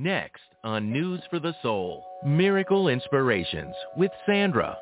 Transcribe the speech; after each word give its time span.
Next 0.00 0.54
on 0.62 0.92
News 0.92 1.20
for 1.28 1.40
the 1.40 1.56
Soul, 1.60 2.04
Miracle 2.24 2.86
Inspirations 2.86 3.74
with 3.96 4.12
Sandra. 4.26 4.78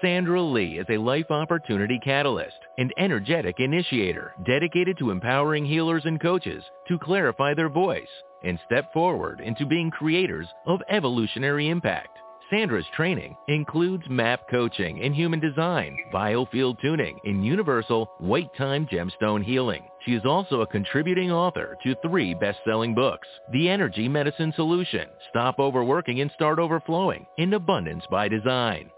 Sandra 0.00 0.40
Lee 0.40 0.78
is 0.78 0.86
a 0.88 0.96
life 0.96 1.30
opportunity 1.30 1.98
catalyst 2.02 2.56
and 2.78 2.90
energetic 2.96 3.56
initiator 3.60 4.32
dedicated 4.46 4.96
to 4.96 5.10
empowering 5.10 5.66
healers 5.66 6.06
and 6.06 6.18
coaches 6.18 6.64
to 6.88 6.98
clarify 7.00 7.52
their 7.52 7.68
voice 7.68 8.08
and 8.42 8.58
step 8.64 8.90
forward 8.94 9.42
into 9.42 9.66
being 9.66 9.90
creators 9.90 10.46
of 10.66 10.80
evolutionary 10.88 11.68
impact. 11.68 12.19
Sandra's 12.50 12.86
training 12.96 13.36
includes 13.46 14.02
map 14.10 14.40
coaching 14.50 14.98
in 14.98 15.14
human 15.14 15.38
design, 15.38 15.96
biofield 16.12 16.80
tuning, 16.80 17.18
and 17.24 17.46
universal 17.46 18.10
White 18.18 18.52
Time 18.58 18.86
gemstone 18.86 19.44
healing. 19.44 19.84
She 20.04 20.14
is 20.14 20.24
also 20.24 20.60
a 20.60 20.66
contributing 20.66 21.30
author 21.30 21.78
to 21.84 21.94
three 22.02 22.34
best-selling 22.34 22.92
books, 22.92 23.28
The 23.52 23.68
Energy 23.68 24.08
Medicine 24.08 24.52
Solution, 24.56 25.06
Stop 25.28 25.60
Overworking 25.60 26.20
and 26.20 26.30
Start 26.32 26.58
Overflowing, 26.58 27.24
and 27.38 27.54
Abundance 27.54 28.02
by 28.10 28.26
Design. 28.26 28.90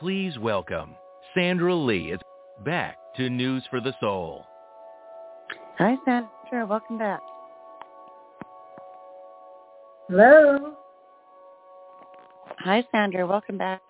Please 0.00 0.36
welcome 0.38 0.96
Sandra 1.34 1.74
Lee 1.74 2.10
is 2.10 2.20
back 2.64 2.96
to 3.16 3.30
News 3.30 3.62
for 3.70 3.80
the 3.80 3.94
Soul. 4.00 4.44
Hi, 5.78 5.94
Sandra. 6.04 6.66
Welcome 6.66 6.98
back. 6.98 7.20
Hello. 10.08 10.77
Hi, 12.60 12.84
Sandra. 12.90 13.26
Welcome 13.26 13.56
back. 13.56 13.80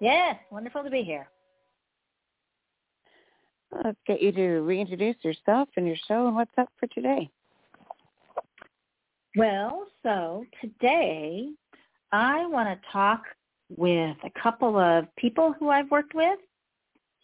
Yes, 0.00 0.36
wonderful 0.50 0.82
to 0.82 0.90
be 0.90 1.02
here. 1.02 1.28
Let's 3.84 3.98
get 4.06 4.22
you 4.22 4.32
to 4.32 4.60
reintroduce 4.60 5.16
yourself 5.22 5.68
and 5.76 5.86
your 5.86 5.96
show 6.08 6.26
and 6.26 6.34
what's 6.34 6.52
up 6.58 6.68
for 6.80 6.86
today. 6.88 7.30
Well, 9.36 9.86
so 10.02 10.44
today 10.60 11.50
I 12.12 12.46
want 12.46 12.68
to 12.68 12.88
talk 12.90 13.22
with 13.76 14.16
a 14.24 14.40
couple 14.42 14.78
of 14.78 15.06
people 15.16 15.54
who 15.58 15.70
I've 15.70 15.90
worked 15.90 16.14
with 16.14 16.38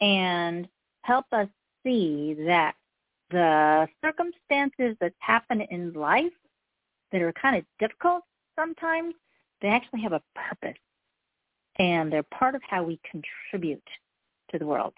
and 0.01 0.69
help 1.03 1.27
us 1.33 1.49
see 1.83 2.37
that 2.47 2.75
the 3.31 3.89
circumstances 4.03 4.97
that 5.01 5.13
happen 5.19 5.63
in 5.63 5.93
life 5.93 6.33
that 7.13 7.23
are 7.23 7.33
kind 7.33 7.57
of 7.57 7.65
difficult 7.79 8.23
sometimes, 8.57 9.15
they 9.61 9.69
actually 9.69 10.03
have 10.03 10.13
a 10.13 10.23
purpose. 10.35 10.79
And 11.79 12.13
they're 12.13 12.25
part 12.25 12.55
of 12.55 12.63
how 12.69 12.83
we 12.83 13.01
contribute 13.09 13.87
to 14.51 14.59
the 14.59 14.67
world. 14.67 14.95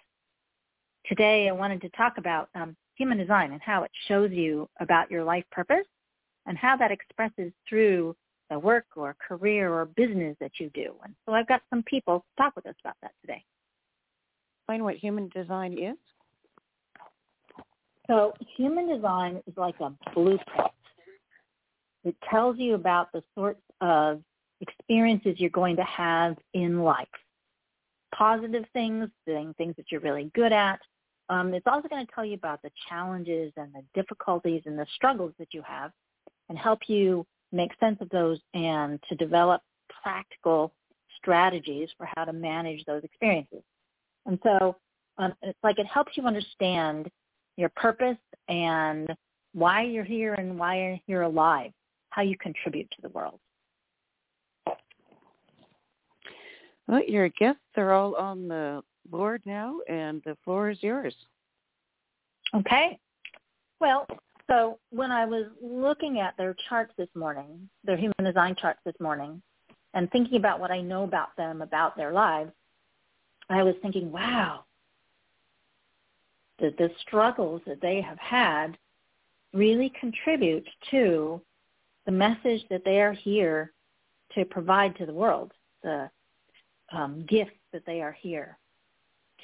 Today 1.05 1.47
I 1.47 1.51
wanted 1.51 1.81
to 1.81 1.89
talk 1.89 2.17
about 2.17 2.49
um, 2.55 2.75
human 2.95 3.17
design 3.17 3.51
and 3.51 3.61
how 3.61 3.83
it 3.83 3.91
shows 4.07 4.31
you 4.31 4.67
about 4.79 5.11
your 5.11 5.23
life 5.23 5.45
purpose 5.51 5.85
and 6.45 6.57
how 6.57 6.75
that 6.77 6.91
expresses 6.91 7.51
through 7.67 8.15
the 8.49 8.59
work 8.59 8.85
or 8.95 9.15
career 9.25 9.73
or 9.73 9.85
business 9.85 10.35
that 10.39 10.51
you 10.59 10.69
do. 10.73 10.93
And 11.03 11.15
so 11.25 11.33
I've 11.33 11.47
got 11.47 11.61
some 11.69 11.83
people 11.83 12.19
to 12.19 12.43
talk 12.43 12.55
with 12.55 12.65
us 12.65 12.75
about 12.83 12.95
that 13.01 13.11
today. 13.21 13.43
Explain 14.59 14.83
what 14.83 14.95
human 14.95 15.29
design 15.29 15.73
is. 15.73 15.97
So 18.07 18.33
human 18.57 18.87
design 18.87 19.41
is 19.47 19.55
like 19.55 19.79
a 19.79 19.91
blueprint. 20.13 20.71
It 22.03 22.15
tells 22.29 22.57
you 22.57 22.73
about 22.73 23.11
the 23.11 23.23
sorts 23.35 23.61
of 23.79 24.21
experiences 24.61 25.35
you're 25.37 25.49
going 25.49 25.75
to 25.75 25.83
have 25.83 26.37
in 26.53 26.83
life. 26.83 27.07
Positive 28.15 28.65
things, 28.73 29.09
doing 29.25 29.53
things 29.57 29.75
that 29.77 29.85
you're 29.91 30.01
really 30.01 30.31
good 30.35 30.53
at. 30.53 30.79
Um, 31.29 31.53
it's 31.53 31.67
also 31.67 31.87
going 31.87 32.05
to 32.05 32.11
tell 32.13 32.25
you 32.25 32.35
about 32.35 32.61
the 32.61 32.71
challenges 32.89 33.53
and 33.55 33.73
the 33.73 33.83
difficulties 33.93 34.63
and 34.65 34.77
the 34.77 34.85
struggles 34.95 35.33
that 35.39 35.53
you 35.53 35.61
have 35.65 35.91
and 36.49 36.57
help 36.57 36.79
you 36.87 37.25
make 37.51 37.71
sense 37.79 37.97
of 38.01 38.09
those 38.09 38.39
and 38.53 38.99
to 39.09 39.15
develop 39.15 39.61
practical 40.03 40.73
strategies 41.17 41.89
for 41.97 42.07
how 42.15 42.25
to 42.25 42.33
manage 42.33 42.83
those 42.85 43.03
experiences. 43.03 43.61
And 44.25 44.39
so 44.43 44.75
um, 45.17 45.33
it's 45.41 45.57
like 45.63 45.79
it 45.79 45.85
helps 45.85 46.17
you 46.17 46.23
understand 46.23 47.09
your 47.57 47.69
purpose 47.69 48.17
and 48.47 49.13
why 49.53 49.83
you're 49.83 50.03
here 50.03 50.33
and 50.33 50.57
why 50.57 51.01
you're 51.07 51.23
alive, 51.23 51.71
how 52.09 52.21
you 52.21 52.37
contribute 52.37 52.89
to 52.91 53.01
the 53.01 53.09
world. 53.09 53.39
Well, 56.91 57.03
your 57.07 57.29
guests 57.29 57.61
are 57.77 57.93
all 57.93 58.15
on 58.15 58.49
the 58.49 58.83
board 59.09 59.41
now, 59.45 59.79
and 59.87 60.21
the 60.25 60.35
floor 60.43 60.69
is 60.71 60.83
yours. 60.83 61.15
Okay. 62.53 62.99
Well, 63.79 64.05
so 64.49 64.77
when 64.89 65.09
I 65.09 65.25
was 65.25 65.45
looking 65.61 66.19
at 66.19 66.35
their 66.35 66.53
charts 66.67 66.91
this 66.97 67.07
morning, 67.15 67.69
their 67.85 67.95
human 67.95 68.25
design 68.25 68.57
charts 68.59 68.81
this 68.83 68.99
morning, 68.99 69.41
and 69.93 70.11
thinking 70.11 70.35
about 70.35 70.59
what 70.59 70.69
I 70.69 70.81
know 70.81 71.03
about 71.03 71.33
them, 71.37 71.61
about 71.61 71.95
their 71.95 72.11
lives, 72.11 72.51
I 73.49 73.63
was 73.63 73.75
thinking, 73.81 74.11
wow, 74.11 74.65
the, 76.59 76.73
the 76.77 76.89
struggles 77.07 77.61
that 77.67 77.81
they 77.81 78.01
have 78.01 78.19
had 78.19 78.77
really 79.53 79.93
contribute 79.97 80.67
to 80.91 81.39
the 82.05 82.11
message 82.11 82.65
that 82.69 82.83
they 82.83 82.99
are 82.99 83.13
here 83.13 83.71
to 84.35 84.43
provide 84.43 84.97
to 84.97 85.05
the 85.05 85.13
world, 85.13 85.53
the 85.83 86.09
um, 86.91 87.25
gifts 87.27 87.57
that 87.73 87.85
they 87.85 88.01
are 88.01 88.15
here 88.19 88.57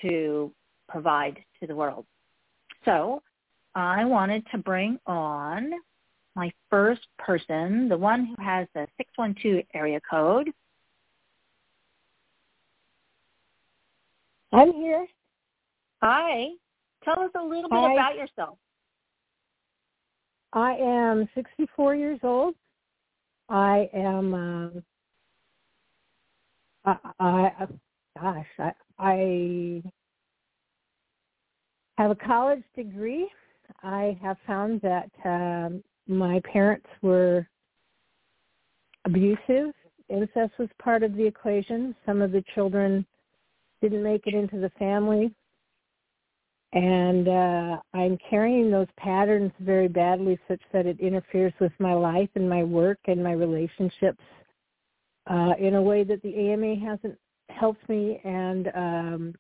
to 0.02 0.52
provide 0.88 1.38
to 1.59 1.68
the 1.68 1.75
world. 1.75 2.06
So 2.85 3.22
I 3.75 4.06
wanted 4.06 4.46
to 4.52 4.58
bring 4.58 5.00
on 5.06 5.72
my 6.35 6.52
first 6.69 7.08
person, 7.18 7.90
the 7.90 7.97
one 7.97 8.25
who 8.25 8.44
has 8.44 8.68
the 8.74 8.88
612 8.97 9.66
area 9.74 10.00
code. 10.09 10.52
I'm 14.53 14.72
here. 14.74 15.08
Hi. 16.02 16.50
Tell 17.03 17.19
us 17.19 17.31
a 17.35 17.44
little 17.44 17.69
bit 17.69 17.79
Hi. 17.79 17.94
about 17.94 18.16
yourself. 18.16 18.58
I 20.53 20.75
am 20.75 21.28
64 21.35 21.96
years 21.96 22.19
old. 22.24 22.56
I 23.50 23.90
am. 23.94 24.34
Um, 24.34 24.84
I, 26.88 26.96
I 27.20 27.68
gosh, 28.20 28.46
I, 28.59 28.72
I 29.00 29.84
have 31.98 32.12
a 32.12 32.16
college 32.16 32.64
degree. 32.75 33.30
I 33.84 34.18
have 34.22 34.38
found 34.48 34.81
that 34.81 35.12
um, 35.26 35.84
my 36.08 36.42
parents 36.52 36.88
were 37.02 37.47
abusive. 39.06 39.74
Incest 40.09 40.53
was 40.58 40.70
part 40.81 41.03
of 41.03 41.16
the 41.16 41.26
equation. 41.26 41.94
Some 42.06 42.22
of 42.22 42.31
the 42.31 42.44
children 42.56 43.06
didn't 43.81 44.03
make 44.03 44.26
it 44.26 44.34
into 44.34 44.58
the 44.59 44.72
family. 44.80 45.34
And 46.74 47.28
uh, 47.28 47.78
I'm 47.94 48.18
carrying 48.30 48.72
those 48.72 48.88
patterns 48.97 49.52
very 49.59 49.88
badly 49.88 50.40
such 50.47 50.62
that 50.72 50.86
it 50.86 51.00
interferes 51.00 51.53
with 51.59 51.72
my 51.80 51.94
life 51.94 52.30
and 52.36 52.50
my 52.50 52.64
work 52.64 53.00
and 53.08 53.24
my 53.24 53.31
relationships 53.31 54.22
uh, 55.30 55.54
in 55.60 55.76
a 55.76 55.82
way 55.82 56.04
that 56.04 56.22
the 56.22 56.36
AMA 56.36 56.76
hasn't 56.76 57.18
helped 57.50 57.88
me. 57.90 58.20
And 58.24 58.68
um, 58.76 59.36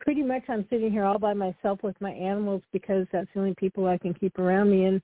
pretty 0.00 0.22
much 0.22 0.42
I'm 0.48 0.66
sitting 0.70 0.90
here 0.90 1.04
all 1.04 1.18
by 1.18 1.34
myself 1.34 1.82
with 1.82 2.00
my 2.00 2.10
animals 2.10 2.62
because 2.72 3.06
that's 3.12 3.28
the 3.34 3.40
only 3.40 3.54
people 3.54 3.86
I 3.86 3.98
can 3.98 4.14
keep 4.14 4.38
around 4.38 4.70
me. 4.70 4.84
And 4.84 5.00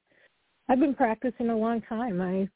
I've 0.68 0.80
been 0.80 0.94
practicing 0.94 1.50
a 1.50 1.56
long 1.56 1.82
time. 1.82 2.20
I 2.20 2.48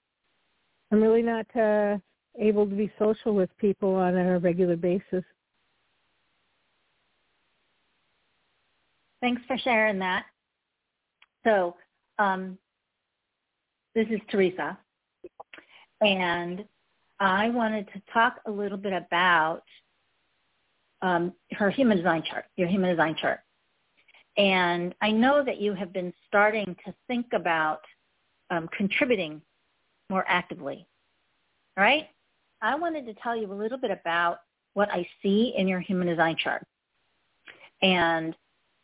I'm 0.92 1.02
really 1.02 1.22
not 1.22 1.46
uh, 1.56 1.98
able 2.38 2.68
to 2.68 2.74
be 2.74 2.92
social 2.98 3.34
with 3.34 3.50
people 3.58 3.94
on 3.94 4.16
a 4.16 4.38
regular 4.38 4.76
basis. 4.76 5.24
Thanks 9.20 9.42
for 9.48 9.56
sharing 9.58 9.98
that. 10.00 10.26
So 11.44 11.76
um, 12.18 12.58
this 13.94 14.06
is 14.10 14.20
Teresa, 14.30 14.78
and 16.04 16.64
I 17.18 17.48
wanted 17.48 17.88
to 17.92 18.02
talk 18.12 18.40
a 18.46 18.50
little 18.50 18.76
bit 18.76 18.92
about 18.92 19.62
um, 21.02 21.32
her 21.52 21.70
human 21.70 21.96
design 21.96 22.22
chart, 22.22 22.44
your 22.56 22.68
human 22.68 22.90
design 22.90 23.16
chart. 23.20 23.40
And 24.36 24.94
I 25.00 25.10
know 25.10 25.44
that 25.44 25.60
you 25.60 25.74
have 25.74 25.92
been 25.92 26.12
starting 26.26 26.76
to 26.84 26.94
think 27.06 27.26
about 27.32 27.80
um, 28.50 28.68
contributing 28.76 29.40
more 30.10 30.24
actively, 30.28 30.86
right? 31.76 32.08
I 32.60 32.74
wanted 32.74 33.06
to 33.06 33.14
tell 33.14 33.36
you 33.36 33.50
a 33.50 33.54
little 33.54 33.78
bit 33.78 33.90
about 33.90 34.40
what 34.74 34.90
I 34.90 35.06
see 35.22 35.54
in 35.56 35.68
your 35.68 35.80
human 35.80 36.08
design 36.08 36.36
chart. 36.36 36.66
And 37.80 38.34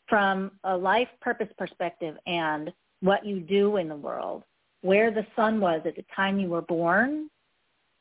from 0.09 0.53
a 0.65 0.77
life 0.77 1.09
purpose 1.21 1.49
perspective 1.59 2.17
and 2.27 2.73
what 3.01 3.25
you 3.25 3.41
do 3.41 3.77
in 3.77 3.89
the 3.89 3.97
world, 3.97 4.45
where 4.83 5.11
the 5.11 5.27
sun 5.37 5.61
was 5.61 5.83
at 5.85 5.97
the 5.97 6.05
time 6.15 6.39
you 6.39 6.49
were 6.49 6.63
born 6.63 7.29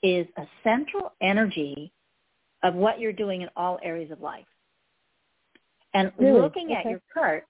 is 0.01 0.25
a 0.37 0.43
central 0.63 1.13
energy 1.21 1.91
of 2.63 2.73
what 2.75 2.99
you're 2.99 3.13
doing 3.13 3.41
in 3.41 3.49
all 3.55 3.79
areas 3.83 4.11
of 4.11 4.21
life. 4.21 4.45
And 5.93 6.11
Really? 6.17 6.39
looking 6.39 6.73
at 6.73 6.85
your 6.85 7.01
chart, 7.13 7.45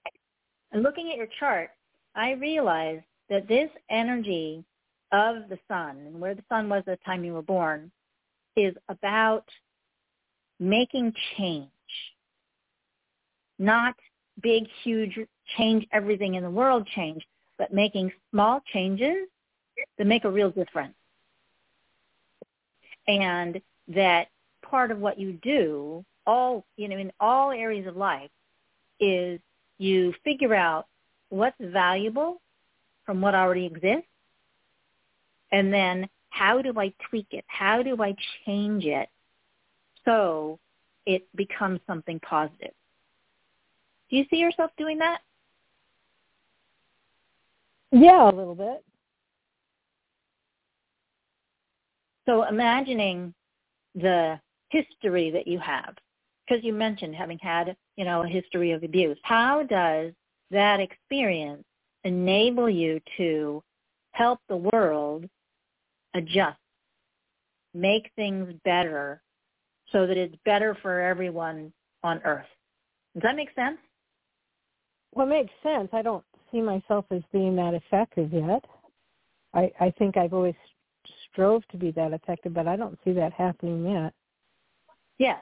and 0.72 0.82
looking 0.82 1.10
at 1.10 1.16
your 1.16 1.28
chart, 1.38 1.70
I 2.14 2.32
realized 2.32 3.04
that 3.28 3.46
this 3.46 3.70
energy 3.90 4.64
of 5.12 5.48
the 5.48 5.58
sun 5.68 5.98
and 6.06 6.20
where 6.20 6.34
the 6.34 6.44
sun 6.48 6.68
was 6.68 6.82
at 6.86 6.98
the 6.98 7.04
time 7.04 7.24
you 7.24 7.34
were 7.34 7.42
born 7.42 7.90
is 8.56 8.74
about 8.88 9.44
making 10.58 11.12
change, 11.36 11.70
not 13.58 13.94
big, 14.42 14.64
huge 14.82 15.18
change 15.56 15.86
everything 15.92 16.34
in 16.34 16.42
the 16.42 16.50
world 16.50 16.86
change, 16.94 17.26
but 17.60 17.74
making 17.74 18.10
small 18.30 18.62
changes 18.72 19.28
that 19.98 20.06
make 20.06 20.24
a 20.24 20.30
real 20.30 20.48
difference. 20.48 20.94
And 23.06 23.60
that 23.88 24.28
part 24.62 24.90
of 24.90 24.98
what 24.98 25.18
you 25.18 25.34
do, 25.42 26.02
all 26.26 26.64
you 26.78 26.88
know, 26.88 26.96
in 26.96 27.12
all 27.20 27.50
areas 27.50 27.86
of 27.86 27.98
life, 27.98 28.30
is 28.98 29.38
you 29.76 30.14
figure 30.24 30.54
out 30.54 30.86
what's 31.28 31.56
valuable 31.60 32.40
from 33.04 33.20
what 33.20 33.34
already 33.34 33.66
exists, 33.66 34.08
and 35.52 35.70
then 35.70 36.08
how 36.30 36.62
do 36.62 36.72
I 36.78 36.94
tweak 37.10 37.26
it? 37.32 37.44
How 37.46 37.82
do 37.82 38.02
I 38.02 38.16
change 38.46 38.86
it 38.86 39.10
so 40.06 40.58
it 41.04 41.28
becomes 41.36 41.80
something 41.86 42.20
positive? 42.20 42.72
Do 44.08 44.16
you 44.16 44.24
see 44.30 44.36
yourself 44.36 44.70
doing 44.78 44.96
that? 45.00 45.18
Yeah, 47.92 48.30
a 48.30 48.32
little 48.32 48.54
bit. 48.54 48.84
So 52.26 52.44
imagining 52.44 53.34
the 53.94 54.40
history 54.68 55.30
that 55.30 55.48
you 55.48 55.58
have, 55.58 55.94
because 56.46 56.64
you 56.64 56.72
mentioned 56.72 57.14
having 57.14 57.38
had, 57.38 57.76
you 57.96 58.04
know, 58.04 58.22
a 58.22 58.28
history 58.28 58.70
of 58.72 58.84
abuse. 58.84 59.18
How 59.22 59.64
does 59.64 60.12
that 60.50 60.80
experience 60.80 61.64
enable 62.04 62.70
you 62.70 63.00
to 63.16 63.62
help 64.12 64.40
the 64.48 64.56
world 64.56 65.24
adjust, 66.14 66.58
make 67.74 68.10
things 68.16 68.52
better 68.64 69.22
so 69.90 70.06
that 70.06 70.16
it's 70.16 70.36
better 70.44 70.76
for 70.82 71.00
everyone 71.00 71.72
on 72.04 72.20
earth? 72.24 72.46
Does 73.14 73.22
that 73.24 73.36
make 73.36 73.52
sense? 73.54 73.78
Well, 75.12 75.26
it 75.26 75.30
makes 75.30 75.52
sense. 75.62 75.88
I 75.92 76.02
don't 76.02 76.24
see 76.52 76.60
myself 76.60 77.04
as 77.10 77.22
being 77.32 77.56
that 77.56 77.74
effective 77.74 78.32
yet. 78.32 78.64
I, 79.54 79.70
I 79.80 79.90
think 79.98 80.16
I've 80.16 80.32
always 80.32 80.54
strove 81.30 81.62
to 81.68 81.76
be 81.76 81.90
that 81.92 82.12
effective, 82.12 82.54
but 82.54 82.66
I 82.66 82.76
don't 82.76 82.98
see 83.04 83.12
that 83.12 83.32
happening 83.32 83.90
yet. 83.90 84.12
Yes. 85.18 85.40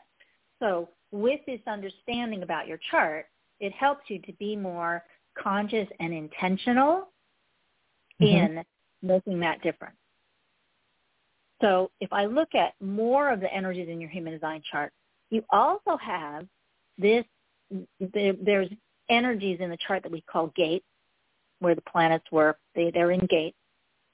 So 0.58 0.88
with 1.12 1.40
this 1.46 1.60
understanding 1.66 2.42
about 2.42 2.66
your 2.66 2.78
chart, 2.90 3.26
it 3.60 3.72
helps 3.72 4.02
you 4.08 4.18
to 4.20 4.32
be 4.34 4.56
more 4.56 5.04
conscious 5.36 5.88
and 6.00 6.12
intentional 6.12 7.08
mm-hmm. 8.20 8.24
in 8.24 8.64
making 9.02 9.40
that 9.40 9.62
difference. 9.62 9.96
So 11.60 11.90
if 12.00 12.12
I 12.12 12.26
look 12.26 12.54
at 12.54 12.74
more 12.80 13.30
of 13.30 13.40
the 13.40 13.52
energies 13.52 13.88
in 13.88 14.00
your 14.00 14.10
human 14.10 14.32
design 14.32 14.62
chart, 14.70 14.92
you 15.30 15.44
also 15.50 15.96
have 15.96 16.46
this, 16.98 17.24
there, 18.00 18.34
there's 18.40 18.68
energies 19.08 19.58
in 19.60 19.70
the 19.70 19.78
chart 19.86 20.02
that 20.02 20.12
we 20.12 20.20
call 20.22 20.48
gates, 20.56 20.84
where 21.60 21.74
the 21.74 21.82
planets 21.82 22.24
were. 22.30 22.56
They, 22.74 22.90
they're 22.90 23.10
in 23.10 23.26
gates, 23.26 23.56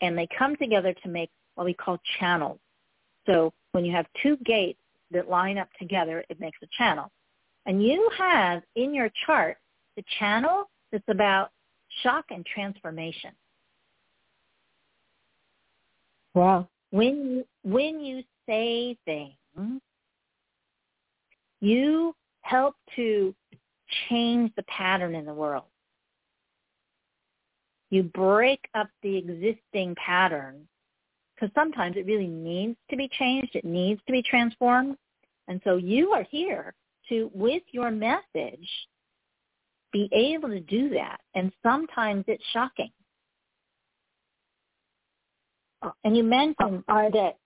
and 0.01 0.17
they 0.17 0.29
come 0.39 0.57
together 0.57 0.95
to 1.03 1.09
make 1.09 1.31
what 1.55 1.65
we 1.65 1.75
call 1.75 1.99
channels. 2.19 2.59
So 3.27 3.53
when 3.73 3.85
you 3.85 3.93
have 3.93 4.07
two 4.23 4.37
gates 4.45 4.79
that 5.11 5.29
line 5.29 5.59
up 5.59 5.69
together, 5.79 6.25
it 6.29 6.41
makes 6.41 6.59
a 6.63 6.67
channel. 6.77 7.11
And 7.67 7.83
you 7.83 8.11
have 8.19 8.63
in 8.77 8.95
your 8.95 9.11
chart 9.27 9.57
the 9.97 10.05
channel 10.19 10.69
that's 10.93 11.05
about 11.09 11.51
shock 12.03 12.27
and 12.31 12.45
transformation. 12.45 13.31
Wow. 16.35 16.69
When 16.91 17.15
you, 17.15 17.45
when 17.63 18.01
you 18.01 18.23
say 18.47 18.97
things, 19.05 19.35
you 21.61 22.15
help 22.43 22.75
to 22.97 23.35
change 24.09 24.53
the 24.57 24.63
pattern 24.65 25.15
in 25.15 25.25
the 25.25 25.35
world. 25.35 25.65
You 27.91 28.03
break 28.03 28.61
up 28.75 28.89
the 29.03 29.17
existing 29.17 29.95
pattern 29.95 30.67
because 31.35 31.53
sometimes 31.55 31.97
it 31.97 32.07
really 32.07 32.27
needs 32.27 32.77
to 32.91 32.97
be 32.97 33.09
changed. 33.19 33.55
It 33.55 33.65
needs 33.65 34.01
to 34.07 34.13
be 34.13 34.23
transformed. 34.23 34.97
And 35.49 35.61
so 35.65 35.77
you 35.77 36.11
are 36.11 36.25
here 36.31 36.75
to, 37.09 37.31
with 37.35 37.63
your 37.71 37.91
message, 37.91 38.69
be 39.93 40.09
able 40.13 40.49
to 40.49 40.61
do 40.61 40.91
that. 40.91 41.21
And 41.35 41.53
sometimes 41.63 42.25
it's 42.27 42.43
shocking. 42.53 42.91
And 46.03 46.17
you 46.17 46.25
mentioned 46.25 46.83
I, 46.89 47.11
that, 47.11 47.37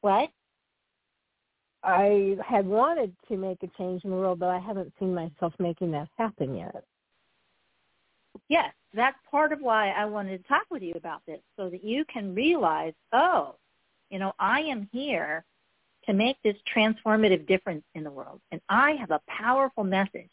what? 0.00 0.30
I 1.84 2.36
had 2.44 2.66
wanted 2.66 3.14
to 3.28 3.36
make 3.36 3.62
a 3.62 3.68
change 3.78 4.04
in 4.04 4.10
the 4.10 4.16
world, 4.16 4.38
but 4.38 4.48
I 4.48 4.58
haven't 4.58 4.92
seen 4.98 5.14
myself 5.14 5.52
making 5.58 5.90
that 5.90 6.08
happen 6.16 6.56
yet. 6.56 6.84
Yes, 8.48 8.72
that's 8.94 9.16
part 9.30 9.52
of 9.52 9.60
why 9.60 9.90
I 9.90 10.06
wanted 10.06 10.42
to 10.42 10.48
talk 10.48 10.64
with 10.70 10.82
you 10.82 10.94
about 10.96 11.20
this, 11.26 11.40
so 11.56 11.68
that 11.68 11.84
you 11.84 12.04
can 12.06 12.34
realize, 12.34 12.94
oh, 13.12 13.56
you 14.10 14.18
know, 14.18 14.32
I 14.38 14.60
am 14.60 14.88
here 14.92 15.44
to 16.06 16.12
make 16.12 16.36
this 16.42 16.56
transformative 16.74 17.46
difference 17.46 17.84
in 17.94 18.02
the 18.04 18.10
world, 18.10 18.40
and 18.50 18.60
I 18.68 18.92
have 18.92 19.10
a 19.10 19.20
powerful 19.28 19.84
message. 19.84 20.32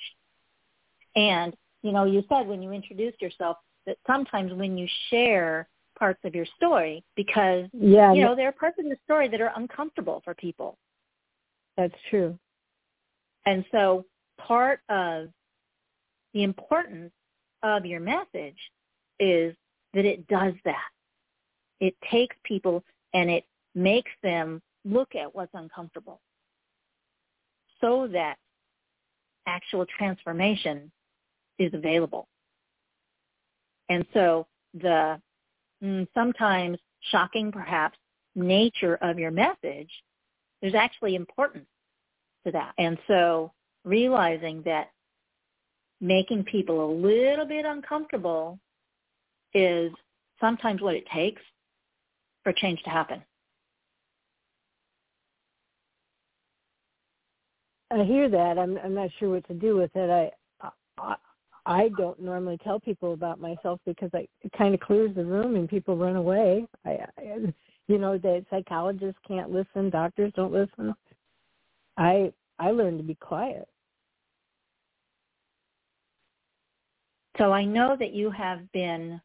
And, 1.16 1.54
you 1.82 1.92
know, 1.92 2.06
you 2.06 2.24
said 2.30 2.48
when 2.48 2.62
you 2.62 2.72
introduced 2.72 3.22
yourself 3.22 3.58
that 3.86 3.98
sometimes 4.08 4.54
when 4.54 4.78
you 4.78 4.88
share 5.10 5.68
parts 5.98 6.20
of 6.24 6.34
your 6.34 6.46
story, 6.58 7.04
because, 7.16 7.66
yeah, 7.74 8.14
you 8.14 8.24
know, 8.24 8.36
there 8.36 8.48
are 8.48 8.54
parts 8.54 8.78
of 8.80 8.86
the 8.86 8.98
story 9.04 9.28
that 9.28 9.42
are 9.42 9.52
uncomfortable 9.56 10.22
for 10.24 10.34
people. 10.34 10.78
That's 11.78 11.94
true. 12.10 12.38
And 13.46 13.66
so 13.72 14.06
part 14.38 14.82
of 14.90 15.30
the 16.34 16.44
importance 16.44 17.12
of 17.64 17.86
your 17.86 18.00
message 18.00 18.58
is 19.20 19.56
that 19.94 20.06
it 20.06 20.28
does 20.28 20.54
that. 20.66 20.90
It 21.80 21.96
takes 22.10 22.36
people 22.44 22.84
and 23.14 23.30
it 23.30 23.46
makes 23.76 24.12
them 24.24 24.62
look 24.86 25.16
at 25.16 25.34
what's 25.34 25.54
uncomfortable 25.54 26.22
so 27.80 28.08
that 28.12 28.36
actual 29.48 29.86
transformation 29.98 30.92
is 31.60 31.74
available. 31.74 32.28
And 33.90 34.06
so 34.14 34.48
the 34.74 35.20
mm, 35.84 36.08
sometimes 36.14 36.78
shocking 37.12 37.52
perhaps 37.52 37.98
nature 38.36 38.96
of 39.02 39.20
your 39.20 39.32
message, 39.32 39.90
there's 40.62 40.76
actually 40.76 41.16
importance 41.16 41.68
to 42.46 42.52
that. 42.52 42.74
And 42.78 42.98
so 43.08 43.52
realizing 43.84 44.62
that 44.64 44.92
making 46.00 46.44
people 46.44 46.86
a 46.86 46.92
little 46.92 47.46
bit 47.46 47.66
uncomfortable 47.66 48.60
is 49.54 49.92
sometimes 50.40 50.82
what 50.82 50.96
it 50.96 51.06
takes 51.14 51.42
for 52.44 52.54
change 52.54 52.82
to 52.84 52.90
happen. 52.90 53.22
I 57.92 58.04
hear 58.04 58.30
that. 58.30 58.58
I'm 58.58 58.78
I'm 58.78 58.94
not 58.94 59.10
sure 59.20 59.32
what 59.32 59.46
to 59.48 59.54
do 59.54 59.76
with 59.76 59.92
it. 59.96 60.10
I 60.10 60.70
I, 60.98 61.16
I 61.66 61.90
don't 61.98 62.20
normally 62.22 62.58
tell 62.64 62.80
people 62.80 63.14
about 63.14 63.40
myself 63.40 63.80
because 63.86 64.10
I, 64.14 64.28
it 64.42 64.52
kind 64.58 64.74
of 64.74 64.80
clears 64.80 65.14
the 65.14 65.26
room 65.26 65.56
and 65.56 65.70
people 65.70 65.98
run 65.98 66.16
away. 66.16 66.66
I, 66.86 67.00
I 67.18 67.54
you 67.92 67.98
know 67.98 68.18
that 68.18 68.46
psychologists 68.50 69.20
can't 69.28 69.52
listen, 69.52 69.90
doctors 69.90 70.32
don't 70.36 70.54
listen. 70.54 70.96
I 71.98 72.32
I 72.58 72.72
learned 72.72 73.00
to 73.00 73.04
be 73.04 73.16
quiet. 73.16 73.68
So 77.38 77.52
I 77.52 77.66
know 77.66 77.98
that 78.00 78.14
you 78.14 78.30
have 78.32 78.72
been 78.72 79.20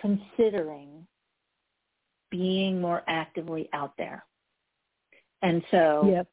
considering 0.00 1.06
being 2.30 2.80
more 2.80 3.02
actively 3.06 3.68
out 3.72 3.92
there. 3.98 4.24
And 5.42 5.62
so 5.70 6.08
yep. 6.10 6.26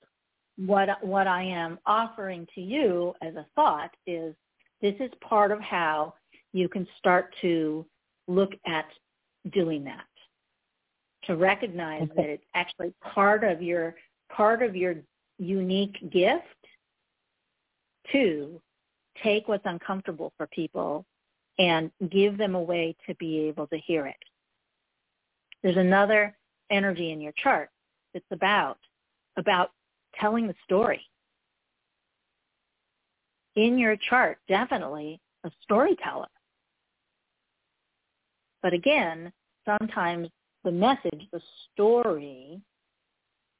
what 0.57 0.89
what 1.05 1.27
I 1.27 1.43
am 1.43 1.77
offering 1.85 2.47
to 2.55 2.61
you 2.61 3.13
as 3.21 3.35
a 3.35 3.45
thought 3.53 3.91
is 4.07 4.33
this 4.81 4.95
is 4.99 5.11
part 5.21 5.51
of 5.51 5.59
how 5.61 6.15
you 6.51 6.67
can 6.67 6.87
start 6.97 7.35
to 7.41 7.85
look 8.27 8.53
at 8.65 8.85
doing 9.53 9.83
that. 9.83 10.05
To 11.27 11.35
recognize 11.35 12.03
okay. 12.03 12.13
that 12.15 12.29
it's 12.29 12.45
actually 12.53 12.93
part 13.01 13.43
of 13.43 13.61
your 13.61 13.95
part 14.31 14.61
of 14.61 14.75
your 14.75 14.95
unique 15.39 16.11
gift 16.11 16.43
to 18.11 18.61
take 19.23 19.47
what's 19.47 19.65
uncomfortable 19.65 20.33
for 20.37 20.47
people 20.47 21.05
and 21.57 21.89
give 22.11 22.37
them 22.37 22.53
a 22.55 22.61
way 22.61 22.95
to 23.07 23.15
be 23.15 23.39
able 23.39 23.65
to 23.67 23.77
hear 23.77 24.05
it. 24.07 24.15
There's 25.63 25.77
another 25.77 26.37
energy 26.69 27.11
in 27.11 27.21
your 27.21 27.33
chart 27.41 27.69
that's 28.13 28.25
about 28.31 28.77
about 29.37 29.71
telling 30.19 30.47
the 30.47 30.55
story. 30.63 31.01
In 33.55 33.77
your 33.77 33.95
chart, 34.09 34.37
definitely 34.47 35.19
a 35.43 35.51
storyteller. 35.63 36.27
But 38.61 38.73
again, 38.73 39.31
sometimes 39.65 40.29
the 40.65 40.71
message, 40.71 41.27
the 41.31 41.41
story, 41.71 42.59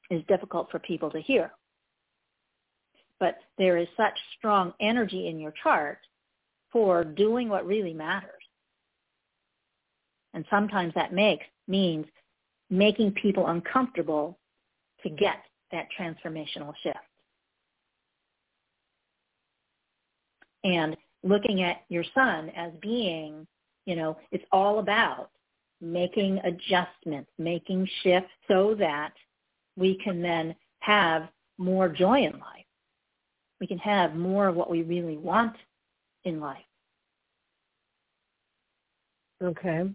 is 0.10 0.22
difficult 0.28 0.70
for 0.70 0.80
people 0.80 1.10
to 1.12 1.22
hear. 1.22 1.52
But 3.20 3.38
there 3.58 3.78
is 3.78 3.88
such 3.96 4.18
strong 4.38 4.74
energy 4.82 5.30
in 5.30 5.40
your 5.40 5.54
chart 5.64 6.00
for 6.72 7.04
doing 7.04 7.48
what 7.48 7.66
really 7.66 7.94
matters. 7.94 8.32
And 10.34 10.46
sometimes 10.50 10.94
that 10.96 11.14
makes 11.14 11.46
means 11.68 12.06
making 12.70 13.12
people 13.14 13.48
uncomfortable 13.48 14.38
to 15.04 15.10
get 15.10 15.38
that 15.72 15.88
transformational 15.98 16.74
shift. 16.84 16.98
And 20.64 20.98
looking 21.24 21.62
at 21.62 21.84
your 21.90 22.04
sun 22.14 22.50
as 22.56 22.72
being, 22.82 23.48
you 23.86 23.96
know, 23.96 24.18
it's 24.32 24.44
all 24.52 24.80
about 24.80 25.30
making 25.86 26.40
adjustments, 26.40 27.30
making 27.38 27.88
shifts 28.02 28.32
so 28.48 28.76
that 28.76 29.14
we 29.78 29.96
can 30.04 30.22
then 30.22 30.56
have 30.80 31.28
more 31.58 31.88
joy 31.88 32.24
in 32.24 32.34
life. 32.34 32.66
We 33.60 33.68
can 33.68 33.78
have 33.80 34.16
more 34.16 34.48
of 34.48 34.56
what 34.56 34.70
we 34.70 34.84
really 34.84 35.18
want 35.18 35.56
in 36.24 36.40
life. 36.40 36.58
Okay. 39.42 39.90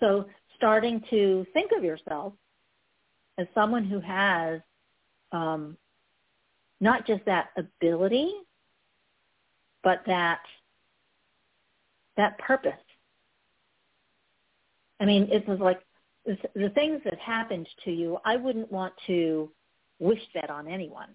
So 0.00 0.26
starting 0.56 1.02
to 1.10 1.46
think 1.52 1.72
of 1.76 1.82
yourself 1.82 2.32
as 3.36 3.46
someone 3.54 3.84
who 3.84 4.00
has 4.00 4.60
um, 5.32 5.76
not 6.80 7.06
just 7.06 7.24
that 7.24 7.50
ability, 7.56 8.32
but 9.82 10.02
that 10.06 10.40
that 12.16 12.38
purpose. 12.38 12.72
I 15.00 15.04
mean, 15.04 15.28
it 15.30 15.46
was 15.46 15.58
like 15.60 15.80
the 16.26 16.70
things 16.70 17.00
that 17.04 17.18
happened 17.18 17.68
to 17.84 17.90
you. 17.90 18.18
I 18.24 18.36
wouldn't 18.36 18.70
want 18.70 18.92
to 19.06 19.50
wish 19.98 20.20
that 20.34 20.50
on 20.50 20.68
anyone. 20.68 21.10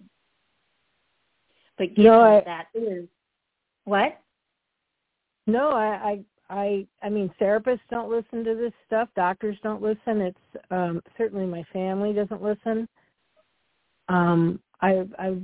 But 1.78 1.94
given 1.94 2.04
no, 2.04 2.20
I, 2.20 2.42
that 2.44 2.66
is 2.74 3.06
what? 3.84 4.20
No, 5.46 5.70
I, 5.70 6.22
I, 6.48 6.56
I, 6.56 6.86
I 7.02 7.08
mean, 7.08 7.30
therapists 7.40 7.80
don't 7.90 8.10
listen 8.10 8.44
to 8.44 8.54
this 8.54 8.72
stuff. 8.86 9.08
Doctors 9.16 9.56
don't 9.62 9.82
listen. 9.82 10.20
It's 10.20 10.38
um, 10.70 11.02
certainly 11.18 11.46
my 11.46 11.64
family 11.72 12.12
doesn't 12.12 12.42
listen. 12.42 12.88
Um, 14.08 14.60
I, 14.80 15.06
I've 15.18 15.42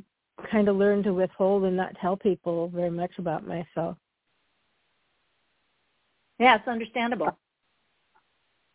kind 0.50 0.68
of 0.68 0.76
learned 0.76 1.04
to 1.04 1.14
withhold 1.14 1.64
and 1.64 1.76
not 1.76 1.96
tell 2.00 2.16
people 2.16 2.68
very 2.68 2.90
much 2.90 3.12
about 3.18 3.46
myself. 3.46 3.96
Yeah, 6.38 6.56
it's 6.56 6.68
understandable. 6.68 7.36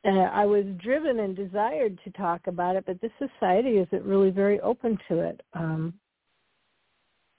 Uh, 0.06 0.30
I 0.32 0.46
was 0.46 0.66
driven 0.78 1.20
and 1.20 1.36
desired 1.36 2.00
to 2.04 2.12
talk 2.12 2.48
about 2.48 2.76
it, 2.76 2.86
but 2.86 3.02
this 3.02 3.12
society 3.18 3.78
isn't 3.78 4.04
really 4.04 4.30
very 4.30 4.60
open 4.62 5.00
to 5.08 5.20
it. 5.20 5.42
Um, 5.54 5.94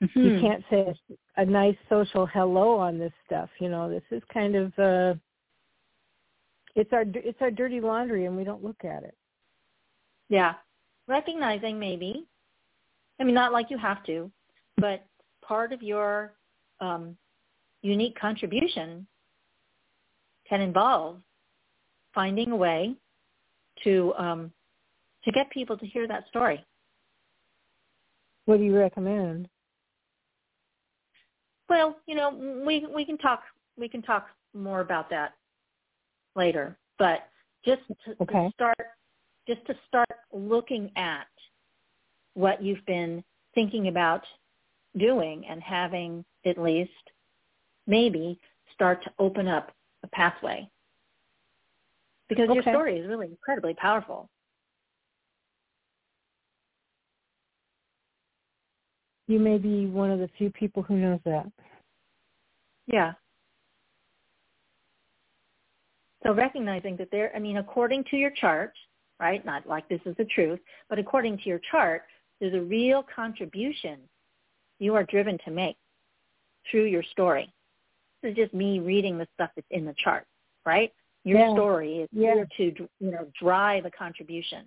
mm-hmm. 0.02 0.20
You 0.20 0.40
can't 0.40 0.64
say 0.68 0.94
a, 1.36 1.42
a 1.42 1.44
nice 1.44 1.76
social 1.88 2.26
hello 2.26 2.76
on 2.76 2.98
this 2.98 3.12
stuff. 3.24 3.48
You 3.60 3.68
know, 3.68 3.88
this 3.88 4.02
is 4.10 4.22
kind 4.32 4.56
of 4.56 4.66
uh, 4.78 5.14
it's 6.74 6.92
our 6.92 7.04
it's 7.14 7.40
our 7.40 7.50
dirty 7.50 7.80
laundry, 7.80 8.26
and 8.26 8.36
we 8.36 8.44
don't 8.44 8.64
look 8.64 8.84
at 8.84 9.04
it. 9.04 9.16
Yeah, 10.28 10.54
recognizing 11.06 11.78
maybe 11.78 12.26
I 13.18 13.24
mean, 13.24 13.34
not 13.34 13.52
like 13.52 13.70
you 13.70 13.78
have 13.78 14.04
to, 14.04 14.30
but 14.76 15.06
part 15.42 15.72
of 15.72 15.82
your 15.82 16.34
um, 16.80 17.16
unique 17.82 18.18
contribution 18.18 19.06
can 20.48 20.60
involve 20.60 21.18
finding 22.16 22.50
a 22.50 22.56
way 22.56 22.96
to 23.84 24.12
um, 24.18 24.50
to 25.24 25.30
get 25.30 25.48
people 25.50 25.76
to 25.76 25.86
hear 25.86 26.08
that 26.08 26.26
story. 26.28 26.64
What 28.46 28.56
do 28.56 28.64
you 28.64 28.76
recommend? 28.76 29.48
Well, 31.68 31.96
you 32.06 32.16
know, 32.16 32.30
we 32.66 32.86
we 32.92 33.04
can 33.04 33.18
talk 33.18 33.42
we 33.76 33.88
can 33.88 34.02
talk 34.02 34.28
more 34.54 34.80
about 34.80 35.10
that 35.10 35.34
later, 36.34 36.76
but 36.98 37.28
just 37.64 37.82
to, 38.04 38.16
okay. 38.22 38.46
to 38.46 38.50
start 38.54 38.76
just 39.46 39.64
to 39.66 39.74
start 39.86 40.08
looking 40.32 40.90
at 40.96 41.26
what 42.34 42.62
you've 42.62 42.84
been 42.86 43.22
thinking 43.54 43.88
about 43.88 44.22
doing 44.96 45.44
and 45.48 45.62
having 45.62 46.24
at 46.44 46.58
least 46.58 46.90
maybe 47.86 48.38
start 48.72 49.02
to 49.04 49.10
open 49.18 49.48
up 49.48 49.72
a 50.02 50.08
pathway. 50.08 50.68
Because 52.28 52.48
okay. 52.48 52.54
your 52.54 52.62
story 52.62 52.98
is 52.98 53.06
really 53.06 53.26
incredibly 53.26 53.74
powerful. 53.74 54.28
You 59.28 59.38
may 59.40 59.58
be 59.58 59.86
one 59.86 60.10
of 60.10 60.18
the 60.18 60.28
few 60.38 60.50
people 60.50 60.82
who 60.82 60.96
knows 60.96 61.20
that. 61.24 61.46
Yeah. 62.86 63.12
So 66.24 66.32
recognizing 66.32 66.96
that 66.96 67.10
there, 67.10 67.32
I 67.34 67.38
mean, 67.38 67.58
according 67.58 68.04
to 68.10 68.16
your 68.16 68.30
chart, 68.30 68.72
right, 69.20 69.44
not 69.44 69.66
like 69.66 69.88
this 69.88 70.00
is 70.06 70.16
the 70.16 70.24
truth, 70.24 70.60
but 70.88 70.98
according 70.98 71.38
to 71.38 71.48
your 71.48 71.60
chart, 71.70 72.02
there's 72.40 72.54
a 72.54 72.60
real 72.60 73.04
contribution 73.14 73.98
you 74.78 74.94
are 74.94 75.04
driven 75.04 75.38
to 75.44 75.50
make 75.50 75.76
through 76.70 76.84
your 76.84 77.02
story. 77.02 77.52
This 78.22 78.30
is 78.30 78.36
just 78.36 78.54
me 78.54 78.78
reading 78.78 79.18
the 79.18 79.28
stuff 79.34 79.50
that's 79.54 79.66
in 79.70 79.84
the 79.84 79.94
chart, 80.02 80.26
right? 80.64 80.92
Your 81.26 81.40
yeah. 81.40 81.52
story 81.54 81.96
is 82.02 82.08
yeah. 82.12 82.34
here 82.34 82.48
to 82.56 82.88
you 83.00 83.10
know 83.10 83.26
drive 83.36 83.84
a 83.84 83.90
contribution, 83.90 84.64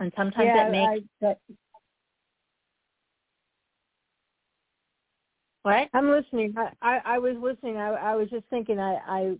and 0.00 0.12
sometimes 0.16 0.46
yeah, 0.46 0.64
that 0.64 0.72
makes 0.72 1.04
I, 1.04 1.06
that, 1.20 1.38
what 5.62 5.88
I'm 5.94 6.10
listening. 6.10 6.52
I, 6.56 6.72
I, 6.82 7.00
I 7.04 7.18
was 7.20 7.36
listening. 7.40 7.76
I, 7.76 7.90
I 7.90 8.16
was 8.16 8.28
just 8.28 8.44
thinking. 8.50 8.80
I, 8.80 8.98
I 9.06 9.36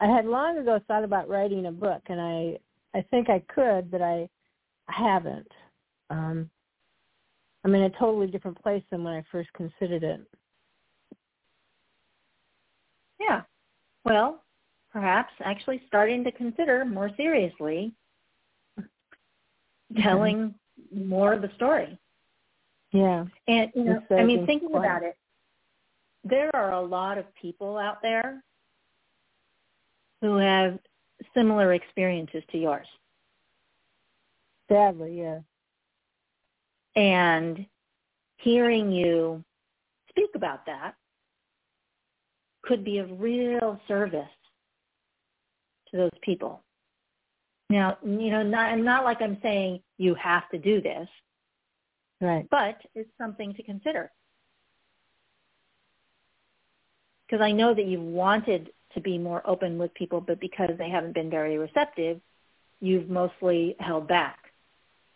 I 0.00 0.06
had 0.06 0.26
long 0.26 0.58
ago 0.58 0.78
thought 0.86 1.02
about 1.02 1.30
writing 1.30 1.64
a 1.64 1.72
book, 1.72 2.02
and 2.10 2.20
I 2.20 2.58
I 2.94 3.00
think 3.10 3.30
I 3.30 3.42
could, 3.48 3.90
but 3.90 4.02
I 4.02 4.28
I 4.86 4.92
haven't. 4.92 5.50
Um, 6.10 6.50
I'm 7.64 7.74
in 7.74 7.84
a 7.84 7.90
totally 7.98 8.26
different 8.26 8.62
place 8.62 8.84
than 8.90 9.02
when 9.02 9.14
I 9.14 9.24
first 9.32 9.50
considered 9.54 10.02
it. 10.02 10.20
Yeah. 13.18 13.44
Well, 14.04 14.42
perhaps 14.92 15.32
actually 15.44 15.82
starting 15.86 16.24
to 16.24 16.32
consider 16.32 16.84
more 16.84 17.10
seriously 17.16 17.92
mm-hmm. 18.78 20.02
telling 20.02 20.54
mm-hmm. 20.94 21.08
more 21.08 21.32
of 21.32 21.42
the 21.42 21.50
story. 21.56 21.98
Yeah. 22.92 23.26
And 23.46 23.70
you 23.74 23.84
know, 23.84 24.02
I 24.10 24.24
mean 24.24 24.46
thinking 24.46 24.74
about 24.74 25.02
it, 25.02 25.16
there 26.24 26.54
are 26.54 26.72
a 26.72 26.80
lot 26.80 27.18
of 27.18 27.26
people 27.34 27.76
out 27.76 28.00
there 28.02 28.42
who 30.20 30.36
have 30.36 30.78
similar 31.34 31.74
experiences 31.74 32.42
to 32.50 32.58
yours. 32.58 32.86
Sadly, 34.70 35.18
yeah. 35.18 35.40
And 36.96 37.66
hearing 38.38 38.90
you 38.90 39.44
speak 40.10 40.30
about 40.34 40.66
that 40.66 40.94
could 42.68 42.84
be 42.84 42.98
of 42.98 43.08
real 43.20 43.80
service 43.88 44.28
to 45.90 45.96
those 45.96 46.10
people. 46.22 46.62
Now, 47.70 47.98
you 48.04 48.30
know, 48.30 48.42
not, 48.42 48.78
not 48.78 49.04
like 49.04 49.20
I'm 49.20 49.38
saying 49.42 49.80
you 49.96 50.14
have 50.14 50.48
to 50.50 50.58
do 50.58 50.80
this, 50.80 51.08
right? 52.20 52.46
But 52.50 52.76
it's 52.94 53.10
something 53.18 53.54
to 53.54 53.62
consider 53.62 54.10
because 57.26 57.42
I 57.42 57.52
know 57.52 57.74
that 57.74 57.86
you've 57.86 58.00
wanted 58.00 58.70
to 58.94 59.00
be 59.00 59.18
more 59.18 59.42
open 59.44 59.76
with 59.76 59.92
people, 59.94 60.20
but 60.20 60.40
because 60.40 60.70
they 60.78 60.88
haven't 60.88 61.14
been 61.14 61.28
very 61.28 61.58
receptive, 61.58 62.20
you've 62.80 63.10
mostly 63.10 63.76
held 63.80 64.08
back. 64.08 64.38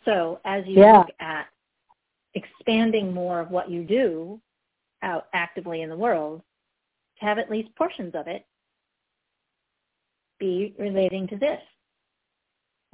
So 0.05 0.41
as 0.45 0.65
you 0.67 0.81
yeah. 0.81 0.99
look 0.99 1.09
at 1.21 1.47
expanding 2.35 3.15
more 3.15 3.41
of 3.41 3.51
what 3.51 3.71
you 3.71 3.85
do 3.85 4.41
out 5.03 5.27
actively 5.33 5.83
in 5.83 5.89
the 5.89 5.97
world, 5.97 6.43
have 7.23 7.39
at 7.39 7.51
least 7.51 7.75
portions 7.77 8.15
of 8.15 8.27
it 8.27 8.45
be 10.39 10.75
relating 10.79 11.27
to 11.29 11.37
this. 11.37 11.61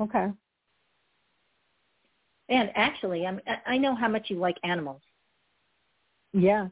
Okay. 0.01 0.29
And 2.49 2.71
actually, 2.75 3.27
I'm, 3.27 3.41
I 3.67 3.77
know 3.77 3.95
how 3.95 4.09
much 4.09 4.27
you 4.29 4.37
like 4.37 4.57
animals. 4.65 5.03
Yeah. 6.33 6.69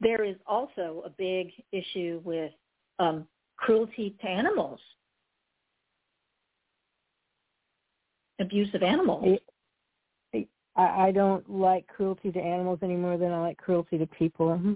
There 0.00 0.24
is 0.24 0.36
also 0.46 1.02
a 1.04 1.10
big 1.10 1.50
issue 1.72 2.20
with 2.24 2.52
um, 2.98 3.26
cruelty 3.56 4.16
to 4.20 4.28
animals. 4.28 4.80
abuse 8.40 8.72
of 8.74 8.82
animals. 8.82 9.38
I, 10.34 10.46
I 10.76 11.12
don't 11.12 11.48
like 11.48 11.86
cruelty 11.86 12.32
to 12.32 12.40
animals 12.40 12.80
any 12.82 12.96
more 12.96 13.16
than 13.16 13.32
I 13.32 13.40
like 13.40 13.58
cruelty 13.58 13.98
to 13.98 14.06
people. 14.06 14.48
Mm-hmm. 14.48 14.74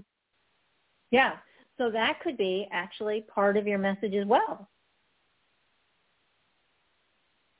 Yeah. 1.11 1.33
So 1.79 1.89
that 1.89 2.19
could 2.19 2.37
be 2.37 2.67
actually 2.71 3.25
part 3.33 3.57
of 3.57 3.65
your 3.65 3.79
message 3.79 4.13
as 4.13 4.27
well. 4.27 4.69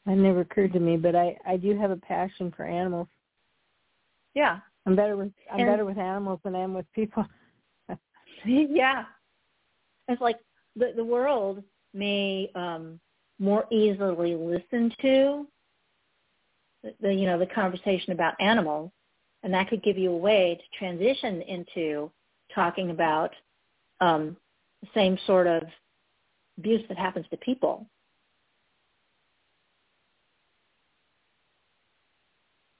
That 0.06 0.18
never 0.18 0.42
occurred 0.42 0.74
to 0.74 0.80
me, 0.80 0.98
but 0.98 1.16
I 1.16 1.38
I 1.46 1.58
do 1.58 1.76
have 1.78 1.90
a 1.90 1.96
passion 1.98 2.54
for 2.56 2.66
animals. 2.66 3.08
Yeah. 4.36 4.60
I'm 4.86 4.96
better 4.96 5.16
with 5.16 5.32
I'm 5.52 5.62
And- 5.62 5.70
better 5.70 5.86
with 5.86 5.98
animals 5.98 6.40
than 6.44 6.56
I 6.56 6.60
am 6.60 6.74
with 6.74 6.86
people. 6.94 7.26
yeah. 8.46 9.06
It's 10.08 10.22
like 10.22 10.40
the 10.76 10.94
the 10.96 11.04
world 11.04 11.64
may 11.94 12.52
um 12.56 13.00
more 13.40 13.66
easily 13.72 14.36
listen 14.36 14.94
to 15.02 15.48
the, 16.84 16.94
the 17.02 17.14
you 17.14 17.26
know 17.26 17.40
the 17.40 17.48
conversation 17.48 18.12
about 18.12 18.34
animals 18.42 18.92
and 19.44 19.54
that 19.54 19.70
could 19.70 19.82
give 19.82 19.98
you 19.98 20.12
a 20.12 20.18
way 20.18 20.60
to 20.60 20.78
transition 20.78 21.42
into 21.44 22.12
talking 22.54 22.90
about 22.90 23.32
um 24.01 24.38
the 24.82 24.88
same 24.94 25.18
sort 25.25 25.48
of 25.48 25.63
abuse 26.58 26.82
that 26.88 26.98
happens 26.98 27.25
to 27.32 27.38
people. 27.38 27.86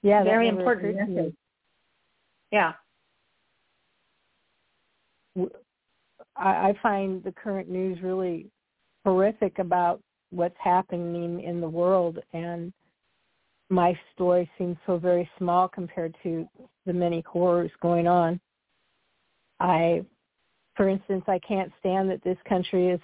Yeah, 0.02 0.24
Very 0.24 0.48
important 0.48 0.92
occurred 0.92 1.06
to 1.06 1.10
me. 1.10 1.16
message. 1.16 1.34
Yeah. 2.50 2.72
I, 6.36 6.68
I 6.70 6.74
find 6.82 7.22
the 7.22 7.32
current 7.32 7.68
news 7.68 7.98
really 8.02 8.46
horrific 9.04 9.58
about 9.58 10.00
what's 10.30 10.56
happening 10.58 11.42
in 11.42 11.60
the 11.60 11.68
world 11.68 12.18
and 12.32 12.72
my 13.68 13.98
story 14.14 14.50
seems 14.58 14.76
so 14.84 14.98
very 14.98 15.30
small 15.38 15.68
compared 15.68 16.14
to 16.24 16.48
the 16.86 16.92
many 16.92 17.22
horrors 17.26 17.70
going 17.80 18.08
on. 18.08 18.40
I 19.60 20.04
for 20.80 20.88
instance, 20.88 21.24
I 21.28 21.38
can't 21.40 21.70
stand 21.78 22.08
that 22.08 22.24
this 22.24 22.38
country 22.48 22.88
is 22.88 23.00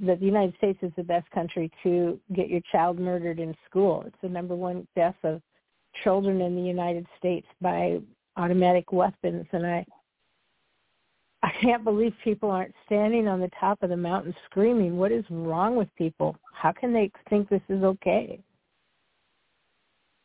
that 0.00 0.18
the 0.18 0.26
United 0.26 0.52
States 0.56 0.80
is 0.82 0.90
the 0.96 1.04
best 1.04 1.30
country 1.30 1.70
to 1.84 2.18
get 2.34 2.48
your 2.48 2.60
child 2.72 2.98
murdered 2.98 3.38
in 3.38 3.54
school. 3.68 4.02
It's 4.04 4.16
the 4.20 4.28
number 4.28 4.56
one 4.56 4.84
death 4.96 5.14
of 5.22 5.40
children 6.02 6.40
in 6.40 6.56
the 6.56 6.62
United 6.62 7.06
States 7.16 7.46
by 7.60 8.00
automatic 8.36 8.90
weapons 8.90 9.46
and 9.52 9.64
I 9.64 9.86
I 11.44 11.52
can't 11.62 11.84
believe 11.84 12.14
people 12.24 12.50
aren't 12.50 12.74
standing 12.86 13.28
on 13.28 13.38
the 13.38 13.50
top 13.60 13.80
of 13.84 13.90
the 13.90 13.96
mountain 13.96 14.34
screaming, 14.46 14.96
what 14.96 15.12
is 15.12 15.24
wrong 15.30 15.76
with 15.76 15.88
people? 15.94 16.36
How 16.52 16.72
can 16.72 16.92
they 16.92 17.12
think 17.28 17.48
this 17.48 17.62
is 17.68 17.84
okay? 17.84 18.40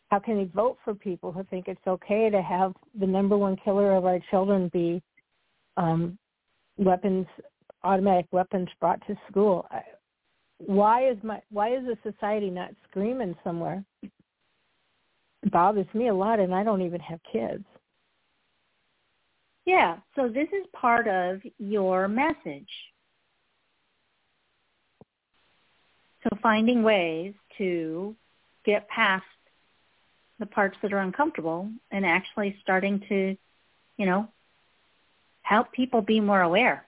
How 0.10 0.18
can 0.18 0.38
they 0.38 0.46
vote 0.46 0.80
for 0.84 0.96
people 0.96 1.32
who 1.32 1.44
think 1.52 1.68
it's 1.68 1.86
okay 1.86 2.32
to 2.32 2.42
have 2.42 2.74
the 3.00 3.06
number 3.06 3.38
one 3.38 3.58
killer 3.58 3.96
of 3.96 4.06
our 4.06 4.20
children 4.32 4.72
be 4.74 5.04
um, 5.78 6.18
weapons, 6.78 7.28
automatic 7.84 8.28
weapons 8.32 8.70
brought 8.80 9.06
to 9.08 9.16
school? 9.30 9.68
Why 10.58 11.10
is 11.10 11.18
my 11.24 11.42
why 11.50 11.76
is 11.76 11.84
the 11.86 11.98
society 12.10 12.50
not 12.50 12.72
screaming 12.90 13.36
somewhere? 13.44 13.84
It 14.04 15.52
bothers 15.52 15.88
me 15.94 16.08
a 16.08 16.14
lot, 16.14 16.40
and 16.40 16.54
I 16.54 16.64
don't 16.64 16.82
even 16.82 17.02
have 17.02 17.20
kids. 17.32 17.66
Yeah, 19.66 19.98
so 20.16 20.28
this 20.28 20.48
is 20.50 20.66
part 20.74 21.08
of 21.08 21.42
your 21.58 22.08
message. 22.08 22.70
So 26.24 26.38
finding 26.42 26.84
ways 26.84 27.34
to 27.58 28.16
get 28.64 28.88
past 28.88 29.24
the 30.40 30.46
parts 30.46 30.78
that 30.82 30.94
are 30.94 31.00
uncomfortable 31.00 31.70
and 31.92 32.06
actually 32.06 32.56
starting 32.62 33.00
to, 33.10 33.38
you 33.98 34.06
know, 34.06 34.28
help 35.46 35.72
people 35.72 36.02
be 36.02 36.20
more 36.20 36.42
aware. 36.42 36.88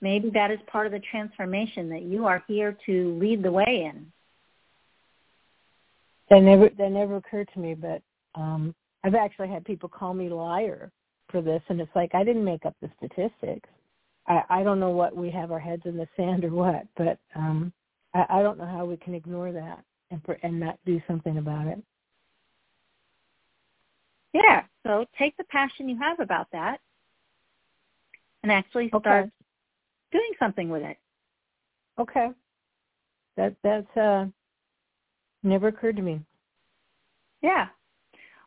Maybe 0.00 0.28
that 0.30 0.50
is 0.50 0.58
part 0.66 0.86
of 0.86 0.92
the 0.92 1.00
transformation 1.10 1.88
that 1.90 2.02
you 2.02 2.26
are 2.26 2.42
here 2.48 2.76
to 2.86 3.18
lead 3.18 3.42
the 3.42 3.50
way 3.50 3.88
in. 3.90 4.12
That 6.28 6.42
never 6.42 6.68
that 6.76 6.90
never 6.90 7.16
occurred 7.16 7.48
to 7.54 7.60
me, 7.60 7.74
but 7.74 8.02
um 8.34 8.74
I've 9.04 9.14
actually 9.14 9.48
had 9.48 9.64
people 9.64 9.88
call 9.88 10.12
me 10.14 10.28
liar 10.28 10.90
for 11.30 11.40
this 11.40 11.62
and 11.68 11.80
it's 11.80 11.94
like 11.94 12.14
I 12.14 12.24
didn't 12.24 12.44
make 12.44 12.66
up 12.66 12.74
the 12.82 12.90
statistics. 12.98 13.68
I, 14.26 14.42
I 14.50 14.62
don't 14.64 14.80
know 14.80 14.90
what 14.90 15.16
we 15.16 15.30
have 15.30 15.52
our 15.52 15.60
heads 15.60 15.82
in 15.84 15.96
the 15.96 16.08
sand 16.16 16.44
or 16.44 16.50
what, 16.50 16.86
but 16.96 17.18
um 17.36 17.72
I, 18.14 18.26
I 18.28 18.42
don't 18.42 18.58
know 18.58 18.66
how 18.66 18.84
we 18.84 18.96
can 18.96 19.14
ignore 19.14 19.52
that 19.52 19.82
and 20.10 20.20
for, 20.24 20.38
and 20.42 20.58
not 20.58 20.78
do 20.84 21.00
something 21.06 21.38
about 21.38 21.68
it. 21.68 21.78
Yeah, 24.32 24.64
so 24.84 25.06
take 25.16 25.36
the 25.36 25.44
passion 25.44 25.88
you 25.88 25.96
have 25.98 26.18
about 26.18 26.48
that 26.50 26.80
and 28.46 28.52
actually 28.52 28.88
start 28.88 29.24
Okay. 29.24 29.30
doing 30.12 30.30
something 30.38 30.68
with 30.68 30.82
it. 30.82 30.96
Okay. 31.98 32.28
That 33.36 33.56
that's 33.62 33.96
uh 33.96 34.26
never 35.42 35.68
occurred 35.68 35.96
to 35.96 36.02
me. 36.02 36.20
Yeah. 37.42 37.66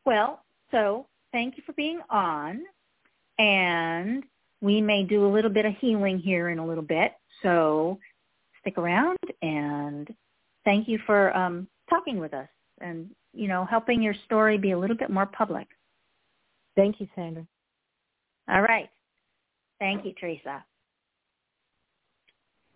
Well, 0.05 0.43
so 0.71 1.05
thank 1.33 1.57
you 1.57 1.63
for 1.65 1.73
being 1.73 1.99
on. 2.09 2.61
And 3.39 4.23
we 4.61 4.81
may 4.81 5.03
do 5.03 5.25
a 5.25 5.31
little 5.31 5.51
bit 5.51 5.65
of 5.65 5.73
healing 5.79 6.17
here 6.17 6.49
in 6.49 6.59
a 6.59 6.65
little 6.65 6.83
bit. 6.83 7.13
So 7.43 7.99
stick 8.61 8.77
around 8.77 9.17
and 9.41 10.13
thank 10.65 10.87
you 10.87 10.99
for 11.05 11.35
um, 11.35 11.67
talking 11.89 12.19
with 12.19 12.33
us 12.33 12.49
and, 12.81 13.09
you 13.33 13.47
know, 13.47 13.65
helping 13.65 14.01
your 14.01 14.15
story 14.25 14.57
be 14.57 14.71
a 14.71 14.79
little 14.79 14.97
bit 14.97 15.09
more 15.09 15.25
public. 15.25 15.67
Thank 16.75 16.99
you, 16.99 17.07
Sandra. 17.15 17.45
All 18.49 18.61
right. 18.61 18.89
Thank 19.79 20.05
you, 20.05 20.13
Teresa. 20.19 20.63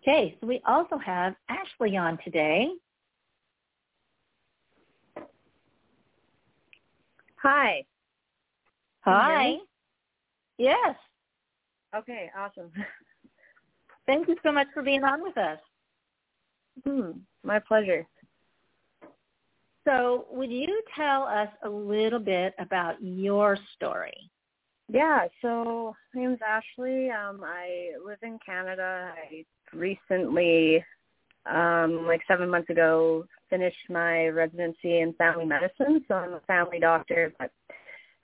Okay, 0.02 0.36
so 0.40 0.46
we 0.46 0.60
also 0.66 0.98
have 0.98 1.34
Ashley 1.48 1.96
on 1.96 2.18
today. 2.24 2.68
Hi. 7.42 7.84
Can 9.04 9.12
you 9.12 9.20
hear 9.20 9.38
Hi. 9.38 9.56
Yes. 10.58 10.96
Okay, 11.96 12.30
awesome. 12.36 12.70
Thank 14.06 14.28
you 14.28 14.36
so 14.42 14.52
much 14.52 14.66
for 14.74 14.82
being 14.82 15.04
on 15.04 15.22
with 15.22 15.36
us. 15.38 15.58
Hmm, 16.84 17.10
my 17.42 17.58
pleasure. 17.58 18.06
So 19.86 20.26
would 20.30 20.50
you 20.50 20.82
tell 20.96 21.24
us 21.24 21.48
a 21.64 21.68
little 21.68 22.18
bit 22.18 22.54
about 22.58 22.96
your 23.02 23.58
story? 23.74 24.30
Yeah, 24.88 25.26
so 25.40 25.96
my 26.14 26.20
name's 26.20 26.40
Ashley. 26.46 27.10
Um, 27.10 27.42
I 27.42 27.90
live 28.04 28.18
in 28.22 28.38
Canada. 28.44 29.12
I 29.16 29.44
recently, 29.74 30.84
um, 31.46 32.04
like 32.06 32.20
seven 32.28 32.50
months 32.50 32.70
ago, 32.70 33.24
finished 33.48 33.88
my 33.88 34.26
residency 34.28 35.00
in 35.00 35.14
family 35.14 35.46
medicine. 35.46 36.04
So 36.06 36.14
I'm 36.14 36.34
a 36.34 36.40
family 36.40 36.78
doctor, 36.80 37.32
but 37.38 37.50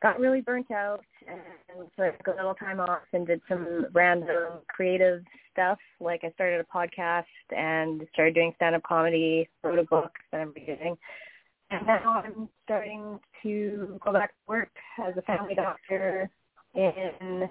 got 0.02 0.18
really 0.18 0.40
burnt 0.40 0.70
out 0.70 1.04
and 1.28 1.88
so 1.96 2.04
I 2.04 2.10
took 2.10 2.28
a 2.28 2.36
little 2.36 2.54
time 2.54 2.80
off 2.80 3.02
and 3.12 3.26
did 3.26 3.40
some 3.48 3.86
random 3.92 4.60
creative 4.68 5.22
stuff. 5.52 5.78
Like 6.00 6.22
I 6.24 6.30
started 6.32 6.60
a 6.60 6.76
podcast 6.76 7.24
and 7.50 8.06
started 8.12 8.34
doing 8.34 8.52
stand-up 8.56 8.82
comedy, 8.82 9.48
wrote 9.62 9.78
a 9.78 9.84
book 9.84 10.12
that 10.32 10.40
I'm 10.40 10.52
reading. 10.54 10.96
And 11.70 11.86
now 11.86 12.22
I'm 12.24 12.48
starting 12.64 13.20
to 13.42 13.98
go 14.04 14.12
back 14.12 14.30
to 14.30 14.36
work 14.48 14.70
as 15.06 15.16
a 15.16 15.22
family 15.22 15.54
doctor 15.54 16.30
in 16.74 17.48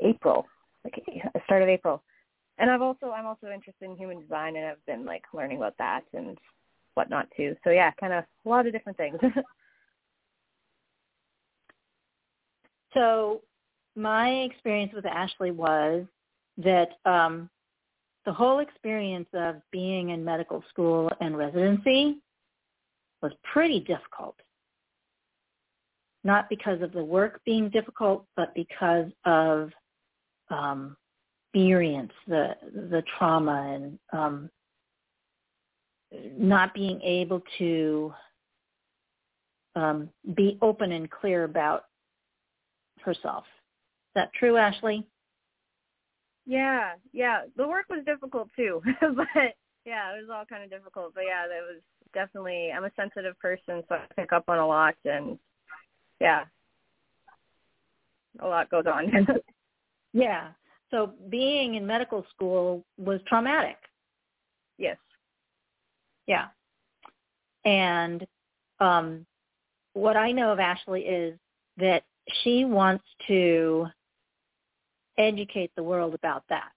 April, 0.00 0.46
like 0.84 1.02
start 1.44 1.62
of 1.62 1.68
April. 1.68 2.02
And 2.58 2.70
I've 2.70 2.82
also 2.82 3.10
I'm 3.10 3.26
also 3.26 3.48
interested 3.48 3.84
in 3.84 3.96
human 3.96 4.20
design 4.20 4.56
and 4.56 4.66
I've 4.66 4.84
been 4.86 5.04
like 5.04 5.24
learning 5.32 5.58
about 5.58 5.74
that 5.78 6.02
and 6.14 6.38
whatnot 6.94 7.28
too. 7.36 7.54
So 7.64 7.70
yeah, 7.70 7.90
kind 8.00 8.12
of 8.12 8.24
a 8.44 8.48
lot 8.48 8.66
of 8.66 8.72
different 8.72 8.98
things. 8.98 9.18
So 12.96 13.42
my 13.94 14.30
experience 14.30 14.92
with 14.94 15.04
Ashley 15.04 15.50
was 15.50 16.06
that 16.56 16.88
um, 17.04 17.50
the 18.24 18.32
whole 18.32 18.60
experience 18.60 19.28
of 19.34 19.56
being 19.70 20.10
in 20.10 20.24
medical 20.24 20.64
school 20.70 21.10
and 21.20 21.36
residency 21.36 22.18
was 23.22 23.32
pretty 23.52 23.80
difficult. 23.80 24.36
Not 26.26 26.48
because 26.48 26.82
of 26.82 26.90
the 26.92 27.04
work 27.04 27.40
being 27.46 27.70
difficult, 27.70 28.26
but 28.34 28.52
because 28.56 29.06
of 29.24 29.70
um, 30.50 30.96
experience, 31.54 32.10
the 32.26 32.48
the 32.90 33.04
trauma, 33.16 33.72
and 33.72 33.98
um, 34.12 34.50
not 36.36 36.74
being 36.74 37.00
able 37.02 37.40
to 37.58 38.12
um, 39.76 40.08
be 40.34 40.58
open 40.62 40.90
and 40.90 41.08
clear 41.08 41.44
about 41.44 41.84
herself. 43.02 43.44
Is 43.44 44.12
that 44.16 44.32
true, 44.34 44.56
Ashley? 44.56 45.06
Yeah, 46.44 46.94
yeah. 47.12 47.42
The 47.56 47.68
work 47.68 47.86
was 47.88 48.04
difficult 48.04 48.48
too, 48.56 48.82
but 49.00 49.54
yeah, 49.84 50.12
it 50.12 50.20
was 50.20 50.30
all 50.34 50.44
kind 50.44 50.64
of 50.64 50.70
difficult. 50.70 51.14
But 51.14 51.24
yeah, 51.28 51.46
that 51.46 51.62
was 51.62 51.80
definitely. 52.12 52.72
I'm 52.76 52.84
a 52.84 52.90
sensitive 52.96 53.38
person, 53.38 53.84
so 53.88 53.94
I 53.94 54.06
pick 54.16 54.32
up 54.32 54.44
on 54.48 54.58
a 54.58 54.66
lot, 54.66 54.96
and 55.04 55.38
yeah, 56.20 56.44
a 58.40 58.46
lot 58.46 58.70
goes 58.70 58.84
on. 58.86 59.26
yeah. 60.12 60.48
So 60.90 61.12
being 61.28 61.74
in 61.74 61.86
medical 61.86 62.24
school 62.34 62.84
was 62.96 63.20
traumatic. 63.26 63.76
Yes. 64.78 64.98
Yeah. 66.26 66.46
And 67.64 68.26
um, 68.80 69.26
what 69.94 70.16
I 70.16 70.32
know 70.32 70.52
of 70.52 70.60
Ashley 70.60 71.02
is 71.02 71.38
that 71.78 72.04
she 72.42 72.64
wants 72.64 73.04
to 73.26 73.86
educate 75.18 75.72
the 75.76 75.82
world 75.82 76.14
about 76.14 76.44
that 76.48 76.70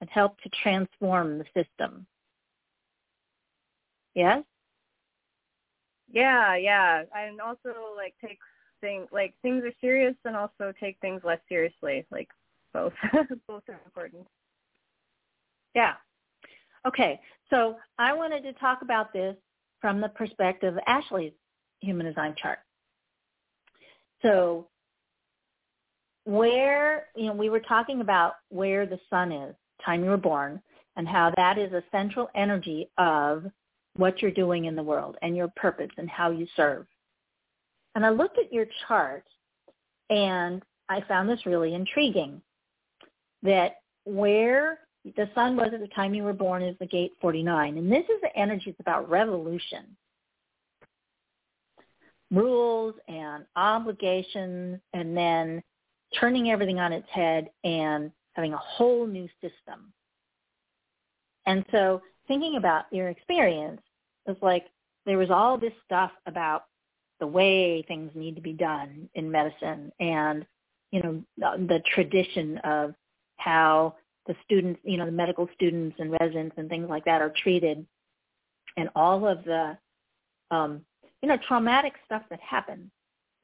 and 0.00 0.10
help 0.10 0.40
to 0.40 0.50
transform 0.62 1.38
the 1.38 1.44
system. 1.54 2.06
Yes? 4.14 4.42
Yeah, 6.14 6.56
yeah. 6.56 7.02
And 7.14 7.40
also 7.40 7.74
like 7.96 8.14
take 8.24 8.38
things 8.80 9.08
like 9.12 9.34
things 9.42 9.64
are 9.64 9.72
serious 9.80 10.14
and 10.24 10.36
also 10.36 10.72
take 10.78 10.96
things 11.00 11.20
less 11.24 11.40
seriously. 11.48 12.06
Like 12.10 12.28
both 12.72 12.92
both 13.48 13.64
are 13.68 13.80
important. 13.84 14.26
Yeah. 15.74 15.94
Okay. 16.86 17.20
So 17.50 17.76
I 17.98 18.12
wanted 18.12 18.42
to 18.44 18.52
talk 18.54 18.82
about 18.82 19.12
this 19.12 19.36
from 19.80 20.00
the 20.00 20.08
perspective 20.08 20.74
of 20.74 20.80
Ashley's 20.86 21.32
human 21.80 22.06
design 22.06 22.34
chart. 22.40 22.60
So 24.22 24.68
where, 26.24 27.06
you 27.16 27.26
know, 27.26 27.34
we 27.34 27.50
were 27.50 27.60
talking 27.60 28.00
about 28.00 28.36
where 28.48 28.86
the 28.86 28.98
sun 29.10 29.32
is, 29.32 29.54
time 29.84 30.04
you 30.04 30.10
were 30.10 30.16
born, 30.16 30.62
and 30.96 31.06
how 31.08 31.32
that 31.36 31.58
is 31.58 31.72
a 31.72 31.82
central 31.90 32.30
energy 32.34 32.88
of 32.98 33.44
what 33.96 34.20
you're 34.20 34.30
doing 34.30 34.64
in 34.64 34.74
the 34.74 34.82
world 34.82 35.16
and 35.22 35.36
your 35.36 35.48
purpose 35.56 35.90
and 35.98 36.08
how 36.10 36.30
you 36.30 36.46
serve. 36.56 36.86
And 37.94 38.04
I 38.04 38.10
looked 38.10 38.38
at 38.38 38.52
your 38.52 38.66
chart 38.86 39.24
and 40.10 40.62
I 40.88 41.00
found 41.02 41.28
this 41.28 41.46
really 41.46 41.74
intriguing 41.74 42.40
that 43.42 43.76
where 44.04 44.80
the 45.16 45.28
sun 45.34 45.56
was 45.56 45.70
at 45.72 45.80
the 45.80 45.88
time 45.88 46.14
you 46.14 46.22
were 46.22 46.32
born 46.32 46.62
is 46.62 46.76
the 46.78 46.86
gate 46.86 47.12
49. 47.20 47.78
And 47.78 47.90
this 47.90 48.04
is 48.04 48.20
the 48.22 48.36
energy 48.36 48.70
that's 48.70 48.80
about 48.80 49.08
revolution. 49.08 49.96
Rules 52.30 52.94
and 53.06 53.44
obligations 53.54 54.80
and 54.92 55.16
then 55.16 55.62
turning 56.18 56.50
everything 56.50 56.78
on 56.78 56.92
its 56.92 57.08
head 57.10 57.50
and 57.64 58.10
having 58.32 58.54
a 58.54 58.58
whole 58.58 59.06
new 59.06 59.28
system. 59.40 59.92
And 61.46 61.64
so 61.70 62.00
thinking 62.26 62.56
about 62.56 62.84
your 62.90 63.08
experience, 63.08 63.80
was 64.26 64.36
like 64.42 64.66
there 65.06 65.18
was 65.18 65.30
all 65.30 65.58
this 65.58 65.72
stuff 65.84 66.10
about 66.26 66.64
the 67.20 67.26
way 67.26 67.82
things 67.82 68.10
need 68.14 68.34
to 68.36 68.42
be 68.42 68.52
done 68.52 69.08
in 69.14 69.30
medicine 69.30 69.92
and, 70.00 70.46
you 70.90 71.02
know, 71.02 71.22
the, 71.38 71.66
the 71.66 71.82
tradition 71.94 72.58
of 72.58 72.94
how 73.36 73.94
the 74.26 74.34
students, 74.44 74.80
you 74.84 74.96
know, 74.96 75.06
the 75.06 75.12
medical 75.12 75.48
students 75.54 75.96
and 75.98 76.10
residents 76.20 76.54
and 76.58 76.68
things 76.68 76.88
like 76.88 77.04
that 77.04 77.20
are 77.20 77.32
treated 77.42 77.86
and 78.76 78.88
all 78.96 79.26
of 79.26 79.44
the, 79.44 79.76
um, 80.50 80.80
you 81.22 81.28
know, 81.28 81.38
traumatic 81.46 81.94
stuff 82.04 82.22
that 82.30 82.40
happens 82.40 82.90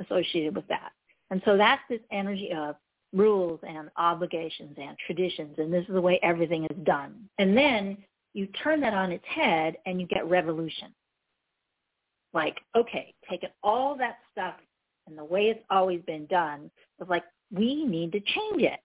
associated 0.01 0.57
with 0.57 0.67
that. 0.69 0.93
And 1.31 1.41
so 1.45 1.57
that's 1.57 1.83
this 1.89 2.01
energy 2.11 2.51
of 2.57 2.77
rules 3.13 3.61
and 3.67 3.91
obligations 3.97 4.77
and 4.81 4.97
traditions, 5.07 5.55
and 5.59 5.73
this 5.73 5.85
is 5.87 5.95
the 5.95 6.01
way 6.01 6.19
everything 6.23 6.65
is 6.65 6.77
done. 6.85 7.29
And 7.39 7.57
then 7.57 7.99
you 8.35 8.47
turn 8.63 8.81
that 8.81 8.95
on 8.95 9.13
its 9.13 9.25
head 9.27 9.77
and 9.87 10.01
you 10.01 10.07
get 10.07 10.29
revolution. 10.29 10.95
Like, 12.33 12.59
okay, 12.77 13.15
taking 13.29 13.49
all 13.63 13.97
that 13.97 14.19
stuff 14.31 14.55
and 15.07 15.19
the 15.19 15.25
way 15.25 15.47
it's 15.47 15.65
always 15.71 16.01
been 16.03 16.27
done 16.27 16.71
was 16.99 17.09
like, 17.09 17.25
we 17.53 17.85
need 17.85 18.13
to 18.13 18.21
change 18.21 18.63
it. 18.63 18.81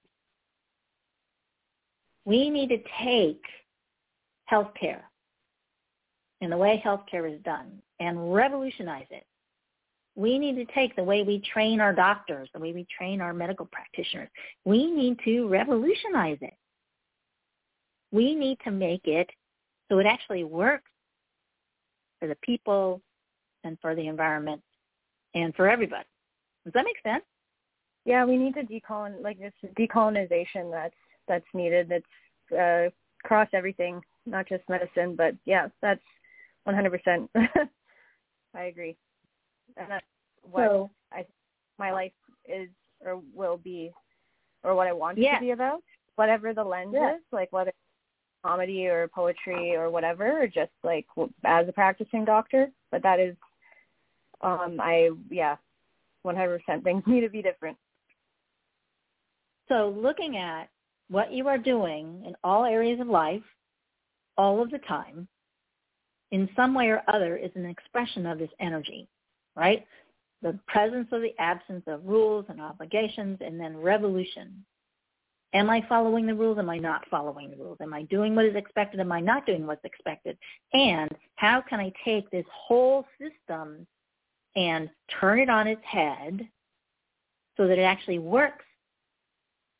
We 2.25 2.49
need 2.49 2.69
to 2.69 2.79
take 3.03 3.41
healthcare 4.51 5.01
and 6.41 6.51
the 6.51 6.57
way 6.57 6.81
healthcare 6.83 7.31
is 7.31 7.41
done 7.43 7.81
and 7.99 8.33
revolutionize 8.33 9.07
it. 9.11 9.25
We 10.15 10.39
need 10.39 10.55
to 10.55 10.73
take 10.73 10.95
the 10.95 11.03
way 11.03 11.23
we 11.23 11.43
train 11.53 11.79
our 11.79 11.93
doctors, 11.93 12.49
the 12.53 12.59
way 12.59 12.73
we 12.73 12.87
train 12.97 13.21
our 13.21 13.33
medical 13.33 13.65
practitioners. 13.65 14.29
We 14.63 14.89
need 14.89 15.19
to 15.25 15.47
revolutionize 15.47 16.37
it. 16.41 16.53
We 18.11 18.35
need 18.35 18.57
to 18.63 18.71
make 18.71 19.05
it 19.05 19.29
so 19.89 19.99
it 19.99 20.05
actually 20.05 20.43
works 20.43 20.89
for 22.19 22.27
the 22.27 22.37
people 22.41 23.01
and 23.63 23.77
for 23.81 23.95
the 23.95 24.07
environment 24.07 24.61
and 25.33 25.53
for 25.55 25.69
everybody. 25.69 26.05
Does 26.63 26.73
that 26.73 26.85
make 26.85 26.97
sense? 27.03 27.23
Yeah, 28.05 28.25
we 28.25 28.37
need 28.37 28.53
to 28.55 28.63
decolon 28.63 29.21
like 29.21 29.39
this 29.39 29.53
decolonization 29.77 30.71
that's 30.71 30.95
that's 31.27 31.45
needed. 31.53 31.89
That's 31.89 32.51
uh, 32.57 32.89
across 33.23 33.47
everything, 33.53 34.01
not 34.25 34.47
just 34.47 34.63
medicine, 34.69 35.15
but 35.15 35.35
yeah, 35.45 35.67
that's 35.81 36.01
100%. 36.67 37.27
I 38.55 38.63
agree, 38.63 38.95
and 39.75 39.89
that's 39.89 40.05
what 40.43 40.69
so, 40.69 40.89
I 41.11 41.25
my 41.77 41.91
life 41.91 42.11
is 42.47 42.69
or 43.01 43.21
will 43.33 43.57
be, 43.57 43.91
or 44.63 44.75
what 44.75 44.87
I 44.87 44.93
want 44.93 45.17
yeah. 45.17 45.37
it 45.37 45.39
to 45.39 45.45
be 45.45 45.51
about. 45.51 45.81
Whatever 46.15 46.53
the 46.53 46.63
lens 46.63 46.93
yeah. 46.93 47.15
is, 47.15 47.21
like 47.31 47.51
whether 47.51 47.73
comedy 48.45 48.87
or 48.87 49.07
poetry 49.07 49.75
or 49.75 49.89
whatever, 49.89 50.43
or 50.43 50.47
just 50.47 50.71
like 50.83 51.05
as 51.43 51.67
a 51.67 51.71
practicing 51.71 52.25
doctor. 52.25 52.69
But 52.91 53.01
that 53.03 53.19
is, 53.19 53.35
um, 54.41 54.77
I 54.79 55.09
yeah, 55.29 55.55
100% 56.25 56.83
things 56.83 57.03
need 57.07 57.21
to 57.21 57.29
be 57.29 57.41
different. 57.41 57.77
So 59.67 59.95
looking 59.97 60.37
at 60.37 60.69
what 61.09 61.31
you 61.31 61.47
are 61.47 61.57
doing 61.57 62.23
in 62.25 62.35
all 62.43 62.65
areas 62.65 62.99
of 62.99 63.07
life, 63.07 63.43
all 64.37 64.61
of 64.61 64.69
the 64.69 64.79
time, 64.79 65.27
in 66.31 66.49
some 66.55 66.73
way 66.73 66.87
or 66.87 67.01
other 67.07 67.37
is 67.37 67.51
an 67.55 67.65
expression 67.65 68.25
of 68.25 68.37
this 68.37 68.49
energy, 68.59 69.07
right? 69.55 69.85
The 70.41 70.59
presence 70.67 71.07
or 71.11 71.19
the 71.19 71.33
absence 71.39 71.83
of 71.87 72.05
rules 72.05 72.45
and 72.49 72.61
obligations 72.61 73.37
and 73.41 73.59
then 73.59 73.77
revolution 73.77 74.65
Am 75.55 75.69
I 75.69 75.81
following 75.87 76.27
the 76.27 76.35
rules? 76.35 76.57
Am 76.59 76.69
I 76.69 76.77
not 76.77 77.07
following 77.09 77.49
the 77.49 77.55
rules? 77.55 77.77
Am 77.81 77.93
I 77.93 78.03
doing 78.03 78.35
what 78.35 78.43
is 78.43 78.55
expected? 78.55 78.99
Am 78.99 79.13
I 79.13 79.21
not 79.21 79.45
doing 79.45 79.65
what's 79.65 79.85
expected? 79.85 80.37
And 80.73 81.09
how 81.35 81.61
can 81.61 81.79
I 81.79 81.93
take 82.03 82.29
this 82.29 82.45
whole 82.51 83.05
system 83.17 83.87
and 84.57 84.89
turn 85.21 85.39
it 85.39 85.49
on 85.49 85.65
its 85.65 85.81
head 85.85 86.41
so 87.55 87.67
that 87.69 87.79
it 87.79 87.83
actually 87.83 88.19
works 88.19 88.65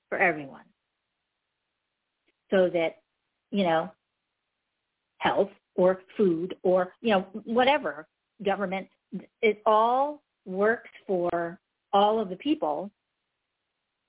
for 0.08 0.18
everyone? 0.18 0.64
So 2.52 2.70
that, 2.70 3.00
you 3.52 3.64
know, 3.64 3.92
health 5.18 5.50
or 5.76 6.00
food 6.16 6.56
or, 6.64 6.94
you 7.02 7.10
know, 7.10 7.28
whatever 7.44 8.08
government, 8.46 8.88
it 9.42 9.62
all 9.66 10.22
works 10.46 10.90
for 11.06 11.60
all 11.92 12.22
of 12.22 12.30
the 12.30 12.38
people 12.38 12.92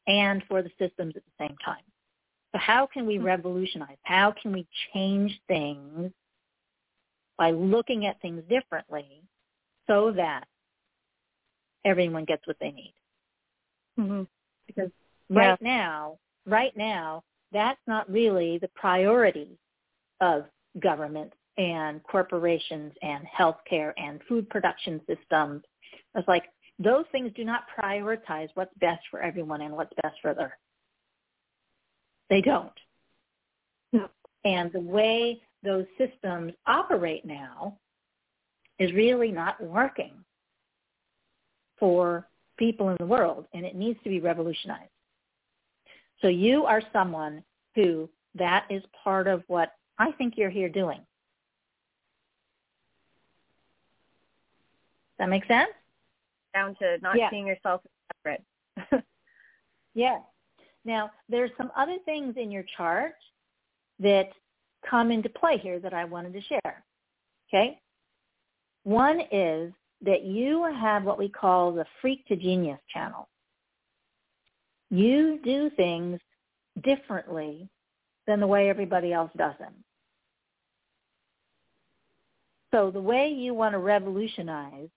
and 0.07 0.43
for 0.49 0.63
the 0.63 0.71
systems 0.79 1.15
at 1.17 1.23
the 1.25 1.47
same 1.47 1.57
time. 1.65 1.83
So 2.53 2.59
how 2.59 2.89
can 2.93 3.07
we 3.07 3.17
hmm. 3.17 3.25
revolutionize? 3.25 3.99
How 4.03 4.33
can 4.41 4.53
we 4.53 4.67
change 4.93 5.39
things 5.49 6.11
by 7.39 7.51
looking 7.51 8.07
at 8.07 8.21
things 8.21 8.43
differently 8.49 9.23
so 9.87 10.13
that 10.13 10.45
everyone 11.85 12.25
gets 12.25 12.47
what 12.47 12.57
they 12.61 12.71
need? 12.71 12.95
Mm-hmm. 13.99 14.23
Because 14.67 14.91
right 15.31 15.61
now, 15.61 16.19
right 16.47 16.77
now, 16.77 17.23
that's 17.53 17.81
not 17.87 18.11
really 18.11 18.59
the 18.59 18.69
priority 18.75 19.59
of 20.21 20.45
government 20.81 21.33
and 21.59 22.03
corporations 22.03 22.93
and 23.03 23.25
healthcare 23.27 23.93
and 23.97 24.21
food 24.29 24.49
production 24.51 25.01
systems. 25.07 25.63
It's 26.15 26.29
like 26.29 26.45
those 26.79 27.05
things 27.11 27.33
do 27.35 27.45
not 27.45 27.65
prioritize 27.79 28.49
what's 28.55 28.75
best 28.79 29.03
for 29.11 29.23
everyone 29.23 29.63
and 29.63 29.75
what's 29.75 29.93
best 30.03 30.17
for 30.21 30.35
the 30.35 30.51
They 32.29 32.41
don't. 32.41 32.73
No. 33.93 34.09
And 34.45 34.73
the 34.73 34.81
way 34.81 35.41
those 35.63 35.87
systems 35.97 36.53
operate 36.67 37.25
now 37.25 37.79
is 38.79 38.93
really 38.93 39.33
not 39.33 39.63
working 39.63 40.13
for 41.79 42.27
people 42.59 42.91
in 42.91 42.97
the 42.99 43.07
world, 43.07 43.47
and 43.53 43.65
it 43.65 43.75
needs 43.75 43.99
to 44.03 44.09
be 44.09 44.21
revolutionized. 44.21 44.91
So 46.21 46.29
you 46.29 46.65
are 46.65 46.83
someone 46.93 47.43
who 47.75 48.09
that 48.35 48.67
is 48.71 48.83
part 49.03 49.27
of 49.27 49.43
what 49.47 49.73
I 49.99 50.13
think 50.13 50.35
you're 50.37 50.51
here 50.51 50.69
doing. 50.69 50.99
Does 50.99 51.07
that 55.19 55.31
make 55.31 55.47
sense? 55.47 55.71
Down 56.57 56.75
to 56.77 56.99
not 57.03 57.17
yeah. 57.19 57.31
seeing 57.31 57.47
yourself 57.47 57.83
separate. 58.17 58.43
yeah. 59.95 60.19
Now, 60.85 61.11
there's 61.29 61.51
some 61.57 61.71
other 61.77 61.97
things 62.05 62.35
in 62.37 62.51
your 62.51 62.65
chart 62.77 63.15
that 63.99 64.31
come 64.89 65.11
into 65.11 65.29
play 65.29 65.59
here 65.59 65.81
that 65.81 65.93
I 65.93 66.05
wanted 66.05 66.33
to 66.35 66.41
share. 66.43 66.85
Okay? 67.49 67.79
One 68.85 69.21
is 69.33 69.73
that 70.05 70.25
you 70.25 70.65
have 70.81 71.05
what 71.05 71.19
we 71.19 71.29
call 71.29 71.73
the 71.73 71.87
freak 72.01 72.27
to 72.29 72.37
genius 72.37 72.79
channel. 72.93 73.29
You 74.91 75.41
do 75.45 75.71
things 75.77 76.21
differently 76.85 77.69
than 78.27 78.41
the 78.41 78.47
way 78.47 78.69
everybody 78.69 79.13
else 79.13 79.31
does 79.37 79.55
them. 79.59 79.73
So 82.73 82.91
the 82.91 83.01
way 83.01 83.29
you 83.29 83.55
want 83.55 83.73
to 83.73 83.79
revolutionize 83.79 84.89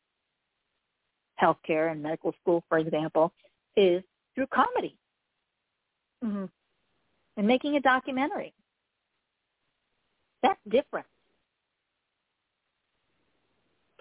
healthcare 1.41 1.91
and 1.91 2.01
medical 2.01 2.33
school, 2.41 2.63
for 2.69 2.77
example, 2.77 3.31
is 3.75 4.03
through 4.35 4.47
comedy 4.47 4.97
hmm 6.23 6.45
and 7.37 7.47
making 7.47 7.75
a 7.77 7.79
documentary. 7.79 8.53
That's 10.43 10.59
different. 10.69 11.05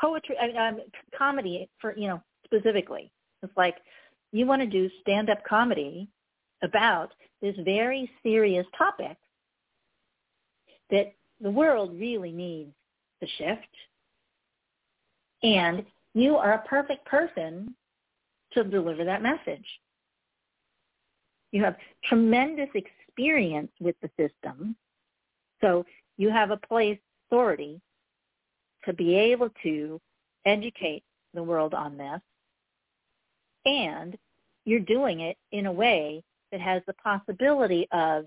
Poetry, 0.00 0.36
I 0.40 0.46
mean, 0.48 0.56
um, 0.56 0.80
comedy 1.16 1.68
for 1.80 1.96
you 1.96 2.08
know 2.08 2.22
specifically. 2.44 3.12
It's 3.42 3.56
like 3.56 3.76
you 4.32 4.46
want 4.46 4.62
to 4.62 4.66
do 4.66 4.90
stand-up 5.00 5.44
comedy 5.48 6.08
about 6.62 7.12
this 7.40 7.54
very 7.64 8.10
serious 8.22 8.66
topic 8.76 9.16
that 10.90 11.12
the 11.40 11.50
world 11.50 11.98
really 11.98 12.32
needs 12.32 12.72
to 13.20 13.28
shift, 13.38 13.74
and 15.42 15.84
you 16.14 16.36
are 16.36 16.54
a 16.54 16.68
perfect 16.68 17.04
person 17.06 17.74
to 18.52 18.64
deliver 18.64 19.04
that 19.04 19.22
message. 19.22 19.66
You 21.52 21.62
have 21.64 21.76
tremendous 22.04 22.68
experience 22.74 23.70
with 23.80 23.96
the 24.02 24.10
system, 24.18 24.76
so 25.60 25.84
you 26.16 26.30
have 26.30 26.50
a 26.50 26.56
place 26.56 26.98
authority 27.26 27.80
to 28.84 28.92
be 28.92 29.14
able 29.14 29.50
to 29.62 30.00
educate 30.46 31.02
the 31.34 31.42
world 31.42 31.74
on 31.74 31.96
this, 31.96 32.20
and 33.64 34.16
you're 34.64 34.80
doing 34.80 35.20
it 35.20 35.36
in 35.52 35.66
a 35.66 35.72
way 35.72 36.22
that 36.52 36.60
has 36.60 36.82
the 36.86 36.94
possibility 36.94 37.86
of 37.92 38.26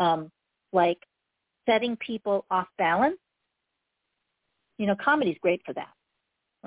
um, 0.00 0.30
like 0.72 0.98
setting 1.66 1.96
people 1.96 2.44
off 2.50 2.68
balance. 2.78 3.18
You 4.78 4.86
know, 4.86 4.96
comedy's 5.02 5.38
great 5.40 5.60
for 5.66 5.72
that, 5.74 5.92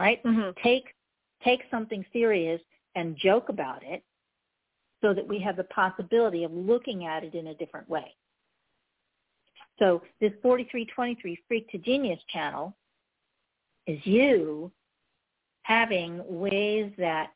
right? 0.02 0.20
hmm 0.24 0.50
Take 0.64 0.86
take 1.44 1.62
something 1.72 2.06
serious 2.14 2.62
and 2.96 3.16
joke 3.18 3.50
about 3.50 3.84
it 3.84 4.04
so 5.02 5.14
that 5.14 5.28
we 5.28 5.40
have 5.40 5.58
the 5.58 5.64
possibility 5.66 6.44
of 6.44 6.52
looking 6.52 7.06
at 7.06 7.24
it 7.24 7.34
in 7.34 7.48
a 7.48 7.56
different 7.56 7.90
way. 7.90 8.16
So 9.80 10.04
this 10.20 10.32
4323 10.44 11.40
Freak 11.48 11.70
to 11.72 11.78
Genius 11.80 12.20
channel 12.32 12.76
is 13.88 14.00
you 14.04 14.72
having 15.64 16.22
ways 16.28 16.92
that 16.98 17.32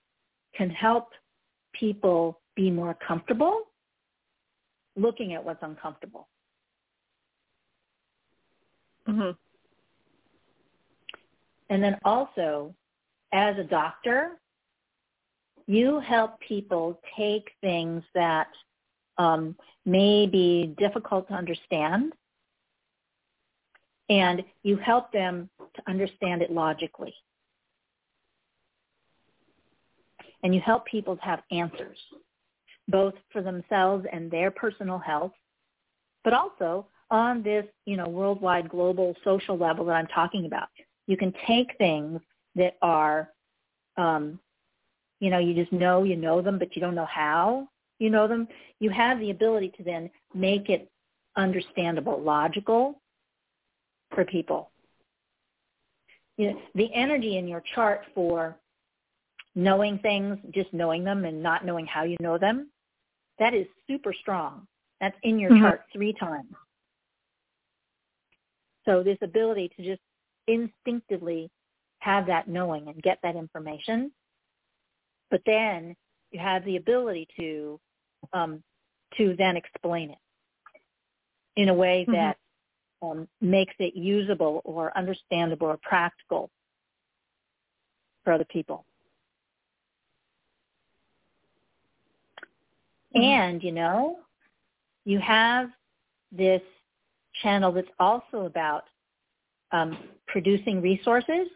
can 0.55 0.69
help 0.69 1.09
people 1.73 2.39
be 2.55 2.69
more 2.69 2.95
comfortable 3.05 3.63
looking 4.95 5.33
at 5.33 5.43
what's 5.43 5.61
uncomfortable. 5.61 6.27
hmm 9.05 9.31
And 11.69 11.83
then 11.83 11.97
also, 12.05 12.75
as 13.33 13.57
a 13.57 13.63
doctor, 13.63 14.39
you 15.67 15.99
help 15.99 16.39
people 16.39 16.99
take 17.17 17.49
things 17.61 18.03
that 18.13 18.47
um, 19.17 19.55
may 19.85 20.27
be 20.27 20.75
difficult 20.77 21.27
to 21.29 21.33
understand, 21.33 22.13
and 24.09 24.43
you 24.63 24.77
help 24.77 25.11
them 25.11 25.49
to 25.75 25.81
understand 25.87 26.41
it 26.41 26.51
logically. 26.51 27.13
And 30.43 30.53
you 30.53 30.61
help 30.61 30.85
people 30.85 31.15
to 31.15 31.21
have 31.23 31.41
answers, 31.51 31.97
both 32.87 33.15
for 33.31 33.41
themselves 33.41 34.05
and 34.11 34.29
their 34.29 34.51
personal 34.51 34.99
health, 34.99 35.31
but 36.23 36.33
also 36.33 36.85
on 37.09 37.41
this, 37.41 37.65
you 37.85 37.97
know, 37.97 38.07
worldwide, 38.07 38.69
global, 38.69 39.15
social 39.23 39.57
level 39.57 39.85
that 39.85 39.93
I'm 39.93 40.07
talking 40.07 40.45
about. 40.45 40.67
You 41.07 41.17
can 41.17 41.33
take 41.47 41.77
things 41.77 42.21
that 42.55 42.77
are, 42.81 43.31
um, 43.97 44.39
you 45.19 45.29
know, 45.29 45.39
you 45.39 45.53
just 45.53 45.71
know 45.71 46.03
you 46.03 46.15
know 46.15 46.41
them, 46.41 46.59
but 46.59 46.75
you 46.75 46.81
don't 46.81 46.95
know 46.95 47.05
how 47.05 47.67
you 47.99 48.09
know 48.09 48.27
them. 48.27 48.47
You 48.79 48.89
have 48.89 49.19
the 49.19 49.31
ability 49.31 49.73
to 49.77 49.83
then 49.83 50.09
make 50.33 50.69
it 50.69 50.89
understandable, 51.35 52.21
logical 52.21 53.01
for 54.13 54.25
people. 54.25 54.71
You 56.37 56.51
know, 56.51 56.61
the 56.75 56.93
energy 56.93 57.37
in 57.37 57.47
your 57.47 57.63
chart 57.73 58.01
for 58.13 58.55
knowing 59.55 59.99
things, 59.99 60.37
just 60.53 60.73
knowing 60.73 61.03
them 61.03 61.25
and 61.25 61.41
not 61.41 61.65
knowing 61.65 61.85
how 61.85 62.03
you 62.03 62.17
know 62.19 62.37
them, 62.37 62.69
that 63.39 63.53
is 63.53 63.67
super 63.87 64.13
strong. 64.13 64.67
That's 64.99 65.15
in 65.23 65.39
your 65.39 65.51
Mhm. 65.51 65.61
chart 65.61 65.81
three 65.93 66.13
times. 66.13 66.53
So 68.85 69.03
this 69.03 69.17
ability 69.21 69.69
to 69.77 69.83
just 69.83 70.01
instinctively 70.47 71.49
have 71.99 72.25
that 72.27 72.47
knowing 72.47 72.87
and 72.87 73.01
get 73.01 73.19
that 73.23 73.35
information, 73.35 74.11
but 75.31 75.41
then 75.45 75.95
you 76.31 76.39
have 76.39 76.63
the 76.65 76.77
ability 76.77 77.27
to 77.37 77.79
um, 78.33 78.63
to 79.17 79.35
then 79.37 79.55
explain 79.55 80.09
it 80.11 80.17
in 81.55 81.69
a 81.69 81.73
way 81.73 82.05
Mhm. 82.07 82.11
that 82.13 82.37
um, 83.01 83.27
makes 83.41 83.73
it 83.79 83.95
usable 83.95 84.61
or 84.65 84.95
understandable 84.97 85.67
or 85.67 85.77
practical 85.77 86.49
for 88.23 88.33
other 88.33 88.45
people. 88.45 88.85
Mhm. 93.15 93.23
And, 93.23 93.63
you 93.63 93.71
know, 93.71 94.19
you 95.05 95.19
have 95.19 95.71
this 96.31 96.61
channel 97.41 97.71
that's 97.71 97.91
also 97.99 98.45
about 98.45 98.89
um, 99.71 99.97
producing 100.27 100.81
resources 100.81 101.47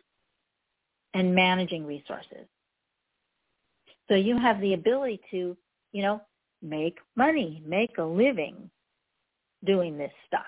and 1.14 1.34
managing 1.34 1.86
resources. 1.86 2.48
So 4.08 4.16
you 4.16 4.38
have 4.38 4.60
the 4.62 4.74
ability 4.74 5.22
to, 5.32 5.56
you 5.92 6.02
know, 6.02 6.22
make 6.62 6.98
money, 7.16 7.64
make 7.66 7.98
a 7.98 8.04
living 8.04 8.70
doing 9.66 9.98
this 9.98 10.12
stuff, 10.28 10.48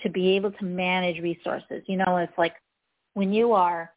to 0.00 0.10
be 0.10 0.36
able 0.36 0.52
to 0.52 0.64
manage 0.64 1.20
resources. 1.22 1.82
You 1.86 1.96
know, 1.98 2.16
it's 2.18 2.36
like 2.38 2.54
when 3.14 3.32
you 3.32 3.52
are, 3.52 3.92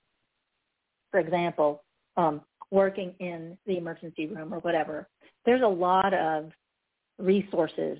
for 1.11 1.19
example, 1.19 1.83
um, 2.17 2.41
working 2.71 3.13
in 3.19 3.57
the 3.65 3.77
emergency 3.77 4.27
room 4.27 4.53
or 4.53 4.59
whatever, 4.59 5.07
there's 5.45 5.61
a 5.61 5.67
lot 5.67 6.13
of 6.13 6.51
resources 7.19 7.99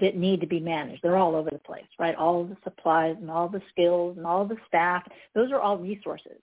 that 0.00 0.16
need 0.16 0.40
to 0.40 0.46
be 0.46 0.60
managed. 0.60 1.02
They're 1.02 1.16
all 1.16 1.34
over 1.34 1.50
the 1.50 1.58
place, 1.58 1.86
right? 1.98 2.14
All 2.14 2.44
the 2.44 2.56
supplies 2.64 3.16
and 3.20 3.30
all 3.30 3.48
the 3.48 3.62
skills 3.70 4.16
and 4.16 4.26
all 4.26 4.44
the 4.44 4.56
staff, 4.68 5.02
those 5.34 5.50
are 5.50 5.60
all 5.60 5.78
resources. 5.78 6.38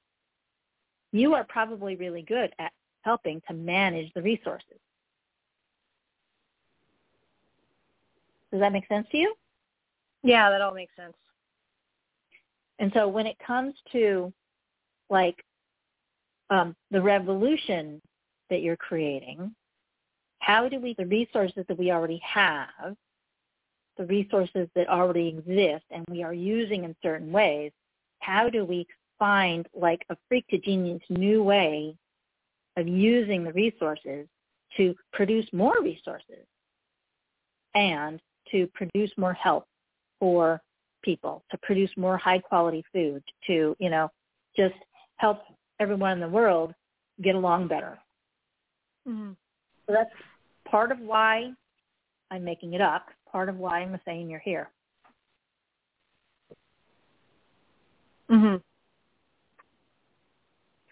You 1.12 1.36
are 1.36 1.46
probably 1.48 1.96
really 1.96 2.24
good 2.24 2.52
at 2.58 2.72
helping 3.04 3.42
to 3.48 3.54
manage 3.54 4.12
the 4.14 4.22
resources. 4.22 4.80
Does 8.52 8.60
that 8.60 8.74
make 8.74 8.88
sense 8.88 9.08
to 9.12 9.18
you? 9.18 9.36
Yeah, 10.24 10.50
that 10.50 10.62
all 10.62 10.74
makes 10.74 10.96
sense. 10.96 11.16
And 12.80 12.92
so 12.96 13.08
when 13.08 13.28
it 13.28 13.38
comes 13.46 13.76
to 13.92 14.34
like 15.10 15.44
um, 16.50 16.76
the 16.92 17.02
revolution 17.02 18.02
that 18.50 18.62
you're 18.62 18.78
creating, 18.78 19.54
how 20.40 20.68
do 20.68 20.80
we, 20.80 20.94
the 20.98 21.06
resources 21.06 21.66
that 21.68 21.78
we 21.78 21.92
already 21.92 22.22
have, 22.24 22.96
the 23.98 24.06
resources 24.06 24.68
that 24.76 24.90
already 24.90 25.28
exist 25.28 25.86
and 25.92 26.06
we 26.10 26.24
are 26.24 26.34
using 26.34 26.84
in 26.84 26.96
certain 27.02 27.32
ways, 27.32 27.72
how 28.20 28.50
do 28.50 28.66
we 28.66 28.88
find 29.20 29.68
like 29.74 30.04
a 30.10 30.18
freak 30.28 30.48
to 30.48 30.58
genius 30.58 31.02
new 31.10 31.44
way 31.44 31.96
of 32.78 32.88
using 32.88 33.44
the 33.44 33.54
resources 33.54 34.28
to 34.78 34.96
produce 35.12 35.46
more 35.54 35.82
resources 35.82 36.46
and 37.76 38.20
to 38.52 38.68
produce 38.74 39.12
more 39.18 39.34
help 39.34 39.66
for 40.20 40.62
people, 41.04 41.44
to 41.52 41.58
produce 41.60 41.92
more 41.98 42.18
high 42.18 42.40
quality 42.40 42.84
food, 42.94 43.24
to, 43.48 43.76
you 43.80 43.90
know, 43.90 44.10
just 44.56 44.76
help 45.18 45.42
everyone 45.80 46.14
in 46.14 46.20
the 46.20 46.28
world 46.28 46.74
get 47.22 47.36
along 47.36 47.68
better. 47.68 47.98
hmm 49.06 49.32
So 49.86 49.94
that's 49.94 50.12
part 50.70 50.92
of 50.92 51.00
why 51.00 51.52
I'm 52.32 52.44
making 52.44 52.74
it 52.74 52.82
up, 52.82 53.06
part 53.34 53.50
of 53.50 53.58
why 53.58 53.82
I'm 53.82 54.00
saying 54.06 54.30
you're 54.30 54.40
here. 54.40 54.70
hmm 58.30 58.56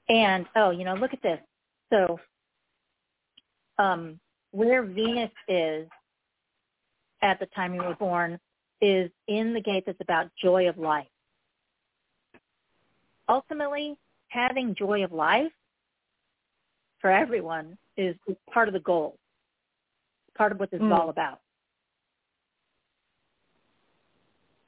And 0.09 0.45
oh, 0.57 0.71
you 0.71 0.83
know, 0.83 0.95
look 0.95 1.13
at 1.13 1.21
this. 1.21 1.39
So 1.93 2.19
um, 3.77 4.19
where 4.51 4.83
Venus 4.83 5.31
is 5.47 5.87
at 7.21 7.39
the 7.39 7.45
time 7.55 7.73
you 7.73 7.81
were 7.83 7.95
born 7.95 8.39
is 8.81 9.09
in 9.27 9.53
the 9.53 9.61
gate 9.61 9.83
that's 9.85 10.01
about 10.01 10.29
joy 10.41 10.67
of 10.67 10.77
life. 10.77 11.07
Ultimately, 13.29 13.95
having 14.29 14.75
joy 14.75 15.03
of 15.03 15.11
life 15.13 15.51
for 16.99 17.11
everyone 17.11 17.77
is 17.95 18.15
part 18.51 18.67
of 18.67 18.73
the 18.73 18.79
goal, 18.79 19.17
part 20.35 20.51
of 20.51 20.59
what 20.59 20.71
this 20.71 20.81
is 20.81 20.87
Mm. 20.87 20.97
all 20.99 21.09
about. 21.09 21.39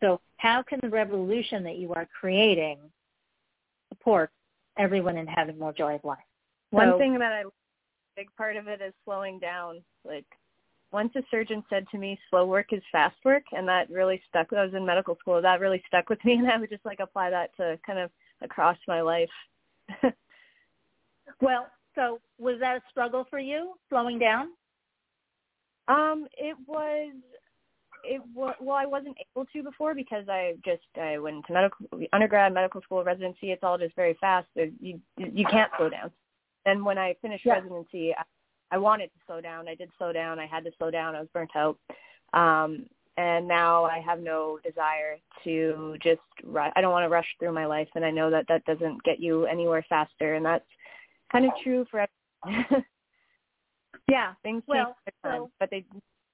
So 0.03 0.19
how 0.35 0.61
can 0.61 0.79
the 0.81 0.89
revolution 0.89 1.63
that 1.63 1.77
you 1.77 1.93
are 1.93 2.05
creating 2.19 2.77
support 3.87 4.31
everyone 4.77 5.17
in 5.17 5.25
having 5.25 5.57
more 5.57 5.71
joy 5.71 5.95
of 5.95 6.03
life? 6.03 6.19
One 6.71 6.91
So- 6.91 6.97
thing 6.97 7.17
that 7.19 7.31
I 7.31 7.43
big 8.15 8.27
part 8.35 8.57
of 8.57 8.67
it 8.67 8.81
is 8.81 8.93
slowing 9.05 9.39
down. 9.39 9.81
Like 10.03 10.25
once 10.91 11.15
a 11.15 11.23
surgeon 11.31 11.63
said 11.69 11.87
to 11.89 11.97
me, 11.97 12.19
slow 12.29 12.45
work 12.45 12.73
is 12.73 12.83
fast 12.91 13.15
work, 13.23 13.43
and 13.53 13.67
that 13.67 13.89
really 13.89 14.21
stuck. 14.27 14.51
I 14.51 14.63
was 14.65 14.73
in 14.73 14.85
medical 14.85 15.15
school. 15.15 15.41
That 15.41 15.59
really 15.61 15.81
stuck 15.87 16.09
with 16.09 16.19
me, 16.25 16.33
and 16.33 16.47
I 16.51 16.57
would 16.57 16.69
just 16.69 16.85
like 16.85 16.99
apply 16.99 17.29
that 17.29 17.55
to 17.57 17.79
kind 17.85 17.97
of 17.99 18.11
across 18.41 18.77
my 18.87 19.01
life. 19.01 19.31
Well, 21.41 21.67
so 21.95 22.19
was 22.37 22.59
that 22.59 22.77
a 22.77 22.81
struggle 22.89 23.25
for 23.29 23.39
you, 23.39 23.73
slowing 23.89 24.19
down? 24.19 24.49
um, 25.87 26.27
it 26.37 26.55
was. 26.67 27.13
It 28.03 28.21
well. 28.35 28.55
I 28.75 28.85
wasn't 28.85 29.15
able 29.35 29.45
to 29.53 29.63
before 29.63 29.95
because 29.95 30.25
I 30.29 30.55
just 30.65 30.81
I 30.99 31.17
went 31.17 31.37
into 31.37 31.53
medical 31.53 31.85
undergrad, 32.11 32.53
medical 32.53 32.81
school, 32.81 33.03
residency. 33.03 33.51
It's 33.51 33.63
all 33.63 33.77
just 33.77 33.95
very 33.95 34.17
fast. 34.19 34.47
You 34.55 34.99
you 35.17 35.45
can't 35.45 35.71
slow 35.77 35.89
down. 35.89 36.11
And 36.65 36.83
when 36.85 36.97
I 36.97 37.15
finished 37.21 37.45
Yeah. 37.45 37.53
residency, 37.55 38.13
I, 38.15 38.23
I 38.71 38.77
wanted 38.77 39.07
to 39.07 39.19
slow 39.25 39.41
down. 39.41 39.67
I 39.67 39.75
did 39.75 39.89
slow 39.97 40.11
down. 40.13 40.39
I 40.39 40.45
had 40.45 40.63
to 40.65 40.71
slow 40.77 40.91
down. 40.91 41.15
I 41.15 41.19
was 41.19 41.29
burnt 41.33 41.51
out. 41.55 41.77
Um, 42.33 42.85
and 43.17 43.47
now 43.47 43.83
I 43.85 43.99
have 43.99 44.19
no 44.19 44.59
desire 44.63 45.17
to 45.43 45.95
just 46.01 46.21
I 46.75 46.81
don't 46.81 46.91
want 46.91 47.05
to 47.05 47.09
rush 47.09 47.27
through 47.39 47.53
my 47.53 47.65
life, 47.65 47.87
and 47.95 48.03
I 48.03 48.11
know 48.11 48.29
that 48.31 48.45
that 48.47 48.65
doesn't 48.65 49.03
get 49.03 49.19
you 49.19 49.45
anywhere 49.45 49.85
faster, 49.87 50.33
and 50.35 50.45
that's 50.45 50.65
kind 51.31 51.45
of 51.45 51.51
true 51.63 51.85
for 51.89 52.05
everyone. 52.45 52.83
Yeah. 54.09 54.33
things 54.43 54.63
Well, 54.67 54.97
change 55.05 55.15
so- 55.23 55.51
but 55.59 55.69
they 55.69 55.85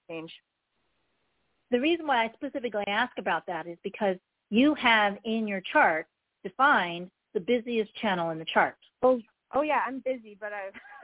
change. 0.10 0.34
The 1.72 1.80
reason 1.80 2.08
why 2.08 2.26
I 2.26 2.32
specifically 2.34 2.86
ask 2.88 3.18
about 3.18 3.46
that 3.48 3.68
is 3.68 3.78
because 3.84 4.16
you 4.50 4.74
have 4.76 5.18
in 5.24 5.48
your 5.48 5.62
chart 5.62 6.08
defined 6.44 7.12
the 7.34 7.40
busiest 7.40 7.94
channel 7.96 8.32
in 8.32 8.40
the 8.40 8.46
chart. 8.46 8.76
Oh, 9.04 9.20
oh 9.54 9.62
yeah, 9.62 9.82
I'm 9.86 10.00
busy, 10.00 10.38
but 10.40 10.52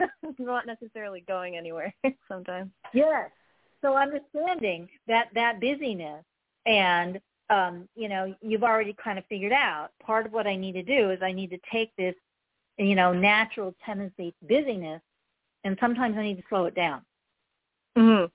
I'm 0.00 0.34
not 0.38 0.66
necessarily 0.66 1.24
going 1.26 1.56
anywhere 1.56 1.94
sometimes. 2.28 2.70
Yes. 2.92 3.30
So 3.82 3.96
understanding 3.96 4.88
that 5.06 5.28
that 5.34 5.60
busyness 5.60 6.24
and 6.64 7.20
um, 7.48 7.88
you 7.94 8.08
know, 8.08 8.34
you've 8.42 8.64
already 8.64 8.92
kind 9.02 9.18
of 9.18 9.24
figured 9.26 9.52
out 9.52 9.90
part 10.04 10.26
of 10.26 10.32
what 10.32 10.48
I 10.48 10.56
need 10.56 10.72
to 10.72 10.82
do 10.82 11.10
is 11.10 11.20
I 11.22 11.30
need 11.30 11.50
to 11.50 11.58
take 11.70 11.94
this, 11.96 12.14
you 12.76 12.96
know, 12.96 13.12
natural 13.12 13.72
tendency 13.84 14.34
to 14.40 14.46
busyness 14.48 15.00
and 15.62 15.76
sometimes 15.80 16.16
I 16.18 16.22
need 16.22 16.38
to 16.38 16.42
slow 16.48 16.64
it 16.64 16.74
down. 16.74 17.02
Mhm. 17.96 18.30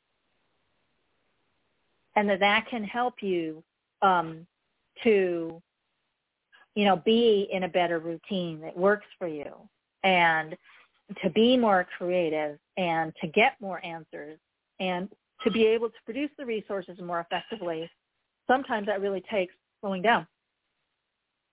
And 2.16 2.30
that 2.30 2.40
that 2.40 2.68
can 2.70 2.84
help 2.84 3.16
you 3.22 3.64
um, 4.02 4.46
to, 5.04 5.62
you 6.76 6.86
know, 6.86 6.98
be 6.98 7.48
in 7.52 7.64
a 7.64 7.70
better 7.70 8.00
routine 8.00 8.62
that 8.62 8.76
works 8.78 9.06
for 9.18 9.28
you 9.28 9.52
and 10.04 10.58
to 11.22 11.30
be 11.30 11.58
more 11.58 11.88
creative 11.98 12.58
and 12.78 13.14
to 13.22 13.28
get 13.28 13.54
more 13.60 13.84
answers 13.86 14.40
and 14.80 15.10
to 15.44 15.52
be 15.52 15.66
able 15.66 15.90
to 15.90 15.96
produce 16.06 16.30
the 16.38 16.46
resources 16.46 16.98
more 17.02 17.20
effectively, 17.20 17.90
sometimes 18.48 18.88
that 18.88 19.02
really 19.02 19.24
takes 19.30 19.54
slowing 19.80 20.02
down. 20.02 20.28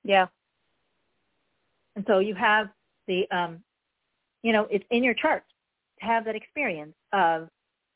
Yeah. 0.05 0.27
And 1.97 2.05
so 2.07 2.18
you 2.18 2.35
have 2.35 2.68
the, 3.07 3.29
um, 3.31 3.61
you 4.42 4.53
know, 4.53 4.66
it's 4.71 4.85
in 4.90 5.03
your 5.03 5.14
chart 5.14 5.44
to 6.01 6.07
have 6.07 6.25
that 6.27 6.37
experience 6.37 6.94
of 7.12 7.49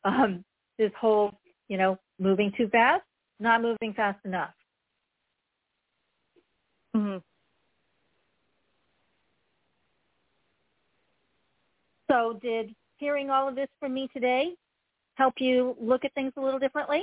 um, 0.04 0.44
this 0.78 0.90
whole, 1.00 1.32
you 1.72 1.78
know, 1.78 1.98
moving 2.18 2.52
too 2.54 2.68
fast, 2.68 3.02
not 3.40 3.62
moving 3.62 3.94
fast 3.94 4.22
enough. 4.26 4.52
Mhm. 6.94 7.22
So 12.10 12.34
did 12.34 12.76
hearing 12.98 13.30
all 13.30 13.48
of 13.48 13.54
this 13.54 13.70
from 13.80 13.94
me 13.94 14.06
today 14.08 14.54
help 15.14 15.40
you 15.40 15.74
look 15.80 16.04
at 16.04 16.12
things 16.12 16.34
a 16.36 16.42
little 16.42 16.60
differently? 16.60 17.02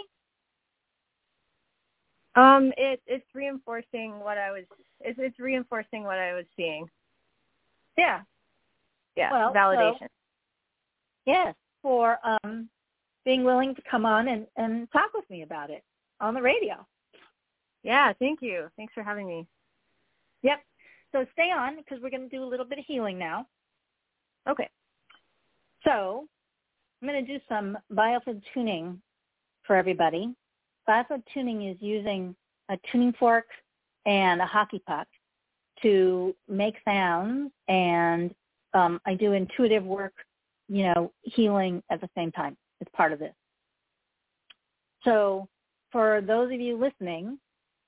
Um, 2.36 2.72
it 2.78 3.02
it's 3.08 3.26
reinforcing 3.34 4.20
what 4.20 4.38
I 4.38 4.52
was. 4.52 4.66
It's 5.00 5.18
it's 5.18 5.40
reinforcing 5.40 6.04
what 6.04 6.20
I 6.20 6.34
was 6.34 6.46
seeing. 6.56 6.88
Yeah. 7.98 8.22
Yeah. 9.16 9.32
Well, 9.32 9.52
validation. 9.52 10.10
Yes. 11.26 11.56
For 11.82 12.20
um, 12.24 12.70
being 13.30 13.44
willing 13.44 13.76
to 13.76 13.82
come 13.84 14.08
on 14.08 14.28
and, 14.28 14.48
and 14.58 14.92
talk 14.92 15.12
with 15.14 15.30
me 15.30 15.44
about 15.44 15.70
it 15.70 15.84
on 16.20 16.34
the 16.34 16.42
radio. 16.42 16.84
yeah. 17.84 18.12
Thank 18.18 18.40
you. 18.42 18.70
Thanks 18.76 18.92
for 18.96 19.04
having 19.04 19.28
me. 19.28 19.46
Yep. 20.42 20.58
So 21.12 21.26
stay 21.34 21.52
on 21.56 21.76
because 21.76 22.00
we're 22.02 22.10
going 22.10 22.28
to 22.28 22.36
do 22.36 22.44
a 22.44 22.50
little 22.50 22.66
bit 22.66 22.80
of 22.80 22.86
healing 22.88 23.20
now. 23.20 23.46
Okay. 24.50 24.68
So 25.86 26.26
I'm 27.00 27.08
going 27.08 27.24
to 27.24 27.32
do 27.32 27.40
some 27.48 27.78
biofield 27.94 28.42
tuning 28.52 29.00
for 29.62 29.76
everybody. 29.76 30.34
Biofield 30.90 31.22
tuning 31.32 31.70
is 31.70 31.78
using 31.80 32.36
a 32.72 32.80
tuning 32.92 33.14
fork 33.20 33.46
and 34.08 34.42
a 34.42 34.46
hockey 34.48 34.82
puck 34.88 35.08
to 35.84 36.36
make 36.48 36.78
sounds, 36.84 37.52
and 37.68 38.34
um, 38.74 39.00
I 39.06 39.14
do 39.14 39.34
intuitive 39.34 39.84
work, 39.84 40.14
you 40.68 40.86
know, 40.86 41.12
healing 41.22 41.84
at 41.92 42.02
the 42.02 42.10
same 42.18 42.32
time. 42.32 42.58
It's 42.82 42.92
part 42.94 43.14
of 43.14 43.20
this. 43.20 43.34
So 45.04 45.48
for 45.92 46.22
those 46.22 46.54
of 46.54 46.60
you 46.60 46.78
listening, 46.78 47.40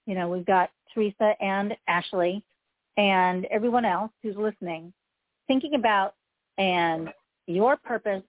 you 0.06 0.16
know, 0.16 0.30
we've 0.30 0.46
got 0.46 0.72
Teresa 0.94 1.36
and 1.40 1.76
Ashley 1.88 2.44
and 2.98 3.46
everyone 3.46 3.86
else 3.86 4.12
who's 4.22 4.36
listening, 4.36 4.94
thinking 5.48 5.76
about 5.76 6.16
and 6.58 7.10
your 7.48 7.78
purpose 7.78 8.24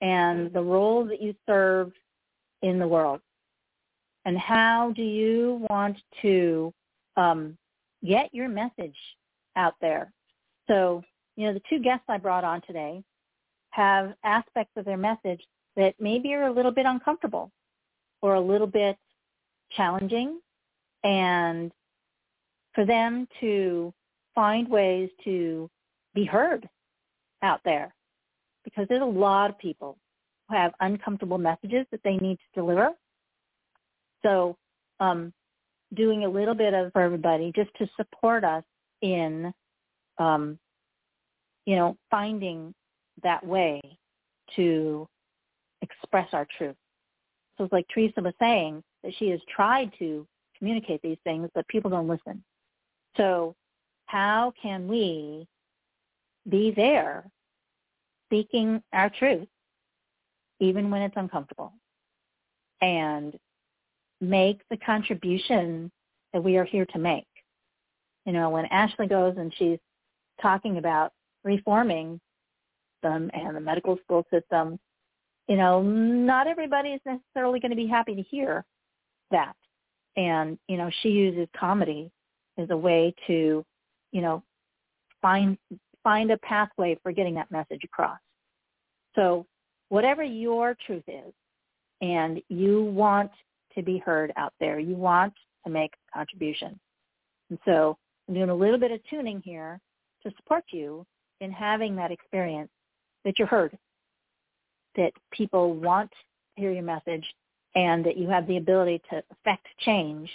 and 0.00 0.52
the 0.52 0.60
role 0.60 1.04
that 1.06 1.20
you 1.20 1.34
serve 1.46 1.92
in 2.62 2.78
the 2.78 2.86
world. 2.86 3.20
And 4.24 4.38
how 4.38 4.92
do 4.96 5.02
you 5.02 5.66
want 5.70 5.98
to 6.22 6.72
um, 7.16 7.56
get 8.04 8.32
your 8.32 8.48
message 8.48 8.96
out 9.56 9.74
there? 9.80 10.12
So, 10.68 11.02
you 11.36 11.46
know, 11.46 11.52
the 11.52 11.62
two 11.68 11.78
guests 11.78 12.04
I 12.08 12.18
brought 12.18 12.44
on 12.44 12.62
today 12.62 13.02
have 13.70 14.14
aspects 14.24 14.72
of 14.76 14.84
their 14.84 14.96
message 14.96 15.42
that 15.76 15.94
maybe 15.98 16.34
are 16.34 16.46
a 16.46 16.52
little 16.52 16.70
bit 16.70 16.86
uncomfortable 16.86 17.50
or 18.22 18.34
a 18.34 18.40
little 18.40 18.66
bit 18.66 18.96
challenging 19.76 20.40
and 21.02 21.72
for 22.74 22.84
them 22.84 23.28
to 23.40 23.92
find 24.34 24.68
ways 24.68 25.10
to 25.24 25.70
be 26.14 26.24
heard 26.24 26.68
out 27.42 27.60
there 27.64 27.94
because 28.64 28.86
there's 28.88 29.02
a 29.02 29.04
lot 29.04 29.50
of 29.50 29.58
people 29.58 29.98
who 30.48 30.56
have 30.56 30.72
uncomfortable 30.80 31.38
messages 31.38 31.86
that 31.90 32.00
they 32.02 32.16
need 32.16 32.36
to 32.36 32.60
deliver. 32.60 32.90
So 34.22 34.56
um, 35.00 35.32
doing 35.94 36.24
a 36.24 36.28
little 36.28 36.54
bit 36.54 36.74
of 36.74 36.92
for 36.92 37.02
everybody 37.02 37.52
just 37.54 37.70
to 37.78 37.88
support 37.96 38.44
us 38.44 38.64
in, 39.02 39.52
um, 40.18 40.58
you 41.66 41.76
know, 41.76 41.96
finding 42.10 42.74
that 43.22 43.44
way 43.44 43.80
to 44.56 45.06
express 45.84 46.28
our 46.32 46.46
truth. 46.58 46.76
So 47.56 47.64
it's 47.64 47.72
like 47.72 47.86
Teresa 47.92 48.20
was 48.20 48.34
saying 48.40 48.82
that 49.02 49.12
she 49.18 49.28
has 49.28 49.40
tried 49.54 49.92
to 49.98 50.26
communicate 50.58 51.00
these 51.02 51.18
things, 51.24 51.48
but 51.54 51.68
people 51.68 51.90
don't 51.90 52.08
listen. 52.08 52.42
So 53.16 53.54
how 54.06 54.52
can 54.60 54.88
we 54.88 55.46
be 56.48 56.72
there 56.74 57.24
speaking 58.26 58.82
our 58.92 59.10
truth 59.10 59.46
even 60.60 60.90
when 60.90 61.02
it's 61.02 61.16
uncomfortable 61.16 61.72
and 62.80 63.34
make 64.20 64.60
the 64.70 64.76
contribution 64.78 65.90
that 66.32 66.42
we 66.42 66.56
are 66.56 66.64
here 66.64 66.86
to 66.86 66.98
make. 66.98 67.26
You 68.24 68.32
know, 68.32 68.50
when 68.50 68.66
Ashley 68.66 69.06
goes 69.06 69.34
and 69.36 69.52
she's 69.56 69.78
talking 70.40 70.78
about 70.78 71.12
reforming 71.44 72.20
them 73.02 73.30
and 73.32 73.54
the 73.54 73.60
medical 73.60 73.98
school 74.02 74.26
system, 74.32 74.78
you 75.48 75.56
know, 75.56 75.82
not 75.82 76.46
everybody 76.46 76.90
is 76.90 77.00
necessarily 77.04 77.60
going 77.60 77.70
to 77.70 77.76
be 77.76 77.86
happy 77.86 78.14
to 78.14 78.22
hear 78.22 78.64
that. 79.30 79.54
And, 80.16 80.58
you 80.68 80.76
know, 80.76 80.90
she 81.02 81.10
uses 81.10 81.48
comedy 81.58 82.10
as 82.58 82.70
a 82.70 82.76
way 82.76 83.14
to, 83.26 83.64
you 84.12 84.20
know, 84.20 84.42
find 85.20 85.58
find 86.02 86.30
a 86.30 86.38
pathway 86.38 86.96
for 87.02 87.12
getting 87.12 87.34
that 87.34 87.50
message 87.50 87.80
across. 87.82 88.18
So 89.14 89.46
whatever 89.88 90.22
your 90.22 90.76
truth 90.86 91.04
is 91.08 91.32
and 92.00 92.42
you 92.48 92.84
want 92.84 93.30
to 93.74 93.82
be 93.82 93.98
heard 93.98 94.32
out 94.36 94.52
there, 94.60 94.78
you 94.78 94.94
want 94.94 95.32
to 95.64 95.72
make 95.72 95.92
a 95.94 96.18
contribution. 96.18 96.78
And 97.50 97.58
so 97.64 97.96
I'm 98.28 98.34
doing 98.34 98.50
a 98.50 98.54
little 98.54 98.78
bit 98.78 98.90
of 98.90 99.00
tuning 99.08 99.42
here 99.44 99.80
to 100.24 100.32
support 100.36 100.64
you 100.70 101.06
in 101.40 101.50
having 101.50 101.96
that 101.96 102.10
experience 102.10 102.70
that 103.24 103.38
you're 103.38 103.48
heard, 103.48 103.76
that 104.96 105.12
people 105.32 105.74
want 105.74 106.10
to 106.10 106.60
hear 106.60 106.72
your 106.72 106.82
message 106.82 107.24
and 107.74 108.04
that 108.04 108.16
you 108.16 108.28
have 108.28 108.46
the 108.46 108.56
ability 108.56 109.02
to 109.10 109.22
affect 109.32 109.66
change 109.80 110.30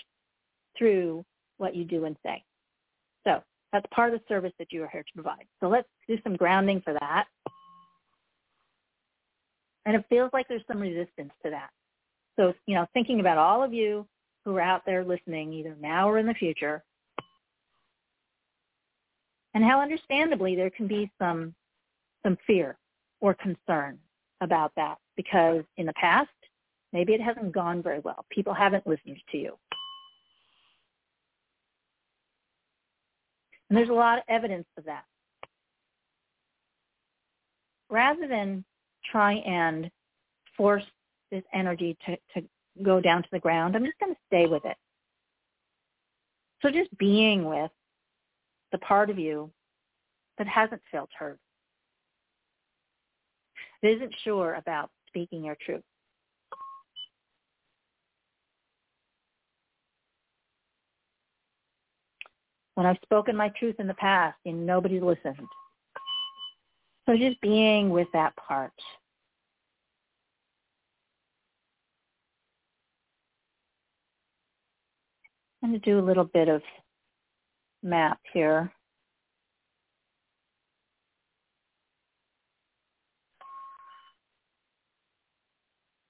through 0.78 1.24
what 1.58 1.76
you 1.76 1.86
do 1.86 2.06
and 2.06 2.16
say. 2.24 2.44
So 3.26 3.42
that's 3.72 3.86
part 3.92 4.14
of 4.14 4.20
the 4.20 4.26
service 4.28 4.54
that 4.60 4.72
you 4.72 4.84
are 4.84 4.90
here 4.90 5.04
to 5.04 5.14
provide. 5.14 5.46
So 5.60 5.68
let's 5.68 5.88
do 6.08 6.18
some 6.24 6.36
grounding 6.36 6.82
for 6.82 6.94
that. 6.94 7.26
And 9.86 9.96
it 9.96 10.06
feels 10.10 10.30
like 10.34 10.48
there's 10.48 10.64
some 10.68 10.80
resistance 10.80 11.32
to 11.44 11.50
that. 11.52 11.70
So, 12.38 12.54
you 12.66 12.76
know, 12.76 12.86
thinking 12.94 13.20
about 13.20 13.38
all 13.38 13.64
of 13.64 13.74
you 13.74 14.06
who 14.46 14.56
are 14.56 14.62
out 14.62 14.84
there 14.86 15.04
listening, 15.04 15.52
either 15.54 15.76
now 15.80 16.10
or 16.10 16.20
in 16.20 16.26
the 16.26 16.34
future, 16.34 16.84
and 19.54 19.64
how 19.64 19.82
understandably 19.82 20.56
there 20.56 20.70
can 20.70 20.88
be 20.88 21.12
some 21.20 21.54
some 22.24 22.38
fear 22.46 22.78
or 23.22 23.34
concern 23.34 23.98
about 24.42 24.72
that 24.76 24.98
because 25.16 25.64
in 25.78 25.86
the 25.86 25.94
past 25.94 26.30
maybe 26.94 27.14
it 27.14 27.22
hasn't 27.22 27.52
gone 27.52 27.84
very 27.84 28.00
well. 28.00 28.26
People 28.30 28.54
haven't 28.54 28.88
listened 28.88 29.18
to 29.32 29.38
you. 29.38 29.58
And 33.70 33.78
there's 33.78 33.90
a 33.90 33.94
lot 33.94 34.18
of 34.18 34.24
evidence 34.28 34.66
of 34.78 34.86
that. 34.86 35.04
Rather 37.90 38.28
than 38.28 38.66
try 39.12 39.34
and 39.34 39.90
force 40.58 40.84
this 41.32 41.44
energy 41.54 41.98
to, 42.06 42.18
to 42.34 42.48
go 42.84 43.00
down 43.00 43.22
to 43.22 43.30
the 43.32 43.40
ground, 43.40 43.76
I'm 43.76 43.86
just 43.86 44.00
going 44.00 44.14
to 44.14 44.20
stay 44.28 44.48
with 44.48 44.66
it. 44.66 44.78
So 46.62 46.70
just 46.70 46.96
being 46.98 47.46
with 47.46 47.72
the 48.72 48.80
part 48.80 49.10
of 49.10 49.18
you 49.18 49.52
that 50.38 50.48
hasn't 50.48 50.82
felt 50.92 51.10
heard, 51.18 51.40
that 53.82 53.92
isn't 53.92 54.14
sure 54.24 54.56
about 54.56 54.90
speaking 55.08 55.44
your 55.44 55.58
truth. 55.66 55.82
When 62.76 62.86
I've 62.86 62.98
spoken 63.04 63.36
my 63.36 63.52
truth 63.60 63.76
in 63.80 63.88
the 63.88 63.94
past 63.96 64.38
and 64.46 64.66
nobody's 64.66 65.02
listened. 65.02 65.48
So 67.08 67.18
just 67.18 67.42
being 67.42 67.90
with 67.90 68.08
that 68.14 68.36
part. 68.36 68.72
I'm 75.62 75.72
going 75.72 75.82
to 75.82 75.86
do 75.86 76.00
a 76.00 76.06
little 76.06 76.24
bit 76.24 76.48
of 76.48 76.62
map 77.84 78.20
here. 78.32 78.72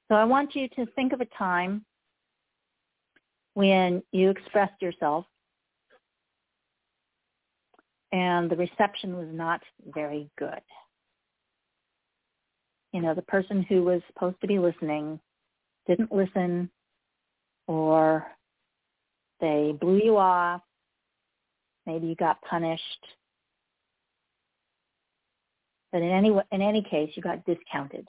So 0.09 0.15
I 0.15 0.23
want 0.23 0.55
you 0.55 0.67
to 0.69 0.87
think 0.95 1.13
of 1.13 1.21
a 1.21 1.27
time 1.37 1.85
when 3.53 4.01
you 4.11 4.31
expressed 4.31 4.81
yourself 4.81 5.25
and 8.11 8.49
the 8.49 8.55
reception 8.55 9.15
was 9.15 9.27
not 9.31 9.61
very 9.93 10.29
good. 10.37 10.61
You 12.91 13.01
know, 13.01 13.13
the 13.13 13.21
person 13.21 13.61
who 13.61 13.83
was 13.83 14.01
supposed 14.07 14.41
to 14.41 14.47
be 14.47 14.57
listening 14.57 15.19
didn't 15.87 16.11
listen 16.11 16.71
or 17.67 18.25
they 19.39 19.75
blew 19.79 19.99
you 20.03 20.17
off. 20.17 20.61
Maybe 21.85 22.07
you 22.07 22.15
got 22.15 22.41
punished. 22.41 23.05
But 25.91 26.01
in 26.01 26.09
any, 26.09 26.29
in 26.51 26.61
any 26.63 26.81
case, 26.81 27.11
you 27.15 27.21
got 27.21 27.45
discounted. 27.45 28.07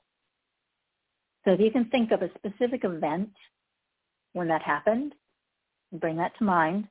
So 1.45 1.53
if 1.53 1.61
you 1.61 1.71
can 1.71 1.87
think 1.87 2.11
of 2.11 2.23
a 2.23 2.31
specific 2.37 2.85
event 2.85 3.31
when 4.33 4.49
that 4.49 4.63
happened, 4.63 5.15
bring 5.93 6.17
that 6.17 6.37
to 6.39 6.45
mind, 6.45 6.87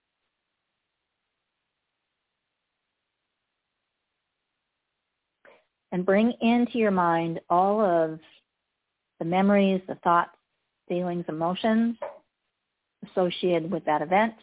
and 5.92 6.06
bring 6.06 6.34
into 6.42 6.78
your 6.78 6.92
mind 6.92 7.40
all 7.50 7.82
of 7.82 8.20
the 9.20 9.26
memories, 9.26 9.82
the 9.88 9.96
thoughts, 9.96 10.36
feelings, 10.88 11.26
emotions 11.28 11.96
associated 13.12 13.72
with 13.72 13.86
that 13.86 14.02
event, 14.02 14.34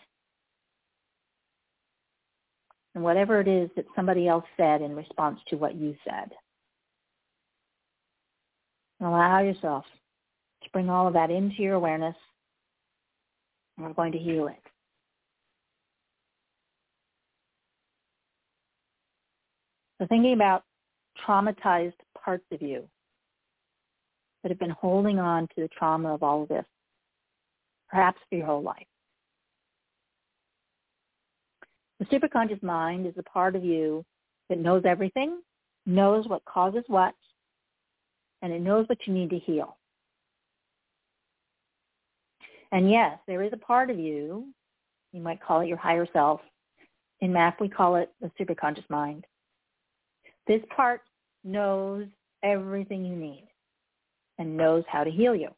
and 2.94 3.04
whatever 3.04 3.40
it 3.40 3.48
is 3.48 3.68
that 3.76 3.84
somebody 3.94 4.26
else 4.26 4.44
said 4.57 4.80
in 4.80 4.96
response 4.96 5.38
to 5.48 5.57
what 5.57 5.74
you 5.74 5.94
said. 6.04 6.30
Allow 9.01 9.40
yourself 9.40 9.84
to 10.62 10.70
bring 10.70 10.88
all 10.88 11.07
of 11.07 11.14
that 11.14 11.30
into 11.30 11.62
your 11.62 11.74
awareness. 11.74 12.16
And 13.76 13.86
we're 13.86 13.92
going 13.92 14.12
to 14.12 14.18
heal 14.18 14.49
it. 14.49 14.62
So 20.01 20.07
thinking 20.07 20.34
about 20.34 20.62
traumatized 21.26 21.94
parts 22.22 22.44
of 22.53 22.61
you 22.61 22.88
that 24.42 24.51
have 24.51 24.59
been 24.59 24.70
holding 24.70 25.18
on 25.18 25.49
to 25.49 25.62
the 25.62 25.68
trauma 25.68 26.14
of 26.14 26.22
all 26.22 26.42
of 26.42 26.49
this, 26.49 26.64
perhaps 27.88 28.20
for 28.28 28.36
your 28.36 28.47
whole 28.47 28.62
life. 28.62 28.86
The 31.99 32.05
superconscious 32.07 32.62
mind 32.62 33.07
is 33.07 33.14
a 33.16 33.22
part 33.22 33.57
of 33.57 33.64
you 33.64 34.05
that 34.49 34.59
knows 34.59 34.82
everything, 34.84 35.40
knows 35.86 36.28
what 36.28 36.44
causes 36.44 36.84
what, 36.88 37.14
and 38.43 38.53
it 38.53 38.61
knows 38.61 38.89
what 38.89 38.99
you 39.07 39.12
need 39.12 39.30
to 39.30 39.39
heal. 39.39 39.76
And 42.72 42.91
yes, 42.91 43.18
there 43.26 43.43
is 43.43 43.53
a 43.53 43.59
part 43.59 43.91
of 43.91 43.99
you, 43.99 44.47
you 45.12 45.20
might 45.20 45.43
call 45.43 45.61
it 45.61 45.68
your 45.68 45.76
higher 45.76 46.07
self. 46.12 46.41
In 47.20 47.32
MAP, 47.32 47.61
we 47.61 47.68
call 47.68 47.97
it 47.97 48.12
the 48.20 48.30
superconscious 48.39 48.89
mind. 48.91 49.24
This 50.47 50.61
part 50.74 51.01
knows 51.45 52.07
everything 52.43 53.05
you 53.05 53.16
need 53.16 53.49
and 54.39 54.57
knows 54.57 54.84
how 54.89 55.05
to 55.05 55.11
heal 55.11 55.34
you. 55.34 55.49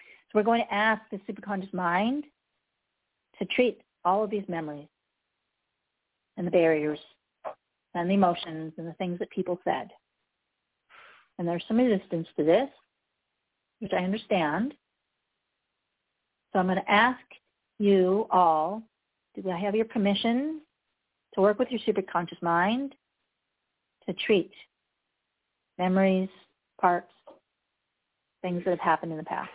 So 0.00 0.32
we're 0.34 0.42
going 0.42 0.62
to 0.62 0.74
ask 0.74 1.00
the 1.10 1.18
superconscious 1.30 1.72
mind 1.72 2.24
to 3.38 3.44
treat 3.46 3.80
all 4.04 4.24
of 4.24 4.30
these 4.30 4.44
memories 4.48 4.88
and 6.36 6.46
the 6.46 6.50
barriers 6.50 6.98
and 7.94 8.10
the 8.10 8.14
emotions 8.14 8.72
and 8.76 8.86
the 8.86 8.92
things 8.94 9.18
that 9.20 9.30
people 9.30 9.58
said. 9.64 9.88
And 11.38 11.46
there's 11.46 11.64
some 11.68 11.78
resistance 11.78 12.26
to 12.36 12.44
this, 12.44 12.68
which 13.80 13.92
I 13.92 13.98
understand. 13.98 14.74
So 16.52 16.58
I'm 16.58 16.66
going 16.66 16.78
to 16.78 16.90
ask 16.90 17.20
you 17.78 18.26
all, 18.30 18.82
do 19.40 19.48
I 19.50 19.58
have 19.58 19.74
your 19.74 19.84
permission 19.84 20.60
to 21.34 21.40
work 21.40 21.58
with 21.58 21.68
your 21.70 21.80
superconscious 21.80 22.42
mind 22.42 22.94
to 24.06 24.14
treat 24.14 24.50
memories, 25.78 26.28
parts, 26.80 27.12
things 28.42 28.62
that 28.64 28.70
have 28.70 28.80
happened 28.80 29.12
in 29.12 29.18
the 29.18 29.24
past? 29.24 29.50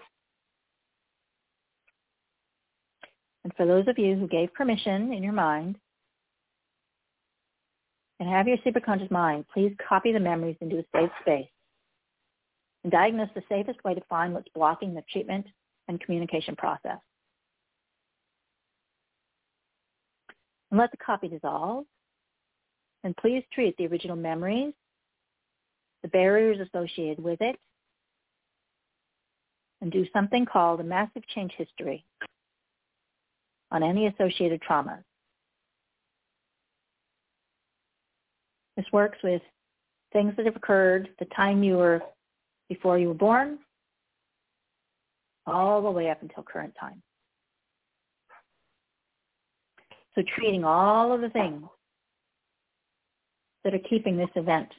And 3.43 3.53
for 3.57 3.65
those 3.65 3.87
of 3.89 3.99
you 3.99 4.15
who 4.15 4.27
gave 4.27 4.53
permission 4.53 5.11
in 5.11 5.21
your 5.21 5.33
mind, 5.33 5.77
and 8.19 8.29
have 8.29 8.47
your 8.47 8.57
superconscious 8.59 9.11
mind, 9.11 9.43
please 9.53 9.75
copy 9.89 10.13
the 10.13 10.19
memories 10.19 10.55
into 10.61 10.77
a 10.77 10.83
safe 10.95 11.09
space 11.21 11.47
and 12.83 12.91
diagnose 12.91 13.29
the 13.35 13.43
safest 13.49 13.83
way 13.83 13.93
to 13.93 14.01
find 14.09 14.33
what's 14.33 14.49
blocking 14.53 14.93
the 14.93 15.03
treatment 15.11 15.45
and 15.87 15.99
communication 16.01 16.55
process. 16.55 16.99
And 20.71 20.79
let 20.79 20.91
the 20.91 20.97
copy 20.97 21.27
dissolve. 21.27 21.85
And 23.03 23.15
please 23.17 23.43
treat 23.53 23.75
the 23.77 23.87
original 23.87 24.15
memories, 24.15 24.73
the 26.03 26.07
barriers 26.07 26.65
associated 26.65 27.21
with 27.21 27.41
it, 27.41 27.57
and 29.81 29.91
do 29.91 30.05
something 30.13 30.45
called 30.45 30.79
a 30.79 30.83
massive 30.83 31.27
change 31.27 31.51
history 31.57 32.05
on 33.71 33.83
any 33.83 34.07
associated 34.07 34.61
traumas. 34.61 35.03
This 38.77 38.85
works 38.93 39.17
with 39.23 39.41
things 40.13 40.33
that 40.37 40.45
have 40.45 40.55
occurred 40.55 41.09
the 41.19 41.25
time 41.25 41.63
you 41.63 41.75
were 41.75 42.01
before 42.73 42.97
you 42.97 43.09
were 43.09 43.13
born, 43.13 43.59
all 45.45 45.81
the 45.81 45.91
way 45.91 46.09
up 46.09 46.21
until 46.21 46.43
current 46.43 46.73
time. 46.79 47.01
So 50.15 50.23
treating 50.35 50.63
all 50.63 51.13
of 51.13 51.21
the 51.21 51.29
things 51.29 51.63
that 53.63 53.73
are 53.73 53.89
keeping 53.89 54.17
this 54.17 54.29
event 54.35 54.69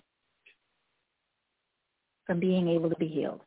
from 2.26 2.40
being 2.40 2.68
able 2.68 2.90
to 2.90 2.96
be 2.96 3.08
healed. 3.08 3.42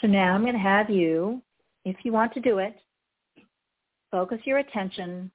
So 0.00 0.06
now 0.06 0.34
I'm 0.34 0.42
going 0.42 0.54
to 0.54 0.58
have 0.58 0.88
you, 0.90 1.42
if 1.84 1.96
you 2.04 2.12
want 2.12 2.32
to 2.34 2.40
do 2.40 2.58
it, 2.58 2.74
focus 4.10 4.38
your 4.44 4.58
attention 4.58 5.30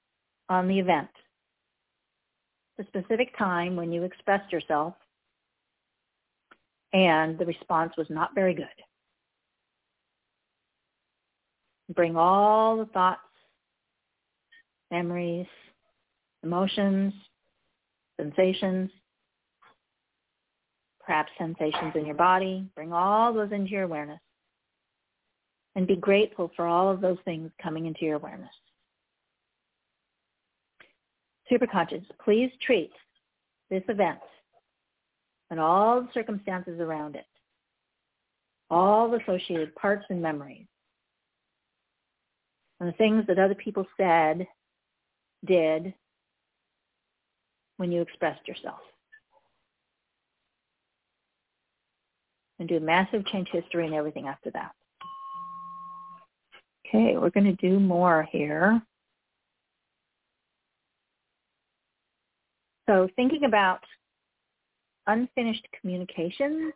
on 0.50 0.68
the 0.68 0.80
event 0.80 1.10
the 2.78 2.86
specific 2.86 3.38
time 3.38 3.76
when 3.76 3.92
you 3.92 4.04
expressed 4.04 4.52
yourself 4.52 4.94
and 6.94 7.38
the 7.38 7.46
response 7.46 7.94
was 7.98 8.08
not 8.10 8.34
very 8.36 8.54
good. 8.54 8.68
Bring 11.94 12.16
all 12.16 12.78
the 12.78 12.86
thoughts, 12.86 13.20
memories, 14.92 15.46
emotions, 16.44 17.14
sensations, 18.20 18.90
perhaps 21.06 21.32
sensations 21.38 21.94
in 21.96 22.06
your 22.06 22.16
body. 22.16 22.66
Bring 22.76 22.92
all 22.92 23.34
those 23.34 23.52
into 23.52 23.72
your 23.72 23.84
awareness. 23.84 24.20
And 25.76 25.86
be 25.86 25.98
grateful 25.98 26.52
for 26.56 26.66
all 26.66 26.90
of 26.90 27.02
those 27.02 27.18
things 27.26 27.52
coming 27.62 27.86
into 27.86 28.06
your 28.06 28.16
awareness. 28.16 28.50
Superconscious, 31.52 32.04
please 32.24 32.52
treat 32.66 32.92
this 33.70 33.84
event 33.88 34.20
and 35.52 35.60
all 35.60 36.02
the 36.02 36.10
circumstances 36.14 36.80
around 36.80 37.16
it, 37.16 37.26
all 38.70 39.10
the 39.10 39.18
associated 39.18 39.76
parts 39.76 40.06
and 40.10 40.22
memories, 40.22 40.66
and 42.80 42.90
the 42.90 42.94
things 42.94 43.26
that 43.28 43.40
other 43.40 43.56
people 43.56 43.86
said, 43.96 44.48
did, 45.46 45.94
when 47.78 47.92
you 47.92 48.02
expressed 48.02 48.48
yourself. 48.48 48.80
And 52.58 52.68
do 52.70 52.80
massive 52.80 53.26
change 53.28 53.50
history 53.52 53.86
and 53.86 53.94
everything 53.94 54.28
after 54.28 54.50
that. 54.52 54.72
Okay, 56.88 57.18
we're 57.18 57.30
going 57.30 57.46
to 57.46 57.68
do 57.68 57.80
more 57.80 58.28
here. 58.32 58.82
So 62.88 63.10
thinking 63.16 63.46
about 63.46 63.80
unfinished 65.08 65.68
communication 65.80 66.72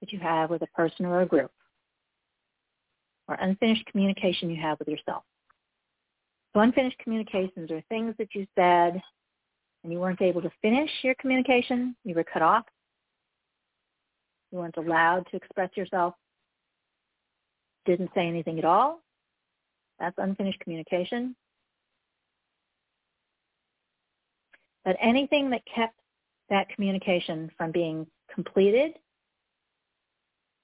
that 0.00 0.12
you 0.12 0.18
have 0.18 0.50
with 0.50 0.62
a 0.62 0.66
person 0.68 1.06
or 1.06 1.22
a 1.22 1.26
group, 1.26 1.50
or 3.28 3.36
unfinished 3.36 3.86
communication 3.86 4.50
you 4.50 4.60
have 4.60 4.78
with 4.78 4.88
yourself. 4.88 5.24
So 6.52 6.60
unfinished 6.60 6.98
communications 6.98 7.70
are 7.70 7.82
things 7.88 8.14
that 8.18 8.34
you 8.34 8.46
said 8.54 9.02
and 9.82 9.92
you 9.92 9.98
weren't 9.98 10.22
able 10.22 10.42
to 10.42 10.50
finish 10.62 10.90
your 11.02 11.14
communication. 11.16 11.96
You 12.04 12.14
were 12.14 12.24
cut 12.24 12.42
off. 12.42 12.64
You 14.52 14.58
weren't 14.58 14.76
allowed 14.76 15.26
to 15.30 15.36
express 15.36 15.70
yourself. 15.76 16.14
Didn't 17.86 18.10
say 18.14 18.26
anything 18.28 18.58
at 18.58 18.64
all. 18.64 19.00
That's 19.98 20.14
unfinished 20.18 20.60
communication. 20.60 21.36
But 24.84 24.96
anything 25.00 25.50
that 25.50 25.62
kept 25.72 25.98
that 26.50 26.68
communication 26.68 27.50
from 27.56 27.72
being 27.72 28.06
completed 28.34 28.92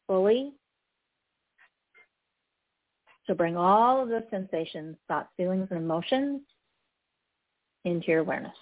fully 0.06 0.52
so 3.30 3.34
bring 3.34 3.56
all 3.56 4.02
of 4.02 4.08
those 4.08 4.24
sensations, 4.28 4.96
thoughts, 5.06 5.28
feelings, 5.36 5.68
and 5.70 5.78
emotions 5.78 6.40
into 7.84 8.08
your 8.08 8.18
awareness. 8.18 8.56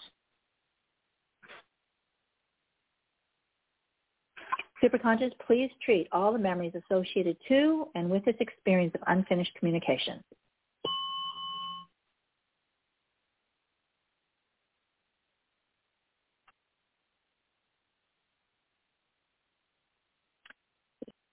Superconscious, 4.84 5.32
please 5.46 5.70
treat 5.82 6.06
all 6.12 6.34
the 6.34 6.38
memories 6.38 6.74
associated 6.74 7.38
to 7.48 7.88
and 7.94 8.10
with 8.10 8.22
this 8.26 8.36
experience 8.40 8.94
of 8.94 9.00
unfinished 9.06 9.52
communication. 9.58 10.22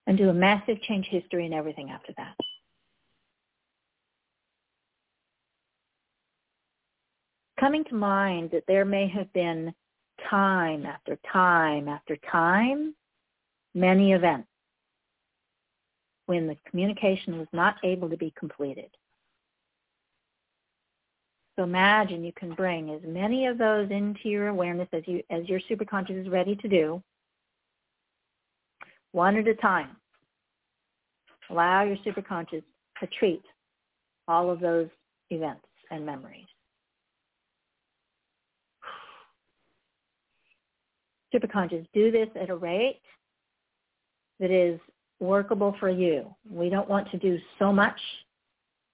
And 0.07 0.17
do 0.17 0.29
a 0.29 0.33
massive 0.33 0.81
change 0.83 1.07
history 1.09 1.45
and 1.45 1.53
everything 1.53 1.89
after 1.89 2.13
that. 2.17 2.35
coming 7.59 7.83
to 7.85 7.95
mind 7.95 8.51
that 8.51 8.63
there 8.67 8.85
may 8.85 9.07
have 9.07 9.31
been 9.33 9.73
time 10.29 10.85
after 10.85 11.17
time 11.31 11.87
after 11.87 12.17
time, 12.31 12.93
many 13.73 14.13
events 14.13 14.47
when 16.25 16.47
the 16.47 16.57
communication 16.69 17.37
was 17.37 17.47
not 17.53 17.75
able 17.83 18.09
to 18.09 18.17
be 18.17 18.33
completed. 18.37 18.89
So 21.55 21.63
imagine 21.63 22.23
you 22.23 22.33
can 22.33 22.53
bring 22.53 22.89
as 22.91 23.01
many 23.05 23.45
of 23.45 23.57
those 23.57 23.89
into 23.89 24.27
your 24.27 24.49
awareness 24.49 24.89
as 24.91 25.03
you 25.05 25.23
as 25.29 25.47
your 25.47 25.59
superconscious 25.69 26.21
is 26.21 26.29
ready 26.29 26.55
to 26.57 26.67
do, 26.67 27.01
one 29.15 29.37
at 29.37 29.47
a 29.47 29.55
time. 29.55 29.95
Allow 31.49 31.83
your 31.83 31.97
superconscious 31.97 32.63
to 32.99 33.07
treat 33.17 33.43
all 34.27 34.49
of 34.49 34.59
those 34.59 34.89
events 35.29 35.65
and 35.89 36.05
memories. 36.05 36.45
superconscious 41.35 41.85
do 41.93 42.11
this 42.11 42.29
at 42.39 42.49
a 42.49 42.55
rate 42.55 43.01
that 44.39 44.51
is 44.51 44.79
workable 45.19 45.75
for 45.79 45.89
you. 45.89 46.33
We 46.49 46.69
don't 46.69 46.89
want 46.89 47.09
to 47.11 47.17
do 47.17 47.37
so 47.59 47.71
much 47.71 47.99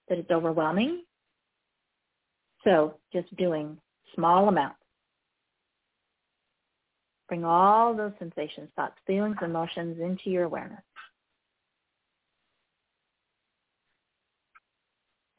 that 0.09 0.17
it's 0.17 0.31
overwhelming. 0.31 1.03
So 2.63 2.95
just 3.13 3.35
doing 3.37 3.77
small 4.15 4.47
amounts. 4.47 4.80
Bring 7.31 7.45
all 7.45 7.93
those 7.93 8.11
sensations, 8.19 8.67
thoughts, 8.75 8.97
feelings, 9.07 9.37
emotions 9.41 9.97
into 10.01 10.29
your 10.29 10.43
awareness. 10.43 10.81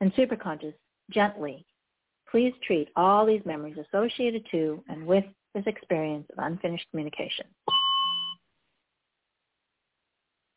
And 0.00 0.10
superconscious, 0.14 0.72
gently, 1.10 1.66
please 2.30 2.54
treat 2.66 2.88
all 2.96 3.26
these 3.26 3.42
memories 3.44 3.76
associated 3.76 4.46
to 4.52 4.82
and 4.88 5.06
with 5.06 5.24
this 5.54 5.64
experience 5.66 6.26
of 6.34 6.42
unfinished 6.42 6.86
communication 6.90 7.44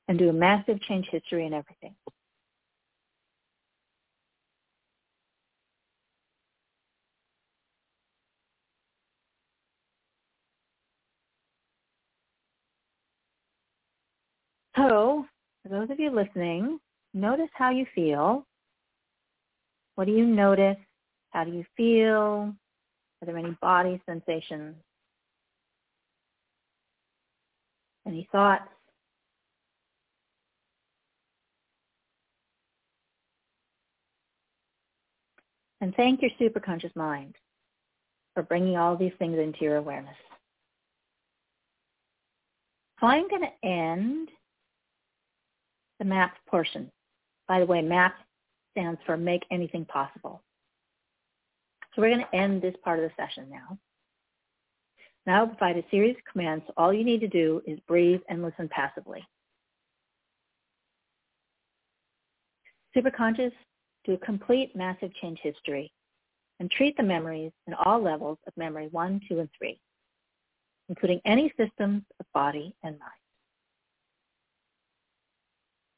and 0.07 0.17
do 0.17 0.29
a 0.29 0.33
massive 0.33 0.79
change 0.83 1.05
history 1.11 1.45
in 1.45 1.53
everything. 1.53 1.95
So, 14.77 15.25
for 15.66 15.70
those 15.70 15.89
of 15.89 15.99
you 15.99 16.11
listening, 16.11 16.80
notice 17.16 17.49
how 17.53 17.72
you 17.72 17.88
feel. 17.95 18.45
What 19.95 20.05
do 20.05 20.11
you 20.11 20.24
notice? 20.24 20.78
How 21.32 21.43
do 21.43 21.51
you 21.51 21.66
feel? 21.76 22.53
Are 23.22 23.26
there 23.26 23.38
any 23.38 23.57
body 23.61 23.99
sensations? 24.05 24.76
Any 28.05 28.30
thoughts? 28.32 28.70
And 35.82 35.95
thank 35.95 36.22
your 36.22 36.32
superconscious 36.39 36.95
mind 36.95 37.36
for 38.36 38.43
bringing 38.43 38.78
all 38.78 38.95
these 38.95 39.13
things 39.18 39.39
into 39.39 39.61
your 39.61 39.78
awareness. 39.78 40.16
So 42.99 43.07
I'm 43.07 43.28
going 43.28 43.41
to 43.41 43.68
end 43.68 44.30
the 45.99 46.05
map 46.05 46.35
portion. 46.47 46.91
By 47.47 47.59
the 47.59 47.65
way, 47.65 47.81
MAP 47.81 48.15
stands 48.71 48.99
for 49.05 49.17
Make 49.17 49.43
Anything 49.51 49.85
Possible. 49.85 50.41
So 51.93 52.01
we're 52.01 52.09
going 52.09 52.25
to 52.25 52.35
end 52.35 52.61
this 52.61 52.75
part 52.83 52.99
of 52.99 53.09
the 53.09 53.23
session 53.23 53.49
now. 53.49 53.77
Now 55.25 55.41
I'll 55.41 55.47
provide 55.47 55.77
a 55.77 55.83
series 55.89 56.15
of 56.17 56.31
commands. 56.31 56.65
All 56.77 56.93
you 56.93 57.03
need 57.03 57.21
to 57.21 57.27
do 57.27 57.61
is 57.65 57.79
breathe 57.87 58.21
and 58.29 58.43
listen 58.43 58.69
passively. 58.69 59.25
Superconscious, 62.95 63.51
do 64.05 64.13
a 64.13 64.17
complete 64.17 64.75
massive 64.75 65.13
change 65.15 65.39
history 65.41 65.91
and 66.59 66.69
treat 66.71 66.95
the 66.95 67.03
memories 67.03 67.51
in 67.67 67.73
all 67.73 68.01
levels 68.01 68.37
of 68.47 68.55
memory 68.55 68.87
1, 68.91 69.21
2, 69.27 69.39
and 69.39 69.49
3, 69.57 69.77
including 70.89 71.19
any 71.25 71.51
systems 71.57 72.03
of 72.19 72.25
body 72.33 72.73
and 72.83 72.97
mind. 72.99 73.11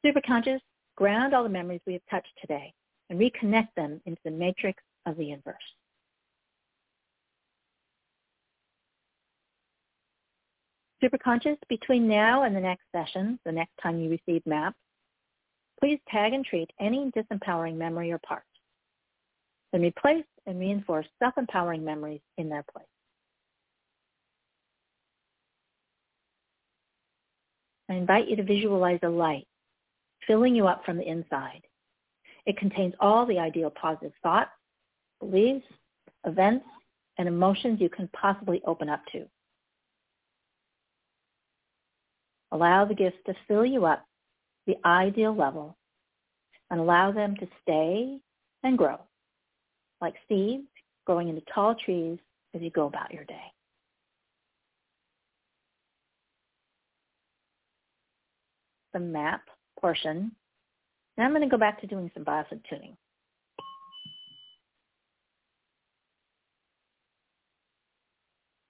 Superconscious, 0.07 0.61
ground 0.95 1.33
all 1.33 1.43
the 1.43 1.49
memories 1.49 1.81
we 1.85 1.91
have 1.93 2.01
touched 2.09 2.31
today 2.39 2.73
and 3.09 3.19
reconnect 3.19 3.67
them 3.75 3.99
into 4.05 4.21
the 4.23 4.31
matrix 4.31 4.81
of 5.05 5.17
the 5.17 5.25
universe. 5.25 5.55
Superconscious, 11.03 11.57
between 11.67 12.07
now 12.07 12.43
and 12.43 12.55
the 12.55 12.61
next 12.61 12.83
session, 12.95 13.37
the 13.45 13.51
next 13.51 13.73
time 13.83 13.99
you 13.99 14.09
receive 14.09 14.41
MAP, 14.45 14.73
please 15.79 15.99
tag 16.09 16.33
and 16.33 16.45
treat 16.45 16.71
any 16.79 17.11
disempowering 17.11 17.75
memory 17.75 18.11
or 18.11 18.19
part. 18.19 18.43
Then 19.73 19.81
replace 19.81 20.25
and 20.45 20.57
reinforce 20.57 21.05
self-empowering 21.19 21.83
memories 21.83 22.21
in 22.37 22.47
their 22.47 22.63
place. 22.71 22.85
I 27.89 27.95
invite 27.95 28.29
you 28.29 28.37
to 28.37 28.43
visualize 28.43 28.99
a 29.03 29.09
light 29.09 29.47
filling 30.27 30.55
you 30.55 30.67
up 30.67 30.83
from 30.85 30.97
the 30.97 31.07
inside. 31.07 31.61
It 32.45 32.57
contains 32.57 32.93
all 32.99 33.25
the 33.25 33.39
ideal 33.39 33.71
positive 33.71 34.13
thoughts, 34.21 34.51
beliefs, 35.19 35.65
events, 36.25 36.65
and 37.17 37.27
emotions 37.27 37.81
you 37.81 37.89
can 37.89 38.09
possibly 38.09 38.61
open 38.65 38.89
up 38.89 39.01
to. 39.11 39.25
Allow 42.51 42.85
the 42.85 42.93
gifts 42.93 43.17
to 43.25 43.33
fill 43.47 43.65
you 43.65 43.85
up 43.85 44.05
the 44.67 44.77
ideal 44.85 45.35
level 45.35 45.75
and 46.69 46.79
allow 46.79 47.11
them 47.11 47.35
to 47.37 47.47
stay 47.63 48.19
and 48.63 48.77
grow 48.77 48.99
like 50.01 50.15
seeds 50.27 50.67
growing 51.05 51.29
into 51.29 51.41
tall 51.53 51.75
trees 51.75 52.19
as 52.53 52.61
you 52.61 52.69
go 52.69 52.85
about 52.85 53.13
your 53.13 53.23
day. 53.25 53.35
The 58.93 58.99
map 58.99 59.41
portion. 59.79 60.31
Now 61.17 61.25
I'm 61.25 61.31
going 61.31 61.41
to 61.41 61.47
go 61.47 61.57
back 61.57 61.81
to 61.81 61.87
doing 61.87 62.11
some 62.13 62.23
biosync 62.23 62.61
tuning. 62.69 62.95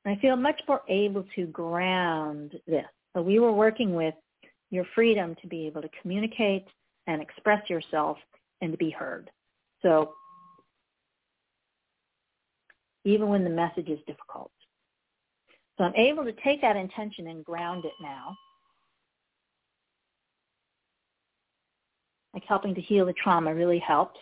I 0.06 0.16
feel 0.22 0.38
much 0.38 0.62
more 0.68 0.82
able 0.88 1.26
to 1.36 1.48
ground 1.48 2.54
this. 2.66 2.86
So 3.14 3.22
we 3.22 3.40
were 3.40 3.52
working 3.52 3.94
with 3.94 4.14
your 4.70 4.86
freedom 4.96 5.36
to 5.42 5.48
be 5.48 5.68
able 5.68 5.82
to 5.82 5.90
communicate 6.02 6.66
and 7.08 7.22
express 7.22 7.70
yourself 7.70 8.18
and 8.62 8.72
to 8.72 8.78
be 8.78 8.90
heard. 8.90 9.30
So 9.82 10.14
even 13.04 13.28
when 13.28 13.44
the 13.44 13.50
message 13.50 13.90
is 13.90 14.00
difficult. 14.08 14.52
So 15.78 15.84
I'm 15.84 15.96
able 15.96 16.24
to 16.24 16.34
take 16.44 16.62
that 16.62 16.76
intention 16.76 17.28
and 17.28 17.44
ground 17.44 17.86
it 17.86 17.94
now. 18.02 18.36
Like 22.38 22.46
helping 22.46 22.76
to 22.76 22.82
heal 22.82 23.04
the 23.04 23.14
trauma 23.14 23.56
really 23.56 23.80
helped. 23.80 24.20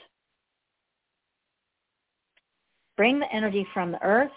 Bring 2.96 3.20
the 3.20 3.30
energy 3.30 3.68
from 3.74 3.92
the 3.92 4.02
earth 4.02 4.32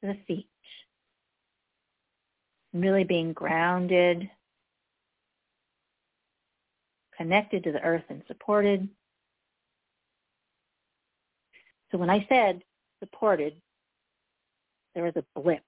to 0.00 0.06
the 0.06 0.16
feet. 0.26 0.48
Really 2.72 3.04
being 3.04 3.34
grounded, 3.34 4.30
connected 7.14 7.62
to 7.64 7.72
the 7.72 7.82
earth 7.82 8.04
and 8.08 8.22
supported. 8.26 8.88
So 11.92 11.98
when 11.98 12.08
I 12.08 12.24
said 12.30 12.62
supported, 13.00 13.52
there 14.94 15.04
was 15.04 15.16
a 15.16 15.38
blip. 15.38 15.66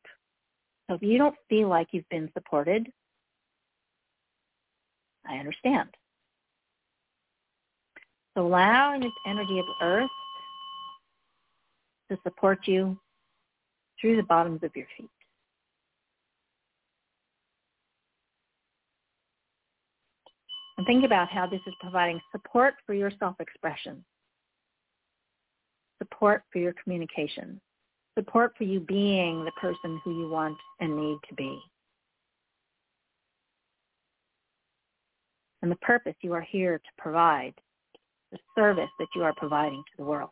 So 0.88 0.96
if 0.96 1.02
you 1.02 1.18
don't 1.18 1.36
feel 1.50 1.68
like 1.68 1.88
you've 1.90 2.08
been 2.08 2.30
supported, 2.32 2.90
I 5.26 5.36
understand. 5.36 5.90
Allowing 8.38 9.00
this 9.00 9.12
energy 9.26 9.58
of 9.58 9.66
earth 9.82 10.10
to 12.10 12.18
support 12.22 12.66
you 12.66 12.96
through 14.00 14.16
the 14.16 14.22
bottoms 14.22 14.60
of 14.62 14.70
your 14.76 14.86
feet. 14.96 15.10
And 20.76 20.86
think 20.86 21.04
about 21.04 21.28
how 21.28 21.48
this 21.48 21.60
is 21.66 21.74
providing 21.80 22.20
support 22.32 22.74
for 22.86 22.94
your 22.94 23.10
self-expression 23.18 24.04
support 25.98 26.44
for 26.52 26.58
your 26.58 26.74
communication, 26.82 27.60
support 28.16 28.52
for 28.56 28.64
you 28.64 28.80
being 28.80 29.44
the 29.44 29.52
person 29.52 30.00
who 30.04 30.18
you 30.18 30.28
want 30.28 30.56
and 30.80 30.96
need 30.96 31.18
to 31.28 31.34
be. 31.34 31.60
And 35.62 35.70
the 35.70 35.76
purpose 35.76 36.14
you 36.20 36.32
are 36.34 36.40
here 36.40 36.78
to 36.78 37.02
provide, 37.02 37.54
the 38.32 38.38
service 38.54 38.90
that 38.98 39.08
you 39.14 39.22
are 39.22 39.34
providing 39.36 39.82
to 39.82 39.96
the 39.96 40.04
world. 40.04 40.30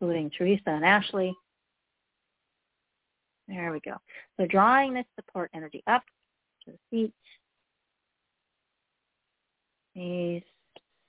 Including 0.00 0.30
Teresa 0.30 0.68
and 0.68 0.84
Ashley. 0.84 1.34
There 3.48 3.72
we 3.72 3.80
go. 3.80 3.96
So 4.38 4.46
drawing 4.46 4.94
this 4.94 5.06
support 5.14 5.50
energy 5.54 5.82
up 5.86 6.02
to 6.64 6.72
the 6.72 6.78
feet, 6.90 7.14
knees, 9.94 10.42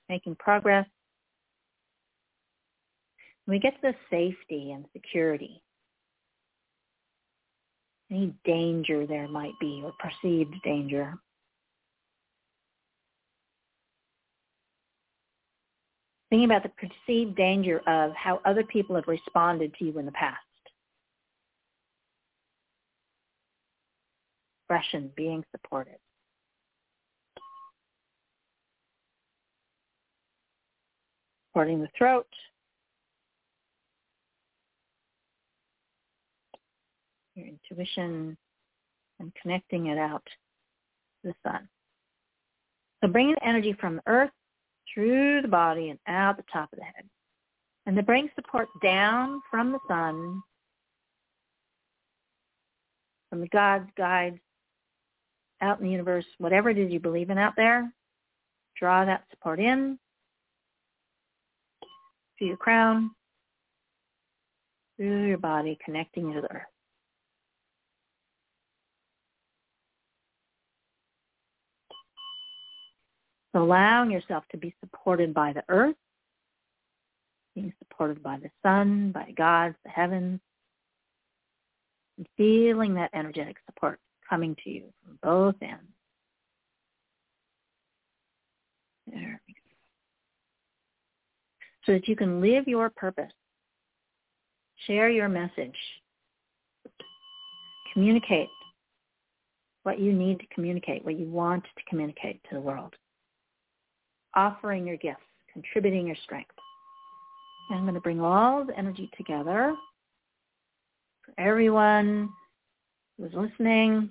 making 0.08 0.36
progress. 0.36 0.86
We 3.46 3.58
get 3.58 3.74
to 3.80 3.92
the 3.92 3.94
safety 4.10 4.72
and 4.72 4.84
security. 4.92 5.62
Any 8.10 8.32
danger 8.44 9.06
there 9.06 9.28
might 9.28 9.58
be 9.60 9.82
or 9.84 9.92
perceived 9.98 10.54
danger. 10.64 11.14
Thinking 16.30 16.44
about 16.44 16.62
the 16.62 16.70
perceived 16.70 17.36
danger 17.36 17.80
of 17.86 18.12
how 18.14 18.40
other 18.44 18.62
people 18.62 18.96
have 18.96 19.08
responded 19.08 19.74
to 19.78 19.84
you 19.84 19.98
in 19.98 20.04
the 20.06 20.12
past. 20.12 20.36
Expression, 24.62 25.10
being 25.16 25.44
supported. 25.50 25.96
supporting 31.58 31.80
the 31.80 31.88
throat. 31.98 32.26
Your 37.34 37.48
intuition 37.48 38.36
and 39.18 39.32
connecting 39.42 39.86
it 39.86 39.98
out 39.98 40.22
to 40.24 41.32
the 41.32 41.34
sun. 41.42 41.68
So 43.02 43.10
bringing 43.10 43.34
energy 43.42 43.72
from 43.80 44.00
earth 44.06 44.30
through 44.92 45.42
the 45.42 45.48
body 45.48 45.90
and 45.90 45.98
out 46.06 46.36
the 46.36 46.44
top 46.52 46.72
of 46.72 46.78
the 46.78 46.84
head. 46.84 47.04
And 47.86 47.96
to 47.96 48.02
bring 48.02 48.30
support 48.34 48.68
down 48.82 49.40
from 49.50 49.72
the 49.72 49.78
sun, 49.88 50.42
from 53.30 53.40
the 53.40 53.48
gods, 53.48 53.88
guides, 53.96 54.38
out 55.60 55.78
in 55.78 55.86
the 55.86 55.90
universe, 55.90 56.26
whatever 56.38 56.70
it 56.70 56.78
is 56.78 56.92
you 56.92 57.00
believe 57.00 57.30
in 57.30 57.38
out 57.38 57.54
there, 57.56 57.92
draw 58.78 59.04
that 59.04 59.24
support 59.30 59.58
in 59.58 59.98
to 62.38 62.44
your 62.44 62.56
crown, 62.56 63.10
through 64.96 65.26
your 65.26 65.38
body, 65.38 65.78
connecting 65.84 66.32
to 66.32 66.40
the 66.40 66.52
earth. 66.52 66.62
Allowing 73.58 74.10
yourself 74.10 74.44
to 74.52 74.56
be 74.56 74.72
supported 74.80 75.34
by 75.34 75.52
the 75.52 75.64
earth, 75.68 75.96
being 77.56 77.72
supported 77.80 78.22
by 78.22 78.38
the 78.38 78.50
sun, 78.62 79.10
by 79.10 79.32
gods, 79.36 79.74
the 79.84 79.90
heavens, 79.90 80.38
and 82.16 82.26
feeling 82.36 82.94
that 82.94 83.10
energetic 83.14 83.56
support 83.66 83.98
coming 84.28 84.56
to 84.62 84.70
you 84.70 84.84
from 85.02 85.18
both 85.22 85.56
ends. 85.60 85.82
There 89.08 89.40
we 89.48 89.54
go 89.54 89.58
so 91.88 91.94
that 91.94 92.06
you 92.06 92.14
can 92.14 92.40
live 92.42 92.68
your 92.68 92.90
purpose, 92.90 93.32
share 94.86 95.08
your 95.08 95.28
message, 95.28 95.74
communicate 97.94 98.48
what 99.84 99.98
you 99.98 100.12
need 100.12 100.38
to 100.38 100.46
communicate, 100.54 101.02
what 101.02 101.18
you 101.18 101.26
want 101.26 101.64
to 101.64 101.82
communicate 101.88 102.42
to 102.44 102.56
the 102.56 102.60
world, 102.60 102.94
offering 104.34 104.86
your 104.86 104.96
gifts, 104.96 105.20
contributing 105.52 106.06
your 106.06 106.16
strength. 106.24 106.50
And 107.70 107.78
I'm 107.78 107.84
going 107.84 107.94
to 107.94 108.00
bring 108.00 108.20
all 108.20 108.64
the 108.64 108.76
energy 108.78 109.10
together 109.16 109.74
for 111.24 111.40
everyone 111.40 112.30
who's 113.18 113.32
listening 113.34 114.10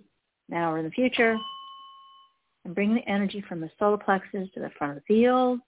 now 0.49 0.71
or 0.71 0.79
in 0.79 0.85
the 0.85 0.91
future. 0.91 1.37
And 2.65 2.75
bring 2.75 2.93
the 2.93 3.07
energy 3.07 3.41
from 3.47 3.61
the 3.61 3.69
solar 3.79 3.97
plexus 3.97 4.49
to 4.53 4.59
the 4.59 4.69
front 4.77 4.97
of 4.97 5.01
the 5.01 5.13
field, 5.13 5.59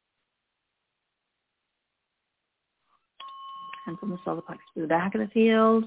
and 3.88 3.98
from 3.98 4.10
the 4.10 4.20
solar 4.26 4.42
plexus 4.42 4.66
to 4.76 4.82
the 4.82 4.88
back 4.88 5.16
of 5.16 5.22
the 5.22 5.28
field. 5.28 5.86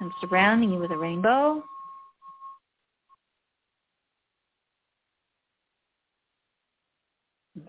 I'm 0.00 0.12
surrounding 0.20 0.72
you 0.72 0.78
with 0.78 0.90
a 0.90 0.96
rainbow. 0.96 1.62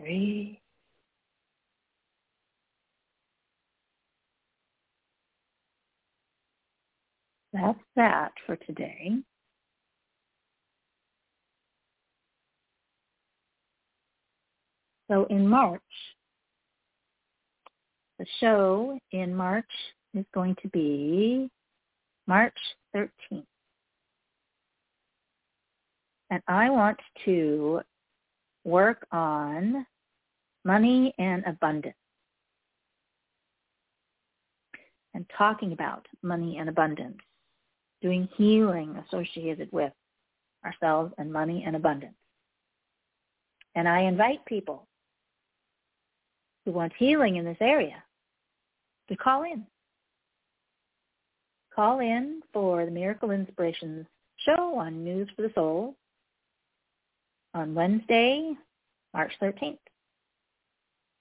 Breathe. 0.01 0.55
That's 7.53 7.77
that 7.95 8.31
for 8.45 8.55
today. 8.55 9.11
So 15.09 15.25
in 15.29 15.47
March, 15.47 15.81
the 18.17 18.25
show 18.39 18.97
in 19.11 19.35
March 19.35 19.65
is 20.13 20.25
going 20.33 20.55
to 20.63 20.69
be 20.69 21.49
March 22.27 22.55
13th. 22.95 23.43
And 26.29 26.41
I 26.47 26.69
want 26.69 26.97
to 27.25 27.81
work 28.63 29.05
on 29.11 29.85
money 30.63 31.13
and 31.17 31.43
abundance 31.45 31.95
and 35.13 35.25
talking 35.37 35.73
about 35.73 36.05
money 36.23 36.57
and 36.57 36.69
abundance, 36.69 37.17
doing 38.01 38.29
healing 38.37 38.95
associated 39.07 39.69
with 39.71 39.91
ourselves 40.65 41.13
and 41.17 41.31
money 41.31 41.63
and 41.65 41.75
abundance. 41.75 42.15
And 43.75 43.87
I 43.87 44.01
invite 44.01 44.45
people 44.45 44.87
who 46.65 46.71
want 46.71 46.93
healing 46.97 47.37
in 47.37 47.45
this 47.45 47.57
area 47.59 48.03
to 49.09 49.15
call 49.15 49.43
in. 49.43 49.65
Call 51.75 51.99
in 51.99 52.41
for 52.53 52.85
the 52.85 52.91
Miracle 52.91 53.31
Inspirations 53.31 54.05
show 54.45 54.75
on 54.77 55.03
News 55.03 55.29
for 55.35 55.41
the 55.41 55.51
Soul 55.55 55.95
on 57.53 57.73
Wednesday, 57.73 58.53
March 59.13 59.31
13th, 59.41 59.77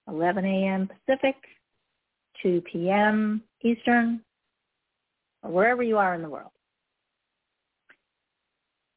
11 0.09 0.45
a.m. 0.45 0.89
Pacific, 1.07 1.37
2 2.43 2.63
p.m. 2.73 3.43
Eastern, 3.63 4.21
or 5.43 5.51
wherever 5.51 5.83
you 5.83 5.99
are 5.99 6.15
in 6.15 6.23
the 6.23 6.29
world. 6.29 6.51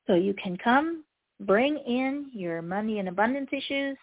So 0.07 0.15
you 0.15 0.34
can 0.34 0.57
come, 0.57 1.03
bring 1.39 1.77
in 1.77 2.29
your 2.34 2.61
money 2.61 2.99
and 2.99 3.07
abundance 3.07 3.49
issues, 3.51 3.97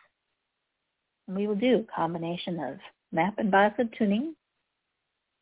and 1.28 1.36
we 1.36 1.46
will 1.46 1.54
do 1.54 1.84
a 1.88 1.94
combination 1.94 2.58
of 2.60 2.78
map 3.12 3.34
and 3.38 3.52
biosub 3.52 3.96
tuning, 3.96 4.34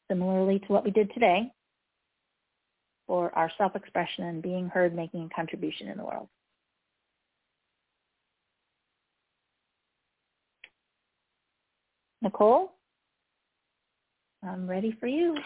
similarly 0.09 0.59
to 0.61 0.73
what 0.73 0.85
we 0.85 0.91
did 0.91 1.13
today, 1.15 1.51
for 3.07 3.35
our 3.37 3.51
self-expression 3.57 4.25
and 4.25 4.43
being 4.43 4.69
heard, 4.69 4.95
making 4.95 5.25
a 5.25 5.35
contribution 5.35 5.89
in 5.89 5.97
the 5.97 6.05
world. 6.05 6.29
Nicole, 12.23 12.73
I'm 14.43 14.69
ready 14.69 14.97
for 14.99 15.07
you. 15.07 15.37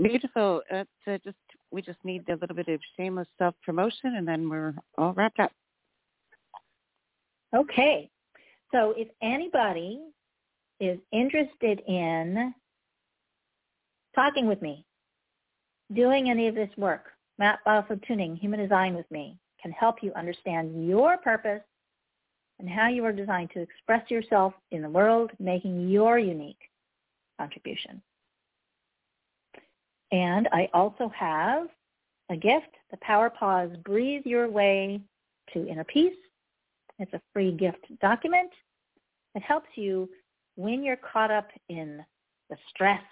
Beautiful. 0.00 0.62
It's 0.70 0.90
uh, 1.06 1.18
just 1.24 1.36
we 1.70 1.82
just 1.82 1.98
need 2.04 2.28
a 2.28 2.36
little 2.36 2.56
bit 2.56 2.68
of 2.68 2.80
shameless 2.96 3.28
self 3.38 3.54
promotion, 3.64 4.16
and 4.16 4.26
then 4.26 4.48
we're 4.48 4.74
all 4.98 5.12
wrapped 5.12 5.40
up. 5.40 5.52
Okay. 7.54 8.10
So 8.72 8.94
if 8.96 9.08
anybody 9.22 10.00
is 10.80 10.98
interested 11.12 11.80
in 11.86 12.54
talking 14.14 14.46
with 14.46 14.62
me, 14.62 14.84
doing 15.94 16.30
any 16.30 16.48
of 16.48 16.54
this 16.54 16.70
work, 16.76 17.06
map 17.38 17.60
biosub 17.66 18.04
tuning, 18.06 18.34
human 18.36 18.60
design 18.60 18.94
with 18.94 19.08
me, 19.10 19.36
can 19.60 19.72
help 19.72 19.96
you 20.02 20.12
understand 20.14 20.88
your 20.88 21.18
purpose 21.18 21.60
and 22.62 22.70
how 22.70 22.88
you 22.88 23.04
are 23.04 23.12
designed 23.12 23.50
to 23.50 23.60
express 23.60 24.08
yourself 24.08 24.54
in 24.70 24.82
the 24.82 24.88
world, 24.88 25.32
making 25.40 25.88
your 25.88 26.16
unique 26.18 26.70
contribution. 27.38 28.00
And 30.12 30.48
I 30.52 30.70
also 30.72 31.08
have 31.08 31.66
a 32.30 32.36
gift, 32.36 32.68
the 32.92 32.98
Power 32.98 33.30
Pause 33.30 33.70
Breathe 33.84 34.22
Your 34.24 34.48
Way 34.48 35.00
to 35.52 35.66
Inner 35.66 35.84
Peace. 35.84 36.14
It's 37.00 37.12
a 37.12 37.20
free 37.32 37.50
gift 37.50 37.84
document 38.00 38.50
that 39.34 39.42
helps 39.42 39.68
you 39.74 40.08
when 40.54 40.84
you're 40.84 40.96
caught 40.96 41.32
up 41.32 41.48
in 41.68 42.04
the 42.48 42.56
stress 42.68 43.02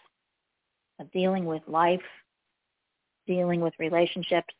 of 1.01 1.11
dealing 1.11 1.45
with 1.45 1.63
life, 1.67 2.01
dealing 3.27 3.61
with 3.61 3.75
relationships, 3.81 4.55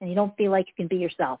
and 0.00 0.10
you 0.10 0.16
don't 0.16 0.36
feel 0.36 0.50
like 0.50 0.66
you 0.66 0.74
can 0.76 0.88
be 0.88 0.96
yourself. 0.96 1.40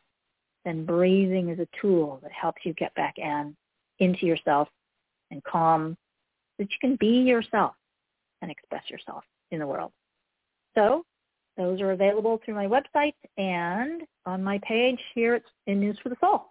Then 0.64 0.84
breathing 0.84 1.50
is 1.50 1.58
a 1.58 1.68
tool 1.80 2.20
that 2.22 2.32
helps 2.32 2.62
you 2.64 2.72
get 2.74 2.94
back 2.94 3.18
in 3.18 3.56
into 3.98 4.26
yourself 4.26 4.68
and 5.30 5.42
calm 5.44 5.96
so 6.56 6.64
that 6.64 6.70
you 6.70 6.78
can 6.80 6.96
be 6.96 7.22
yourself 7.22 7.74
and 8.42 8.50
express 8.50 8.88
yourself 8.88 9.24
in 9.50 9.58
the 9.58 9.66
world. 9.66 9.92
So 10.74 11.04
those 11.56 11.80
are 11.80 11.92
available 11.92 12.40
through 12.44 12.54
my 12.54 12.66
website 12.66 13.14
and 13.38 14.02
on 14.26 14.42
my 14.42 14.58
page 14.58 14.98
here 15.14 15.40
in 15.66 15.80
News 15.80 15.98
for 16.02 16.08
the 16.08 16.16
Soul. 16.20 16.46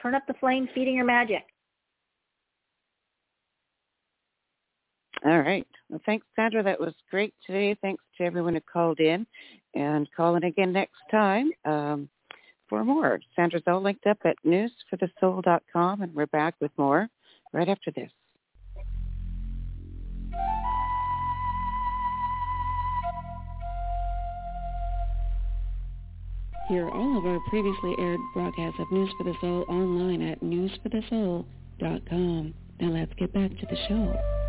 Turn 0.00 0.14
up 0.14 0.26
the 0.26 0.34
flame, 0.34 0.68
feeding 0.74 0.96
your 0.96 1.04
magic. 1.04 1.44
All 5.24 5.40
right. 5.40 5.66
Well, 5.88 6.00
thanks, 6.04 6.26
Sandra. 6.34 6.62
That 6.62 6.80
was 6.80 6.94
great 7.10 7.34
today. 7.46 7.76
Thanks 7.80 8.02
to 8.18 8.24
everyone 8.24 8.54
who 8.54 8.60
called 8.60 8.98
in. 8.98 9.26
And 9.74 10.08
call 10.16 10.36
in 10.36 10.44
again 10.44 10.72
next 10.72 10.98
time 11.10 11.50
um, 11.64 12.08
for 12.68 12.84
more. 12.84 13.20
Sandra's 13.36 13.62
all 13.66 13.80
linked 13.80 14.06
up 14.06 14.18
at 14.24 14.36
newsforthesoul.com, 14.44 16.02
and 16.02 16.14
we're 16.14 16.26
back 16.26 16.54
with 16.60 16.72
more 16.76 17.08
right 17.52 17.68
after 17.68 17.90
this. 17.92 18.10
Hear 26.68 26.88
all 26.88 27.18
of 27.18 27.26
our 27.26 27.40
previously 27.48 27.94
aired 27.98 28.20
broadcasts 28.34 28.80
of 28.80 28.90
News 28.90 29.10
for 29.18 29.24
the 29.24 29.34
Soul 29.40 29.64
online 29.68 30.22
at 30.22 30.40
newsforthesoul.com. 30.40 32.54
Now 32.80 32.88
let's 32.88 33.12
get 33.18 33.32
back 33.32 33.50
to 33.50 33.66
the 33.66 33.76
show. 33.88 34.41